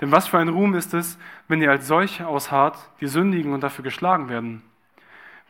Denn 0.00 0.12
was 0.12 0.26
für 0.26 0.38
ein 0.38 0.48
Ruhm 0.48 0.74
ist 0.74 0.94
es, 0.94 1.18
wenn 1.48 1.62
ihr 1.62 1.70
als 1.70 1.86
solche 1.86 2.26
ausharrt, 2.26 2.90
die 3.00 3.06
sündigen 3.06 3.52
und 3.52 3.62
dafür 3.62 3.84
geschlagen 3.84 4.28
werden. 4.28 4.62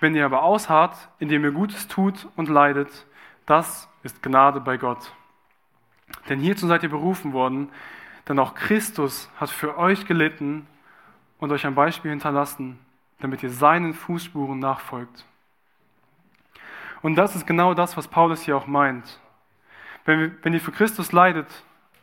Wenn 0.00 0.14
ihr 0.14 0.24
aber 0.24 0.42
ausharrt, 0.42 1.08
indem 1.18 1.44
ihr 1.44 1.52
Gutes 1.52 1.88
tut 1.88 2.28
und 2.36 2.48
leidet, 2.48 3.06
das 3.46 3.88
ist 4.02 4.22
Gnade 4.22 4.60
bei 4.60 4.76
Gott. 4.76 5.12
Denn 6.28 6.40
hierzu 6.40 6.66
seid 6.66 6.82
ihr 6.82 6.90
berufen 6.90 7.32
worden, 7.32 7.70
denn 8.28 8.38
auch 8.38 8.54
Christus 8.54 9.30
hat 9.36 9.50
für 9.50 9.78
euch 9.78 10.06
gelitten 10.06 10.66
und 11.38 11.52
euch 11.52 11.66
ein 11.66 11.74
Beispiel 11.74 12.10
hinterlassen, 12.10 12.78
damit 13.20 13.42
ihr 13.42 13.50
seinen 13.50 13.94
Fußspuren 13.94 14.58
nachfolgt. 14.58 15.24
Und 17.02 17.14
das 17.14 17.36
ist 17.36 17.46
genau 17.46 17.74
das, 17.74 17.96
was 17.96 18.08
Paulus 18.08 18.42
hier 18.42 18.56
auch 18.56 18.66
meint. 18.66 19.20
Wenn, 20.04 20.36
wenn 20.42 20.54
ihr 20.54 20.60
für 20.60 20.72
Christus 20.72 21.12
leidet, 21.12 21.46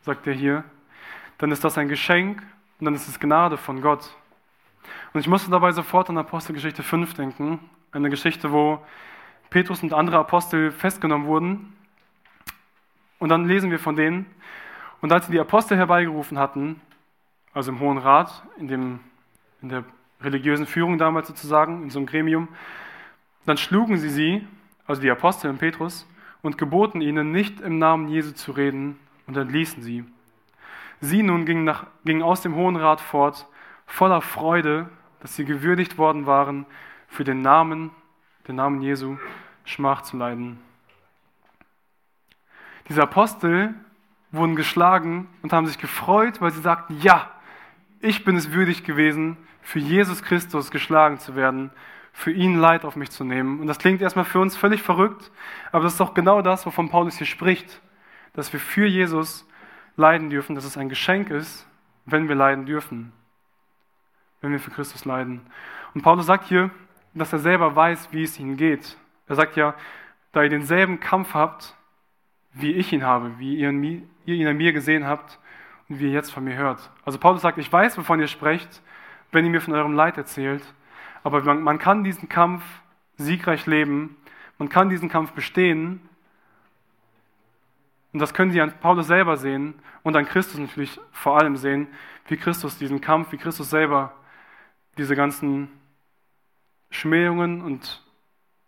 sagt 0.01 0.27
er 0.27 0.33
hier, 0.33 0.63
dann 1.37 1.51
ist 1.51 1.63
das 1.63 1.77
ein 1.77 1.89
Geschenk 1.89 2.41
und 2.79 2.85
dann 2.85 2.95
ist 2.95 3.07
es 3.07 3.19
Gnade 3.19 3.57
von 3.57 3.81
Gott. 3.81 4.15
Und 5.13 5.19
ich 5.19 5.27
musste 5.27 5.51
dabei 5.51 5.71
sofort 5.71 6.09
an 6.09 6.17
Apostelgeschichte 6.17 6.83
5 6.83 7.13
denken, 7.13 7.59
eine 7.93 8.09
Geschichte, 8.09 8.51
wo 8.51 8.83
Petrus 9.49 9.83
und 9.83 9.93
andere 9.93 10.17
Apostel 10.17 10.71
festgenommen 10.71 11.27
wurden. 11.27 11.73
Und 13.19 13.29
dann 13.29 13.47
lesen 13.47 13.71
wir 13.71 13.79
von 13.79 13.95
denen. 13.95 14.25
Und 15.01 15.11
als 15.11 15.27
sie 15.27 15.31
die 15.31 15.39
Apostel 15.39 15.77
herbeigerufen 15.77 16.37
hatten, 16.39 16.81
also 17.53 17.71
im 17.71 17.79
Hohen 17.79 17.99
Rat, 17.99 18.43
in, 18.57 18.67
dem, 18.67 18.99
in 19.61 19.69
der 19.69 19.83
religiösen 20.21 20.65
Führung 20.65 20.97
damals 20.97 21.27
sozusagen, 21.27 21.83
in 21.83 21.89
so 21.89 21.99
einem 21.99 22.07
Gremium, 22.07 22.47
dann 23.45 23.57
schlugen 23.57 23.97
sie 23.97 24.09
sie, 24.09 24.47
also 24.87 25.01
die 25.01 25.11
Apostel 25.11 25.49
und 25.49 25.59
Petrus, 25.59 26.07
und 26.41 26.57
geboten 26.57 27.01
ihnen, 27.01 27.31
nicht 27.31 27.61
im 27.61 27.77
Namen 27.77 28.07
Jesu 28.07 28.31
zu 28.31 28.51
reden, 28.51 28.97
und 29.27 29.37
entließen 29.37 29.83
sie. 29.83 30.03
Sie 30.99 31.23
nun 31.23 31.45
gingen, 31.45 31.63
nach, 31.63 31.85
gingen 32.05 32.23
aus 32.23 32.41
dem 32.41 32.55
Hohen 32.55 32.75
Rat 32.75 33.01
fort, 33.01 33.47
voller 33.85 34.21
Freude, 34.21 34.89
dass 35.21 35.35
sie 35.35 35.45
gewürdigt 35.45 35.97
worden 35.97 36.25
waren, 36.25 36.65
für 37.13 37.23
den 37.23 37.43
Namen, 37.43 37.91
den 38.47 38.55
Namen 38.55 38.81
Jesu, 38.81 39.17
Schmach 39.65 40.01
zu 40.01 40.17
leiden. 40.17 40.59
Diese 42.89 43.03
Apostel 43.03 43.75
wurden 44.31 44.55
geschlagen 44.55 45.29
und 45.43 45.53
haben 45.53 45.67
sich 45.67 45.77
gefreut, 45.77 46.41
weil 46.41 46.51
sie 46.51 46.61
sagten, 46.61 46.99
ja, 47.01 47.29
ich 48.01 48.25
bin 48.25 48.35
es 48.35 48.51
würdig 48.51 48.83
gewesen, 48.83 49.37
für 49.61 49.77
Jesus 49.77 50.23
Christus 50.23 50.71
geschlagen 50.71 51.19
zu 51.19 51.35
werden, 51.35 51.69
für 52.13 52.31
ihn 52.31 52.57
Leid 52.57 52.83
auf 52.83 52.95
mich 52.95 53.11
zu 53.11 53.23
nehmen. 53.23 53.59
Und 53.59 53.67
das 53.67 53.77
klingt 53.77 54.01
erstmal 54.01 54.25
für 54.25 54.39
uns 54.39 54.57
völlig 54.57 54.81
verrückt, 54.81 55.31
aber 55.71 55.83
das 55.83 55.93
ist 55.93 55.99
doch 55.99 56.15
genau 56.15 56.41
das, 56.41 56.65
wovon 56.65 56.89
Paulus 56.89 57.17
hier 57.17 57.27
spricht, 57.27 57.79
dass 58.33 58.51
wir 58.51 58.59
für 58.59 58.87
Jesus 58.87 59.47
leiden 59.97 60.31
dürfen, 60.31 60.55
dass 60.55 60.65
es 60.65 60.77
ein 60.77 60.89
Geschenk 60.89 61.29
ist, 61.29 61.67
wenn 62.05 62.27
wir 62.27 62.35
leiden 62.35 62.65
dürfen, 62.65 63.13
wenn 64.41 64.51
wir 64.51 64.59
für 64.59 64.71
Christus 64.71 65.05
leiden. 65.05 65.41
Und 65.93 66.01
Paulus 66.01 66.25
sagt 66.25 66.45
hier, 66.45 66.71
dass 67.13 67.33
er 67.33 67.39
selber 67.39 67.75
weiß, 67.75 68.09
wie 68.11 68.23
es 68.23 68.39
ihnen 68.39 68.57
geht. 68.57 68.97
Er 69.27 69.35
sagt 69.35 69.55
ja, 69.55 69.75
da 70.31 70.43
ihr 70.43 70.49
denselben 70.49 70.99
Kampf 70.99 71.33
habt, 71.33 71.75
wie 72.53 72.71
ich 72.71 72.91
ihn 72.93 73.03
habe, 73.03 73.37
wie 73.39 73.55
ihr 73.55 73.69
ihn 73.69 74.47
an 74.47 74.57
mir 74.57 74.73
gesehen 74.73 75.07
habt 75.07 75.39
und 75.89 75.99
wie 75.99 76.05
ihr 76.05 76.11
jetzt 76.11 76.31
von 76.31 76.43
mir 76.43 76.55
hört. 76.55 76.91
Also 77.05 77.19
Paulus 77.19 77.41
sagt, 77.41 77.57
ich 77.57 77.71
weiß, 77.71 77.97
wovon 77.97 78.19
ihr 78.19 78.27
sprecht, 78.27 78.81
wenn 79.31 79.45
ihr 79.45 79.51
mir 79.51 79.61
von 79.61 79.73
eurem 79.73 79.93
Leid 79.93 80.17
erzählt, 80.17 80.63
aber 81.23 81.41
man, 81.43 81.61
man 81.61 81.79
kann 81.79 82.03
diesen 82.03 82.29
Kampf 82.29 82.63
siegreich 83.17 83.65
leben, 83.65 84.17
man 84.57 84.69
kann 84.69 84.89
diesen 84.89 85.09
Kampf 85.09 85.31
bestehen 85.31 86.01
und 88.11 88.19
das 88.19 88.33
können 88.33 88.51
sie 88.51 88.61
an 88.61 88.73
Paulus 88.79 89.07
selber 89.07 89.37
sehen 89.37 89.75
und 90.03 90.15
an 90.15 90.25
Christus 90.25 90.59
natürlich 90.59 90.99
vor 91.11 91.39
allem 91.39 91.55
sehen, 91.55 91.87
wie 92.27 92.37
Christus 92.37 92.77
diesen 92.77 93.01
Kampf, 93.01 93.31
wie 93.31 93.37
Christus 93.37 93.69
selber 93.69 94.13
diese 94.97 95.15
ganzen 95.15 95.69
Schmähungen 96.93 97.61
und 97.61 98.01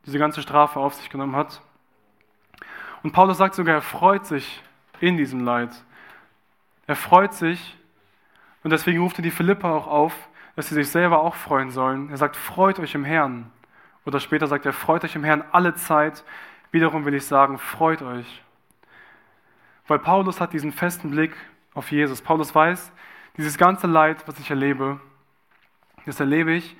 diese 0.06 0.20
ganze 0.20 0.42
Strafe 0.42 0.80
auf 0.80 0.96
sich 0.96 1.10
genommen 1.10 1.36
hat. 1.36 1.62
Und 3.04 3.12
Paulus 3.12 3.38
sagt 3.38 3.56
sogar, 3.56 3.76
er 3.76 3.82
freut 3.82 4.26
sich 4.26 4.64
in 5.00 5.18
diesem 5.18 5.42
Leid. 5.42 5.70
Er 6.88 6.96
freut 6.96 7.34
sich 7.34 7.78
und 8.64 8.72
deswegen 8.72 9.00
ruft 9.02 9.20
er 9.20 9.24
die 9.24 9.32
Philippa 9.32 9.72
auch 9.72 9.88
auf, 9.88 10.30
dass 10.56 10.70
sie 10.70 10.76
sich 10.76 10.90
selber 10.90 11.22
auch 11.22 11.36
freuen 11.36 11.70
sollen. 11.70 12.10
Er 12.10 12.18
sagt, 12.18 12.36
freut 12.36 12.80
euch 12.80 12.96
im 12.96 13.04
Herrn. 13.04 13.52
Oder 14.06 14.20
später 14.20 14.48
sagt 14.48 14.66
er, 14.66 14.74
freut 14.74 15.04
euch 15.04 15.16
im 15.16 15.24
Herrn 15.24 15.44
alle 15.52 15.76
Zeit. 15.76 16.24
Wiederum 16.72 17.06
will 17.06 17.14
ich 17.14 17.26
sagen, 17.26 17.58
freut 17.58 18.02
euch. 18.02 18.44
Weil 19.88 20.00
Paulus 20.00 20.42
hat 20.42 20.54
diesen 20.54 20.72
festen 20.72 21.12
Blick 21.12 21.36
auf 21.74 21.92
Jesus. 21.92 22.22
Paulus 22.22 22.54
weiß, 22.56 22.92
dieses 23.38 23.58
ganze 23.58 23.88
Leid, 23.88 24.28
was 24.28 24.40
ich 24.40 24.50
erlebe, 24.50 25.00
das 26.06 26.20
erlebe 26.20 26.54
ich, 26.54 26.76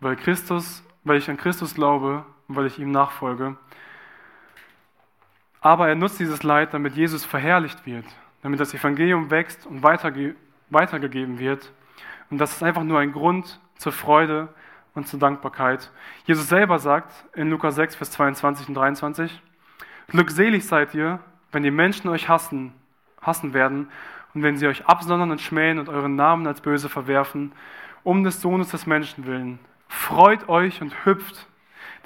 weil 0.00 0.16
Christus, 0.16 0.82
weil 1.04 1.18
ich 1.18 1.28
an 1.30 1.36
Christus 1.36 1.74
glaube 1.74 2.24
und 2.48 2.56
weil 2.56 2.66
ich 2.66 2.78
ihm 2.78 2.90
nachfolge. 2.90 3.56
Aber 5.60 5.88
er 5.88 5.94
nutzt 5.94 6.18
dieses 6.18 6.42
Leid, 6.42 6.72
damit 6.72 6.94
Jesus 6.94 7.24
verherrlicht 7.24 7.84
wird, 7.86 8.06
damit 8.42 8.60
das 8.60 8.74
Evangelium 8.74 9.30
wächst 9.30 9.66
und 9.66 9.82
weiterge 9.82 10.34
weitergegeben 10.70 11.38
wird. 11.38 11.72
Und 12.30 12.38
das 12.38 12.52
ist 12.52 12.62
einfach 12.62 12.84
nur 12.84 13.00
ein 13.00 13.12
Grund 13.12 13.60
zur 13.76 13.90
Freude 13.92 14.48
und 14.94 15.08
zur 15.08 15.18
Dankbarkeit. 15.18 15.90
Jesus 16.24 16.48
selber 16.48 16.78
sagt 16.78 17.12
in 17.34 17.50
Lukas 17.50 17.74
6, 17.74 17.96
Vers 17.96 18.12
22 18.12 18.68
und 18.68 18.74
23, 18.74 19.42
Glückselig 20.08 20.66
seid 20.66 20.94
ihr, 20.94 21.20
wenn 21.52 21.62
die 21.62 21.70
Menschen 21.70 22.08
euch 22.08 22.28
hassen, 22.28 22.72
hassen 23.20 23.52
werden 23.52 23.90
und 24.34 24.42
wenn 24.42 24.56
sie 24.56 24.66
euch 24.66 24.86
absondern 24.86 25.30
und 25.30 25.40
schmähen 25.40 25.78
und 25.78 25.88
euren 25.88 26.14
Namen 26.14 26.46
als 26.46 26.60
böse 26.60 26.88
verwerfen, 26.88 27.52
um 28.02 28.24
des 28.24 28.40
Sohnes 28.40 28.70
des 28.70 28.86
Menschen 28.86 29.26
willen. 29.26 29.58
Freut 29.90 30.48
euch 30.48 30.80
und 30.80 31.04
hüpft, 31.04 31.48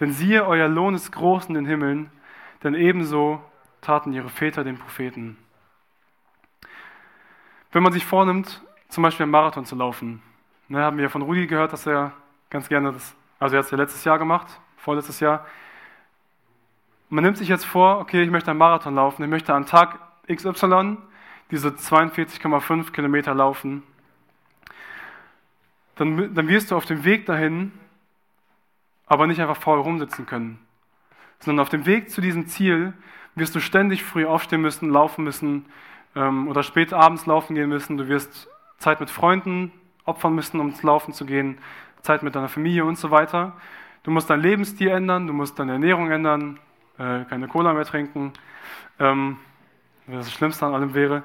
denn 0.01 0.11
siehe, 0.11 0.47
euer 0.47 0.69
Lohn 0.69 0.95
ist 0.95 1.13
groß 1.13 1.47
in 1.47 1.55
den 1.55 1.67
Himmeln, 1.67 2.11
denn 2.63 2.75
ebenso 2.75 3.43
taten 3.83 4.15
ihre 4.15 4.31
Väter 4.31 4.65
den 4.65 4.79
Propheten. 4.79 5.37
Wenn 7.73 7.83
man 7.83 7.93
sich 7.93 8.07
vornimmt, 8.07 8.63
zum 8.89 9.03
Beispiel 9.03 9.25
einen 9.25 9.33
Marathon 9.33 9.67
zu 9.67 9.77
laufen, 9.77 10.23
ne, 10.69 10.81
haben 10.81 10.97
wir 10.97 11.11
von 11.11 11.21
Rudi 11.21 11.47
gehört, 11.47 11.75
dass 11.75 11.87
er 11.87 12.13
ganz 12.49 12.71
gerne 12.71 12.91
das, 12.91 13.15
also 13.39 13.55
er 13.55 13.59
hat 13.59 13.67
es 13.67 13.71
ja 13.71 13.77
letztes 13.77 14.03
Jahr 14.05 14.19
gemacht, 14.19 14.49
vorletztes 14.79 15.21
Jahr. 15.21 15.47
Man 17.11 17.23
nimmt 17.23 17.37
sich 17.37 17.49
jetzt 17.49 17.67
vor, 17.67 17.99
okay, 17.99 18.23
ich 18.23 18.31
möchte 18.31 18.51
einen 18.51 18.59
Marathon 18.59 18.95
laufen, 18.95 19.23
ich 19.23 19.31
möchte 19.31 19.53
an 19.53 19.67
Tag 19.67 19.99
XY 20.33 20.97
diese 21.51 21.69
42,5 21.69 22.93
Kilometer 22.93 23.35
laufen. 23.35 23.83
Dann, 25.97 26.35
dann 26.35 26.49
wirst 26.49 26.71
du 26.71 26.77
auf 26.77 26.87
dem 26.87 27.05
Weg 27.05 27.27
dahin 27.27 27.73
aber 29.07 29.27
nicht 29.27 29.41
einfach 29.41 29.57
faul 29.57 29.81
rumsitzen 29.81 30.27
können, 30.27 30.59
sondern 31.39 31.63
auf 31.63 31.69
dem 31.69 31.87
Weg 31.87 32.11
zu 32.11 32.21
diesem 32.21 32.47
Ziel 32.47 32.95
wirst 33.35 33.55
du 33.55 33.61
ständig 33.61 34.03
früh 34.05 34.25
aufstehen 34.25 34.63
müssen, 34.63 34.91
laufen 34.91 35.25
müssen 35.25 35.67
ähm, 36.17 36.49
oder 36.49 36.63
spät 36.63 36.93
abends 36.93 37.27
laufen 37.27 37.55
gehen 37.55 37.69
müssen. 37.69 37.97
Du 37.99 38.09
wirst 38.09 38.49
Zeit 38.79 39.01
mit 39.01 39.11
Freunden 39.11 39.73
opfern 40.05 40.35
müssen, 40.35 40.61
um 40.61 40.69
ins 40.69 40.83
Laufen 40.83 41.13
zu 41.13 41.25
gehen, 41.27 41.59
Zeit 42.03 42.23
mit 42.23 42.35
deiner 42.35 42.49
Familie 42.49 42.85
und 42.85 42.99
so 42.99 43.11
weiter. 43.11 43.55
Du 44.03 44.11
musst 44.11 44.29
deinen 44.29 44.43
Lebensstil 44.43 44.89
ändern, 44.89 45.27
du 45.27 45.33
musst 45.33 45.59
deine 45.59 45.73
Ernährung 45.73 46.11
ändern, 46.11 46.59
äh, 46.99 47.25
keine 47.25 47.49
Cola 47.49 47.73
mehr 47.73 47.85
trinken, 47.87 48.33
ähm, 48.99 49.39
was 50.07 50.27
das 50.27 50.35
Schlimmste 50.35 50.67
an 50.67 50.75
allem 50.75 50.95
wäre. 50.95 51.23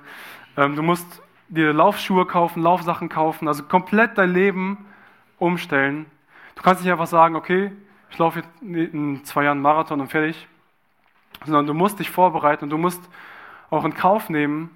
Ähm, 0.55 0.76
du 0.76 0.82
musst 0.82 1.22
dir 1.50 1.74
Laufschuhe 1.74 2.26
kaufen, 2.26 2.62
Laufsachen 2.62 3.10
kaufen, 3.10 3.47
also 3.47 3.64
komplett 3.64 4.18
dein 4.18 4.32
Leben 4.32 4.86
umstellen. 5.38 6.06
Du 6.56 6.62
kannst 6.62 6.84
nicht 6.84 6.91
einfach 6.91 7.08
sagen, 7.08 7.36
okay, 7.36 7.72
ich 8.12 8.18
laufe 8.18 8.39
jetzt 8.39 8.50
in 8.62 9.24
zwei 9.26 9.43
Jahren 9.43 9.62
Marathon 9.62 10.02
und 10.02 10.08
fertig, 10.08 10.47
sondern 11.45 11.68
du 11.68 11.74
musst 11.74 12.00
dich 12.00 12.10
vorbereiten 12.10 12.66
und 12.66 12.70
du 12.70 12.78
musst 12.78 13.02
auch 13.70 13.86
in 13.86 13.93
Kauf 13.93 14.30
nehmen, 14.30 14.70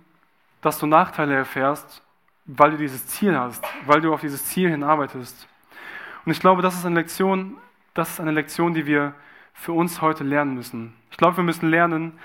dass 0.62 0.80
du 0.80 0.86
Nachteile 0.86 1.36
erfährst, 1.36 2.04
weil 2.46 2.72
du 2.72 2.78
dieses 2.78 3.08
Ziel 3.08 3.38
hast, 3.38 3.66
weil 3.86 4.02
du 4.02 4.14
auf 4.14 4.22
dieses 4.22 4.46
Ziel 4.46 4.70
hinarbeitest. 4.70 5.48
Und 6.26 6.32
ich 6.32 6.40
glaube, 6.40 6.62
das 6.62 6.76
ist 6.76 6.86
eine 6.86 6.96
Lektion, 6.96 7.58
das 7.94 8.12
ist 8.12 8.20
eine 8.20 8.32
Lektion, 8.32 8.74
die 8.74 8.86
wir 8.86 9.14
für 9.54 9.74
uns 9.74 10.02
heute 10.02 10.24
lernen 10.24 10.56
müssen. 10.56 10.94
Ich 11.12 11.18
glaube, 11.18 11.38
wir 11.38 11.44
müssen 11.44 11.70
lernen, 11.70 12.18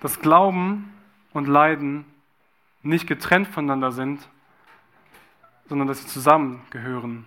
dass 0.00 0.20
Glauben 0.20 0.92
und 1.32 1.46
Leiden 1.46 2.04
nicht 2.82 3.06
getrennt 3.06 3.48
voneinander 3.48 3.92
sind, 3.92 4.28
sondern 5.66 5.88
dass 5.88 6.02
sie 6.02 6.08
zusammengehören. 6.08 7.26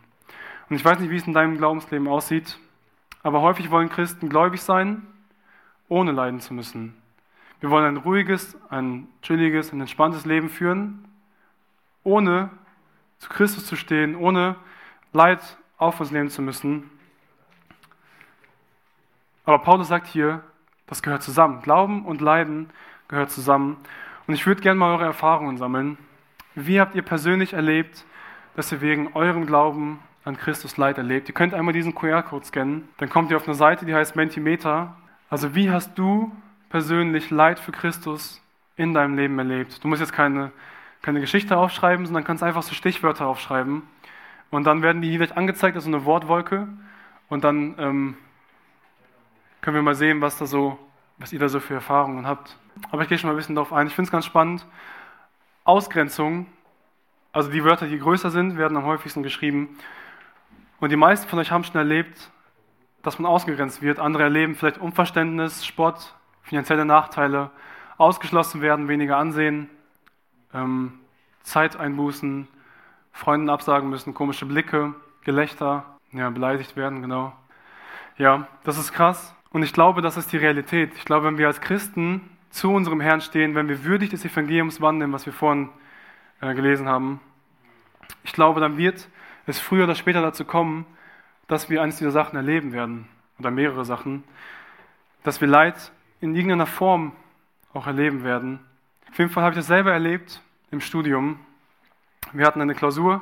Und 0.69 0.75
ich 0.75 0.83
weiß 0.83 0.99
nicht, 0.99 1.09
wie 1.09 1.17
es 1.17 1.27
in 1.27 1.33
deinem 1.33 1.57
Glaubensleben 1.57 2.07
aussieht, 2.07 2.59
aber 3.21 3.41
häufig 3.41 3.71
wollen 3.71 3.89
Christen 3.89 4.29
gläubig 4.29 4.61
sein, 4.61 5.05
ohne 5.87 6.11
leiden 6.11 6.39
zu 6.39 6.53
müssen. 6.53 6.95
Wir 7.59 7.69
wollen 7.69 7.85
ein 7.85 7.97
ruhiges, 7.97 8.57
ein 8.69 9.07
chilliges, 9.21 9.71
ein 9.71 9.79
entspanntes 9.79 10.25
Leben 10.25 10.49
führen, 10.49 11.07
ohne 12.03 12.49
zu 13.19 13.29
Christus 13.29 13.65
zu 13.65 13.77
stehen, 13.77 14.15
ohne 14.15 14.57
Leid 15.13 15.39
auf 15.77 15.99
uns 15.99 16.11
nehmen 16.11 16.29
zu 16.29 16.41
müssen. 16.41 16.89
Aber 19.45 19.59
Paulus 19.59 19.87
sagt 19.87 20.07
hier, 20.07 20.43
das 20.87 21.01
gehört 21.01 21.23
zusammen. 21.23 21.61
Glauben 21.61 22.05
und 22.05 22.19
Leiden 22.19 22.69
gehört 23.07 23.31
zusammen. 23.31 23.77
Und 24.27 24.33
ich 24.33 24.47
würde 24.47 24.61
gerne 24.61 24.79
mal 24.79 24.93
eure 24.93 25.05
Erfahrungen 25.05 25.57
sammeln. 25.57 25.97
Wie 26.55 26.79
habt 26.79 26.95
ihr 26.95 27.01
persönlich 27.01 27.53
erlebt, 27.53 28.05
dass 28.55 28.71
ihr 28.71 28.81
wegen 28.81 29.13
eurem 29.15 29.45
Glauben 29.45 29.99
an 30.23 30.37
Christus 30.37 30.77
Leid 30.77 30.97
erlebt? 30.97 31.27
Ihr 31.27 31.33
könnt 31.33 31.53
einmal 31.53 31.73
diesen 31.73 31.93
QR-Code 31.93 32.45
scannen. 32.45 32.87
Dann 32.97 33.09
kommt 33.09 33.31
ihr 33.31 33.37
auf 33.37 33.47
eine 33.47 33.55
Seite, 33.55 33.85
die 33.85 33.93
heißt 33.93 34.15
Mentimeter. 34.15 34.95
Also 35.29 35.55
wie 35.55 35.71
hast 35.71 35.97
du 35.97 36.31
persönlich 36.69 37.31
Leid 37.31 37.59
für 37.59 37.71
Christus 37.71 38.41
in 38.77 38.93
deinem 38.93 39.17
Leben 39.17 39.37
erlebt? 39.37 39.83
Du 39.83 39.87
musst 39.87 39.99
jetzt 39.99 40.13
keine, 40.13 40.51
keine 41.01 41.19
Geschichte 41.19 41.57
aufschreiben, 41.57 42.05
sondern 42.05 42.23
kannst 42.23 42.43
einfach 42.43 42.63
so 42.63 42.73
Stichwörter 42.73 43.27
aufschreiben, 43.27 43.83
Und 44.51 44.65
dann 44.65 44.81
werden 44.81 45.01
die 45.01 45.09
hier 45.09 45.17
gleich 45.17 45.35
angezeigt 45.35 45.75
als 45.75 45.85
so 45.85 45.89
eine 45.89 46.05
Wortwolke. 46.05 46.67
Und 47.27 47.43
dann 47.43 47.75
ähm, 47.77 48.17
können 49.61 49.75
wir 49.75 49.81
mal 49.81 49.95
sehen, 49.95 50.21
was, 50.21 50.37
da 50.37 50.45
so, 50.45 50.77
was 51.17 51.33
ihr 51.33 51.39
da 51.39 51.49
so 51.49 51.59
für 51.59 51.75
Erfahrungen 51.75 52.27
habt. 52.27 52.57
Aber 52.91 53.03
ich 53.03 53.09
gehe 53.09 53.17
schon 53.17 53.29
mal 53.29 53.33
ein 53.33 53.37
bisschen 53.37 53.55
darauf 53.55 53.73
ein. 53.73 53.87
Ich 53.87 53.93
finde 53.95 54.07
es 54.07 54.11
ganz 54.11 54.25
spannend. 54.25 54.65
Ausgrenzung, 55.63 56.47
also 57.31 57.49
die 57.49 57.63
Wörter, 57.63 57.87
die 57.87 57.97
größer 57.97 58.29
sind, 58.29 58.57
werden 58.57 58.77
am 58.77 58.85
häufigsten 58.85 59.23
geschrieben. 59.23 59.77
Und 60.79 60.91
die 60.91 60.97
meisten 60.97 61.27
von 61.27 61.39
euch 61.39 61.51
haben 61.51 61.63
schon 61.63 61.75
erlebt, 61.75 62.29
dass 63.01 63.19
man 63.19 63.31
ausgegrenzt 63.31 63.81
wird. 63.81 63.99
Andere 63.99 64.23
erleben 64.23 64.55
vielleicht 64.55 64.77
Unverständnis, 64.77 65.65
Spott, 65.65 66.15
finanzielle 66.41 66.85
Nachteile, 66.85 67.51
ausgeschlossen 67.97 68.61
werden, 68.61 68.87
weniger 68.87 69.17
Ansehen, 69.17 69.69
ähm, 70.53 70.99
Zeiteinbußen, 71.43 72.47
Freunden 73.11 73.49
absagen 73.49 73.89
müssen, 73.89 74.13
komische 74.13 74.45
Blicke, 74.45 74.93
Gelächter, 75.23 75.85
ja, 76.11 76.29
beleidigt 76.29 76.75
werden, 76.75 77.01
genau. 77.01 77.33
Ja, 78.17 78.47
das 78.63 78.77
ist 78.77 78.93
krass. 78.93 79.35
Und 79.53 79.61
ich 79.61 79.71
glaube, 79.71 80.01
das 80.01 80.17
ist 80.17 80.33
die 80.33 80.37
Realität. 80.37 80.93
Ich 80.95 81.05
glaube, 81.05 81.27
wenn 81.27 81.37
wir 81.37 81.45
als 81.45 81.61
Christen 81.61 82.21
zu 82.49 82.71
unserem 82.73 82.99
Herrn 82.99 83.21
stehen, 83.21 83.53
wenn 83.53 83.69
wir 83.69 83.85
würdig 83.85 84.09
des 84.09 84.25
Evangeliums 84.25 84.81
wandeln, 84.81 85.13
was 85.13 85.27
wir 85.27 85.33
vorhin 85.33 85.69
äh, 86.41 86.55
gelesen 86.55 86.89
haben, 86.89 87.19
ich 88.23 88.33
glaube, 88.33 88.59
dann 88.59 88.77
wird 88.77 89.07
es 89.45 89.59
früher 89.59 89.83
oder 89.83 89.93
später 89.93 90.23
dazu 90.23 90.43
kommen, 90.43 90.87
dass 91.47 91.69
wir 91.69 91.83
eines 91.83 91.97
dieser 91.97 92.09
Sachen 92.09 92.35
erleben 92.35 92.73
werden, 92.73 93.07
oder 93.37 93.51
mehrere 93.51 93.85
Sachen, 93.85 94.23
dass 95.21 95.39
wir 95.39 95.47
Leid 95.47 95.91
in 96.19 96.35
irgendeiner 96.35 96.65
Form 96.65 97.11
auch 97.73 97.85
erleben 97.85 98.23
werden. 98.23 98.59
Auf 99.11 99.19
jeden 99.19 99.29
Fall 99.29 99.43
habe 99.43 99.53
ich 99.53 99.59
das 99.59 99.67
selber 99.67 99.91
erlebt 99.91 100.41
im 100.71 100.81
Studium. 100.81 101.39
Wir 102.31 102.47
hatten 102.47 102.61
eine 102.61 102.73
Klausur 102.73 103.21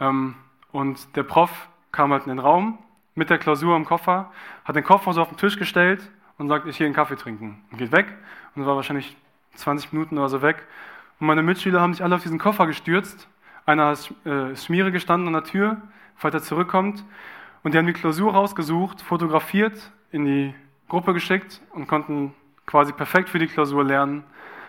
ähm, 0.00 0.34
und 0.72 1.14
der 1.14 1.22
Prof 1.22 1.68
kam 1.92 2.10
halt 2.10 2.24
in 2.24 2.30
den 2.30 2.40
Raum 2.40 2.78
mit 3.14 3.30
der 3.30 3.38
Klausur 3.38 3.76
im 3.76 3.84
Koffer, 3.84 4.30
hat 4.64 4.76
den 4.76 4.84
Koffer 4.84 5.12
so 5.12 5.22
auf 5.22 5.28
den 5.28 5.36
Tisch 5.36 5.58
gestellt 5.58 6.10
und 6.38 6.48
sagt, 6.48 6.66
ich 6.66 6.78
gehe 6.78 6.86
einen 6.86 6.94
Kaffee 6.94 7.16
trinken. 7.16 7.62
Und 7.70 7.78
geht 7.78 7.92
weg 7.92 8.06
und 8.54 8.66
war 8.66 8.76
wahrscheinlich 8.76 9.16
20 9.54 9.92
Minuten 9.92 10.18
oder 10.18 10.28
so 10.28 10.42
weg. 10.42 10.66
Und 11.20 11.26
meine 11.26 11.42
Mitschüler 11.42 11.80
haben 11.80 11.94
sich 11.94 12.02
alle 12.02 12.14
auf 12.14 12.22
diesen 12.22 12.38
Koffer 12.38 12.66
gestürzt. 12.66 13.28
Einer 13.66 13.92
ist 13.92 14.12
äh, 14.24 14.56
Schmiere 14.56 14.90
gestanden 14.90 15.28
an 15.28 15.34
der 15.34 15.44
Tür, 15.44 15.76
falls 16.16 16.34
er 16.34 16.42
zurückkommt. 16.42 17.04
Und 17.62 17.74
die 17.74 17.78
haben 17.78 17.86
die 17.86 17.92
Klausur 17.92 18.32
rausgesucht, 18.32 19.02
fotografiert, 19.02 19.92
in 20.10 20.24
die 20.24 20.54
Gruppe 20.88 21.14
geschickt 21.14 21.60
und 21.70 21.86
konnten 21.86 22.34
quasi 22.66 22.92
perfekt 22.92 23.28
für 23.28 23.38
die 23.38 23.46
Klausur 23.46 23.84
lernen, 23.84 24.24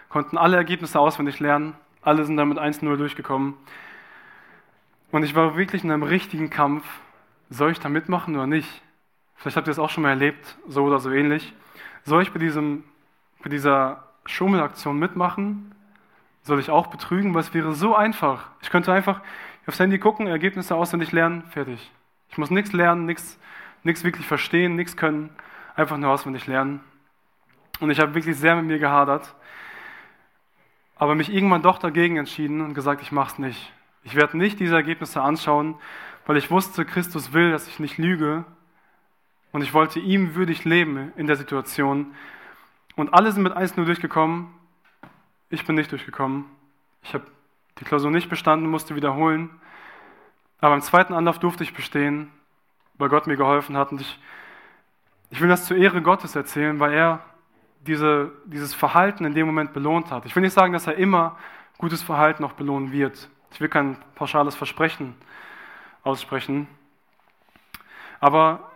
konnten 0.10 0.38
alle 0.38 0.58
Ergebnisse 0.58 1.00
auswendig 1.00 1.40
lernen. 1.40 1.76
Alle 2.02 2.26
sind 2.26 2.38
damit 2.38 2.60
1-0 2.60 2.98
durchgekommen. 2.98 3.56
Und 5.12 5.24
ich 5.24 5.36
war 5.36 5.56
wirklich 5.56 5.84
in 5.84 5.92
einem 5.92 6.04
richtigen 6.04 6.50
Kampf. 6.50 6.84
Soll 7.54 7.72
ich 7.72 7.80
da 7.80 7.88
mitmachen 7.88 8.36
oder 8.36 8.48
nicht? 8.48 8.82
Vielleicht 9.36 9.58
habt 9.58 9.68
ihr 9.68 9.72
das 9.72 9.78
auch 9.78 9.92
schon 9.92 10.02
mal 10.02 10.10
erlebt, 10.10 10.58
so 10.68 10.86
oder 10.86 11.00
so 11.00 11.12
ähnlich. 11.12 11.54
Soll 12.04 12.24
ich 12.24 12.32
bei, 12.32 12.40
diesem, 12.40 12.84
bei 13.44 13.50
dieser 13.52 14.08
Schummelaktion 14.26 14.98
mitmachen? 14.98 15.76
Soll 16.42 16.60
ich 16.60 16.72
auch 16.72 16.88
betrügen? 16.88 17.36
Weil 17.36 17.42
es 17.42 17.54
wäre 17.54 17.76
so 17.76 17.96
einfach. 17.96 18.48
Ich 18.64 18.72
könnte 18.72 18.92
einfach 18.92 19.22
aufs 19.68 19.80
Handy 19.80 20.00
gucken, 20.00 20.26
Ergebnisse 20.26 20.74
auswendig 20.74 21.12
lernen, 21.12 21.44
fertig. 21.44 21.92
Ich 22.30 22.40
muss 22.40 22.50
nichts 22.50 22.74
lernen, 22.74 23.06
nichts, 23.06 23.40
nichts 23.84 24.04
wirklich 24.04 24.26
verstehen, 24.26 24.76
nichts 24.76 24.98
können, 24.98 25.30
einfach 25.76 25.98
nur 25.98 26.10
auswendig 26.10 26.48
lernen. 26.48 26.80
Und 27.80 27.92
ich 27.92 28.00
habe 28.00 28.16
wirklich 28.16 28.36
sehr 28.36 28.56
mit 28.56 28.66
mir 28.66 28.80
gehadert, 28.80 29.36
aber 30.96 31.14
mich 31.14 31.32
irgendwann 31.32 31.62
doch 31.62 31.78
dagegen 31.78 32.18
entschieden 32.18 32.62
und 32.62 32.74
gesagt, 32.74 33.04
ich 33.04 33.12
mache 33.12 33.34
es 33.34 33.38
nicht. 33.38 33.74
Ich 34.02 34.16
werde 34.16 34.40
nicht 34.40 34.60
diese 34.60 34.74
Ergebnisse 34.74 35.22
anschauen, 35.22 35.76
weil 36.26 36.38
ich 36.38 36.52
wusste, 36.52 36.86
Christus 36.86 37.34
will, 37.34 37.52
dass 37.52 37.68
ich 37.68 37.80
nicht 37.80 37.98
lüge. 37.98 38.46
Und 39.52 39.62
ich 39.62 39.74
wollte 39.74 40.00
ihm 40.00 40.36
würdig 40.36 40.66
leben 40.66 41.14
in 41.16 41.28
der 41.28 41.36
Situation. 41.36 42.14
Und 42.96 43.14
alle 43.14 43.32
sind 43.32 43.44
mit 43.44 43.54
1 43.54 43.78
nur 43.78 43.86
durchgekommen. 43.86 44.54
Ich 45.50 45.66
bin 45.66 45.76
nicht 45.76 45.92
durchgekommen. 45.92 46.46
Ich 47.04 47.14
habe 47.14 47.26
die 47.80 47.86
Klausur 47.86 48.10
nicht 48.10 48.30
bestanden, 48.30 48.68
musste 48.68 48.96
wiederholen. 48.96 49.50
Aber 50.60 50.76
im 50.76 50.82
zweiten 50.82 51.14
Anlauf 51.14 51.40
durfte 51.40 51.64
ich 51.64 51.74
bestehen, 51.74 52.32
weil 52.96 53.10
Gott 53.10 53.28
mir 53.28 53.36
geholfen 53.36 53.78
hat. 53.78 53.92
Und 53.92 54.02
ich, 54.02 54.20
ich 55.30 55.42
will 55.42 55.50
das 55.50 55.66
zur 55.66 55.78
Ehre 55.78 56.02
Gottes 56.02 56.36
erzählen, 56.36 56.80
weil 56.80 56.94
er 56.94 57.20
diese, 57.82 58.32
dieses 58.46 58.74
Verhalten 58.74 59.26
in 59.26 59.34
dem 59.36 59.46
Moment 59.46 59.74
belohnt 59.74 60.10
hat. 60.10 60.26
Ich 60.26 60.36
will 60.36 60.42
nicht 60.42 60.54
sagen, 60.54 60.74
dass 60.74 60.88
er 60.88 60.96
immer 60.96 61.38
gutes 61.78 62.02
Verhalten 62.02 62.44
auch 62.44 62.54
belohnen 62.54 62.92
wird. 62.92 63.30
Ich 63.52 63.60
will 63.60 63.68
kein 63.68 63.98
pauschales 64.16 64.56
Versprechen 64.56 65.16
aussprechen. 66.04 66.68
Aber 68.20 68.72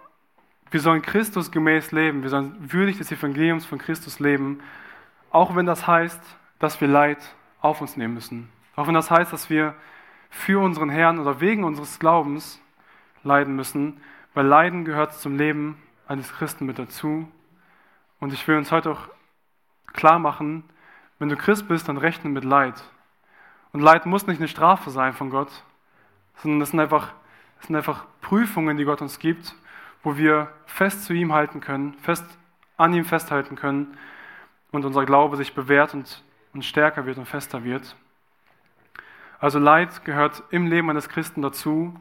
wir 0.72 0.80
sollen 0.80 1.02
Christus 1.02 1.52
gemäß 1.52 1.92
leben. 1.92 2.24
Wir 2.24 2.30
sollen 2.30 2.72
würdig 2.72 2.98
des 2.98 3.12
Evangeliums 3.12 3.66
von 3.66 3.78
Christus 3.78 4.20
leben. 4.20 4.62
Auch 5.32 5.56
wenn 5.56 5.66
das 5.66 5.88
heißt, 5.88 6.22
dass 6.60 6.82
wir 6.82 6.88
Leid 6.88 7.20
auf 7.62 7.82
uns 7.82 7.98
nehmen 7.98 8.14
müssen. 8.14 8.50
Auch 8.76 8.88
wenn 8.88 8.94
das 8.94 9.12
heißt, 9.12 9.32
dass 9.32 9.50
wir 9.50 9.76
für 10.30 10.60
unseren 10.60 10.90
Herrn 10.90 11.20
oder 11.20 11.40
wegen 11.40 11.64
unseres 11.64 12.00
Glaubens 12.00 12.62
leiden 13.24 13.56
müssen. 13.56 14.02
Weil 14.34 14.46
Leiden 14.46 14.86
gehört 14.86 15.14
zum 15.14 15.38
Leben 15.38 15.82
eines 16.08 16.34
Christen 16.34 16.66
mit 16.66 16.80
dazu. 16.80 17.28
Und 18.20 18.34
ich 18.34 18.48
will 18.48 18.58
uns 18.58 18.72
heute 18.72 18.92
auch 18.92 19.08
klar 19.94 20.20
machen, 20.20 20.64
wenn 21.20 21.30
du 21.30 21.36
Christ 21.36 21.68
bist, 21.68 21.88
dann 21.90 21.98
rechne 21.98 22.30
mit 22.30 22.44
Leid. 22.44 22.84
Und 23.72 23.82
Leid 23.82 24.06
muss 24.06 24.28
nicht 24.28 24.40
eine 24.40 24.48
Strafe 24.48 24.90
sein 24.92 25.14
von 25.14 25.30
Gott, 25.30 25.64
sondern 26.42 26.60
das 26.60 26.72
sind 26.72 26.80
einfach, 26.80 27.14
das 27.58 27.68
sind 27.68 27.76
einfach 27.76 28.06
Prüfungen, 28.22 28.78
die 28.78 28.86
Gott 28.86 29.02
uns 29.02 29.20
gibt, 29.20 29.56
wo 30.04 30.18
wir 30.18 30.52
fest 30.66 31.04
zu 31.06 31.14
ihm 31.14 31.34
halten 31.34 31.60
können, 31.60 31.94
fest 32.02 32.26
an 32.78 32.94
ihm 32.94 33.06
festhalten 33.06 33.56
können 33.56 33.98
und 34.72 34.86
unser 34.86 35.06
Glaube 35.06 35.38
sich 35.38 35.54
bewährt 35.54 35.94
und, 35.94 36.24
und 36.54 36.64
stärker 36.64 37.06
wird 37.06 37.18
und 37.18 37.28
fester 37.28 37.64
wird. 37.64 37.96
Also 39.40 39.60
Leid 39.60 40.04
gehört 40.06 40.44
im 40.50 40.68
Leben 40.68 40.90
eines 40.90 41.10
Christen 41.10 41.42
dazu, 41.42 42.00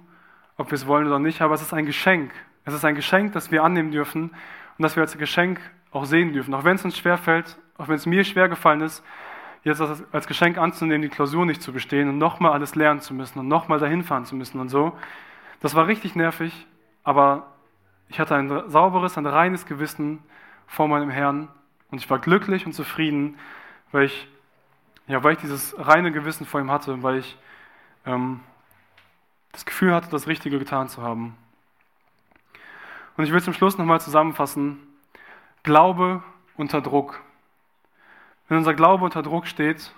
ob 0.56 0.70
wir 0.70 0.76
es 0.76 0.86
wollen 0.86 1.06
oder 1.06 1.18
nicht, 1.18 1.42
aber 1.42 1.54
es 1.54 1.62
ist 1.62 1.74
ein 1.74 1.86
Geschenk. 1.86 2.32
Es 2.64 2.74
ist 2.74 2.84
ein 2.84 2.94
Geschenk, 2.94 3.32
das 3.32 3.50
wir 3.50 3.62
annehmen 3.62 3.90
dürfen 3.90 4.30
und 4.30 4.82
das 4.82 4.96
wir 4.96 5.02
als 5.02 5.16
Geschenk 5.16 5.60
auch 5.92 6.04
sehen 6.04 6.32
dürfen. 6.32 6.54
Auch 6.54 6.64
wenn 6.64 6.76
es 6.76 6.84
uns 6.84 6.96
schwerfällt, 6.96 7.58
auch 7.78 7.88
wenn 7.88 7.96
es 7.96 8.06
mir 8.06 8.24
schwer 8.24 8.48
gefallen 8.48 8.80
ist, 8.80 9.04
jetzt 9.66 9.82
als 10.12 10.26
Geschenk 10.28 10.58
anzunehmen, 10.58 11.02
die 11.02 11.08
Klausur 11.08 11.44
nicht 11.44 11.60
zu 11.60 11.72
bestehen 11.72 12.08
und 12.08 12.18
nochmal 12.18 12.52
alles 12.52 12.76
lernen 12.76 13.00
zu 13.00 13.14
müssen 13.14 13.40
und 13.40 13.48
nochmal 13.48 13.80
dahin 13.80 14.04
fahren 14.04 14.24
zu 14.24 14.36
müssen 14.36 14.60
und 14.60 14.68
so. 14.68 14.96
Das 15.60 15.74
war 15.74 15.88
richtig 15.88 16.14
nervig, 16.14 16.66
aber 17.02 17.48
ich 18.08 18.20
hatte 18.20 18.36
ein 18.36 18.70
sauberes, 18.70 19.18
ein 19.18 19.26
reines 19.26 19.66
Gewissen 19.66 20.20
vor 20.68 20.86
meinem 20.86 21.10
Herrn 21.10 21.48
und 21.90 21.98
ich 21.98 22.08
war 22.08 22.20
glücklich 22.20 22.64
und 22.64 22.74
zufrieden, 22.74 23.38
weil 23.90 24.04
ich, 24.04 24.28
ja, 25.08 25.24
weil 25.24 25.32
ich 25.32 25.40
dieses 25.40 25.74
reine 25.76 26.12
Gewissen 26.12 26.46
vor 26.46 26.60
ihm 26.60 26.70
hatte, 26.70 27.02
weil 27.02 27.18
ich 27.18 27.36
ähm, 28.04 28.40
das 29.50 29.66
Gefühl 29.66 29.92
hatte, 29.92 30.10
das 30.10 30.28
Richtige 30.28 30.60
getan 30.60 30.88
zu 30.88 31.02
haben. 31.02 31.36
Und 33.16 33.24
ich 33.24 33.32
will 33.32 33.42
zum 33.42 33.54
Schluss 33.54 33.78
nochmal 33.78 34.00
zusammenfassen, 34.00 34.78
Glaube 35.64 36.22
unter 36.56 36.80
Druck. 36.80 37.20
Wenn 38.48 38.58
unser 38.58 38.74
Glaube 38.74 39.04
unter 39.04 39.22
Druck 39.22 39.46
steht, 39.46 39.92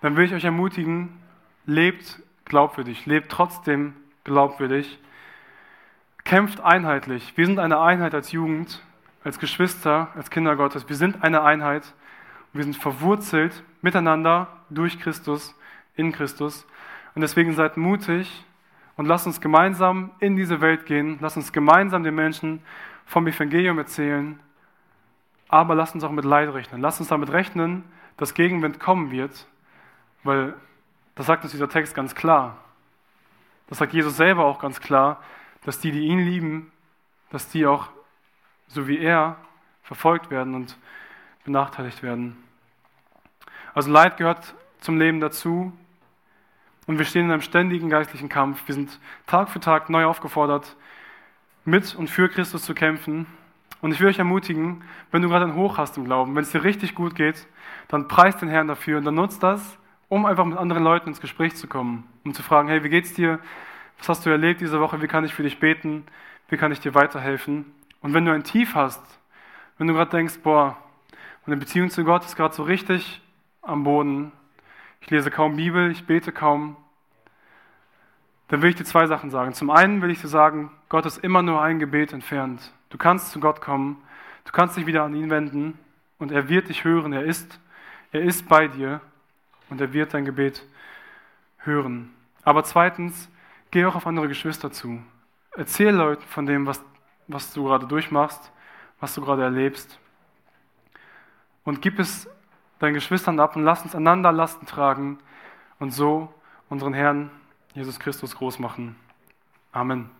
dann 0.00 0.16
will 0.16 0.24
ich 0.24 0.34
euch 0.34 0.44
ermutigen, 0.44 1.20
lebt 1.66 2.20
glaubwürdig, 2.44 3.06
lebt 3.06 3.30
trotzdem 3.30 3.94
glaubwürdig, 4.24 4.98
kämpft 6.24 6.60
einheitlich. 6.60 7.36
Wir 7.36 7.46
sind 7.46 7.58
eine 7.58 7.80
Einheit 7.80 8.14
als 8.14 8.32
Jugend, 8.32 8.82
als 9.22 9.38
Geschwister, 9.38 10.08
als 10.16 10.30
Kinder 10.30 10.56
Gottes. 10.56 10.88
Wir 10.88 10.96
sind 10.96 11.22
eine 11.22 11.42
Einheit. 11.42 11.94
Wir 12.52 12.64
sind 12.64 12.76
verwurzelt 12.76 13.62
miteinander 13.82 14.48
durch 14.68 14.98
Christus, 14.98 15.54
in 15.94 16.10
Christus. 16.10 16.66
Und 17.14 17.22
deswegen 17.22 17.52
seid 17.54 17.76
mutig 17.76 18.44
und 18.96 19.06
lasst 19.06 19.26
uns 19.26 19.40
gemeinsam 19.40 20.10
in 20.18 20.34
diese 20.34 20.60
Welt 20.60 20.86
gehen. 20.86 21.18
Lasst 21.20 21.36
uns 21.36 21.52
gemeinsam 21.52 22.02
den 22.02 22.14
Menschen 22.14 22.62
vom 23.06 23.26
Evangelium 23.28 23.78
erzählen 23.78 24.40
aber 25.50 25.74
lasst 25.74 25.94
uns 25.94 26.04
auch 26.04 26.12
mit 26.12 26.24
Leid 26.24 26.52
rechnen. 26.54 26.80
Lasst 26.80 27.00
uns 27.00 27.08
damit 27.08 27.32
rechnen, 27.32 27.84
dass 28.16 28.34
Gegenwind 28.34 28.78
kommen 28.78 29.10
wird, 29.10 29.46
weil 30.22 30.54
das 31.16 31.26
sagt 31.26 31.42
uns 31.42 31.52
dieser 31.52 31.68
Text 31.68 31.94
ganz 31.94 32.14
klar. 32.14 32.56
Das 33.66 33.78
sagt 33.78 33.92
Jesus 33.92 34.16
selber 34.16 34.44
auch 34.44 34.60
ganz 34.60 34.80
klar, 34.80 35.22
dass 35.64 35.80
die, 35.80 35.90
die 35.90 36.06
ihn 36.06 36.20
lieben, 36.20 36.72
dass 37.30 37.48
die 37.48 37.66
auch, 37.66 37.88
so 38.68 38.86
wie 38.86 38.98
er, 38.98 39.36
verfolgt 39.82 40.30
werden 40.30 40.54
und 40.54 40.76
benachteiligt 41.44 42.02
werden. 42.02 42.36
Also 43.74 43.90
Leid 43.90 44.16
gehört 44.16 44.54
zum 44.80 44.98
Leben 44.98 45.20
dazu 45.20 45.72
und 46.86 46.98
wir 46.98 47.04
stehen 47.04 47.26
in 47.26 47.32
einem 47.32 47.42
ständigen 47.42 47.90
geistlichen 47.90 48.28
Kampf. 48.28 48.66
Wir 48.66 48.74
sind 48.74 49.00
Tag 49.26 49.48
für 49.48 49.60
Tag 49.60 49.90
neu 49.90 50.04
aufgefordert, 50.04 50.76
mit 51.64 51.94
und 51.94 52.08
für 52.08 52.28
Christus 52.28 52.62
zu 52.64 52.74
kämpfen 52.74 53.26
und 53.80 53.92
ich 53.92 54.00
will 54.00 54.08
euch 54.08 54.18
ermutigen, 54.18 54.82
wenn 55.10 55.22
du 55.22 55.28
gerade 55.28 55.46
ein 55.46 55.54
Hoch 55.54 55.78
hast 55.78 55.96
im 55.96 56.04
Glauben, 56.04 56.34
wenn 56.34 56.42
es 56.42 56.52
dir 56.52 56.64
richtig 56.64 56.94
gut 56.94 57.14
geht, 57.14 57.46
dann 57.88 58.08
preis 58.08 58.36
den 58.36 58.48
Herrn 58.48 58.68
dafür 58.68 58.98
und 58.98 59.04
dann 59.04 59.14
nutzt 59.14 59.42
das, 59.42 59.78
um 60.08 60.26
einfach 60.26 60.44
mit 60.44 60.58
anderen 60.58 60.84
Leuten 60.84 61.08
ins 61.08 61.20
Gespräch 61.20 61.56
zu 61.56 61.66
kommen, 61.66 62.04
um 62.24 62.34
zu 62.34 62.42
fragen, 62.42 62.68
hey, 62.68 62.84
wie 62.84 62.88
geht's 62.88 63.14
dir? 63.14 63.38
Was 63.98 64.08
hast 64.08 64.26
du 64.26 64.30
erlebt 64.30 64.60
diese 64.60 64.80
Woche? 64.80 65.02
Wie 65.02 65.06
kann 65.06 65.24
ich 65.24 65.34
für 65.34 65.42
dich 65.42 65.60
beten? 65.60 66.04
Wie 66.48 66.56
kann 66.56 66.72
ich 66.72 66.80
dir 66.80 66.94
weiterhelfen? 66.94 67.66
Und 68.00 68.14
wenn 68.14 68.24
du 68.24 68.32
ein 68.32 68.44
Tief 68.44 68.74
hast, 68.74 69.02
wenn 69.78 69.86
du 69.86 69.94
gerade 69.94 70.10
denkst, 70.10 70.40
boah, 70.42 70.76
meine 71.46 71.58
Beziehung 71.58 71.90
zu 71.90 72.04
Gott 72.04 72.24
ist 72.24 72.36
gerade 72.36 72.54
so 72.54 72.62
richtig 72.62 73.22
am 73.62 73.84
Boden, 73.84 74.32
ich 75.00 75.10
lese 75.10 75.30
kaum 75.30 75.56
Bibel, 75.56 75.90
ich 75.90 76.06
bete 76.06 76.32
kaum, 76.32 76.76
dann 78.48 78.62
will 78.62 78.70
ich 78.70 78.76
dir 78.76 78.84
zwei 78.84 79.06
Sachen 79.06 79.30
sagen. 79.30 79.54
Zum 79.54 79.70
einen 79.70 80.02
will 80.02 80.10
ich 80.10 80.20
dir 80.20 80.28
sagen, 80.28 80.70
Gott 80.88 81.06
ist 81.06 81.18
immer 81.18 81.42
nur 81.42 81.62
ein 81.62 81.78
Gebet 81.78 82.12
entfernt. 82.12 82.72
Du 82.90 82.98
kannst 82.98 83.30
zu 83.30 83.40
Gott 83.40 83.60
kommen, 83.60 84.02
du 84.44 84.52
kannst 84.52 84.76
dich 84.76 84.86
wieder 84.86 85.04
an 85.04 85.14
ihn 85.14 85.30
wenden 85.30 85.78
und 86.18 86.32
er 86.32 86.48
wird 86.48 86.68
dich 86.68 86.84
hören. 86.84 87.12
Er 87.12 87.24
ist, 87.24 87.58
er 88.12 88.22
ist 88.22 88.48
bei 88.48 88.68
dir 88.68 89.00
und 89.70 89.80
er 89.80 89.92
wird 89.92 90.12
dein 90.12 90.24
Gebet 90.24 90.66
hören. 91.58 92.14
Aber 92.42 92.64
zweitens, 92.64 93.28
geh 93.70 93.84
auch 93.84 93.94
auf 93.94 94.06
andere 94.06 94.28
Geschwister 94.28 94.72
zu. 94.72 95.02
Erzähl 95.56 95.94
Leuten 95.94 96.22
von 96.22 96.46
dem, 96.46 96.66
was, 96.66 96.82
was 97.28 97.52
du 97.52 97.64
gerade 97.64 97.86
durchmachst, 97.86 98.52
was 99.00 99.14
du 99.14 99.20
gerade 99.20 99.42
erlebst. 99.42 99.98
Und 101.64 101.82
gib 101.82 101.98
es 101.98 102.28
deinen 102.78 102.94
Geschwistern 102.94 103.38
ab 103.40 103.56
und 103.56 103.64
lass 103.64 103.82
uns 103.82 103.94
einander 103.94 104.32
Lasten 104.32 104.66
tragen 104.66 105.18
und 105.78 105.92
so 105.92 106.32
unseren 106.68 106.94
Herrn 106.94 107.30
Jesus 107.74 108.00
Christus 108.00 108.34
groß 108.36 108.58
machen. 108.58 108.96
Amen. 109.72 110.10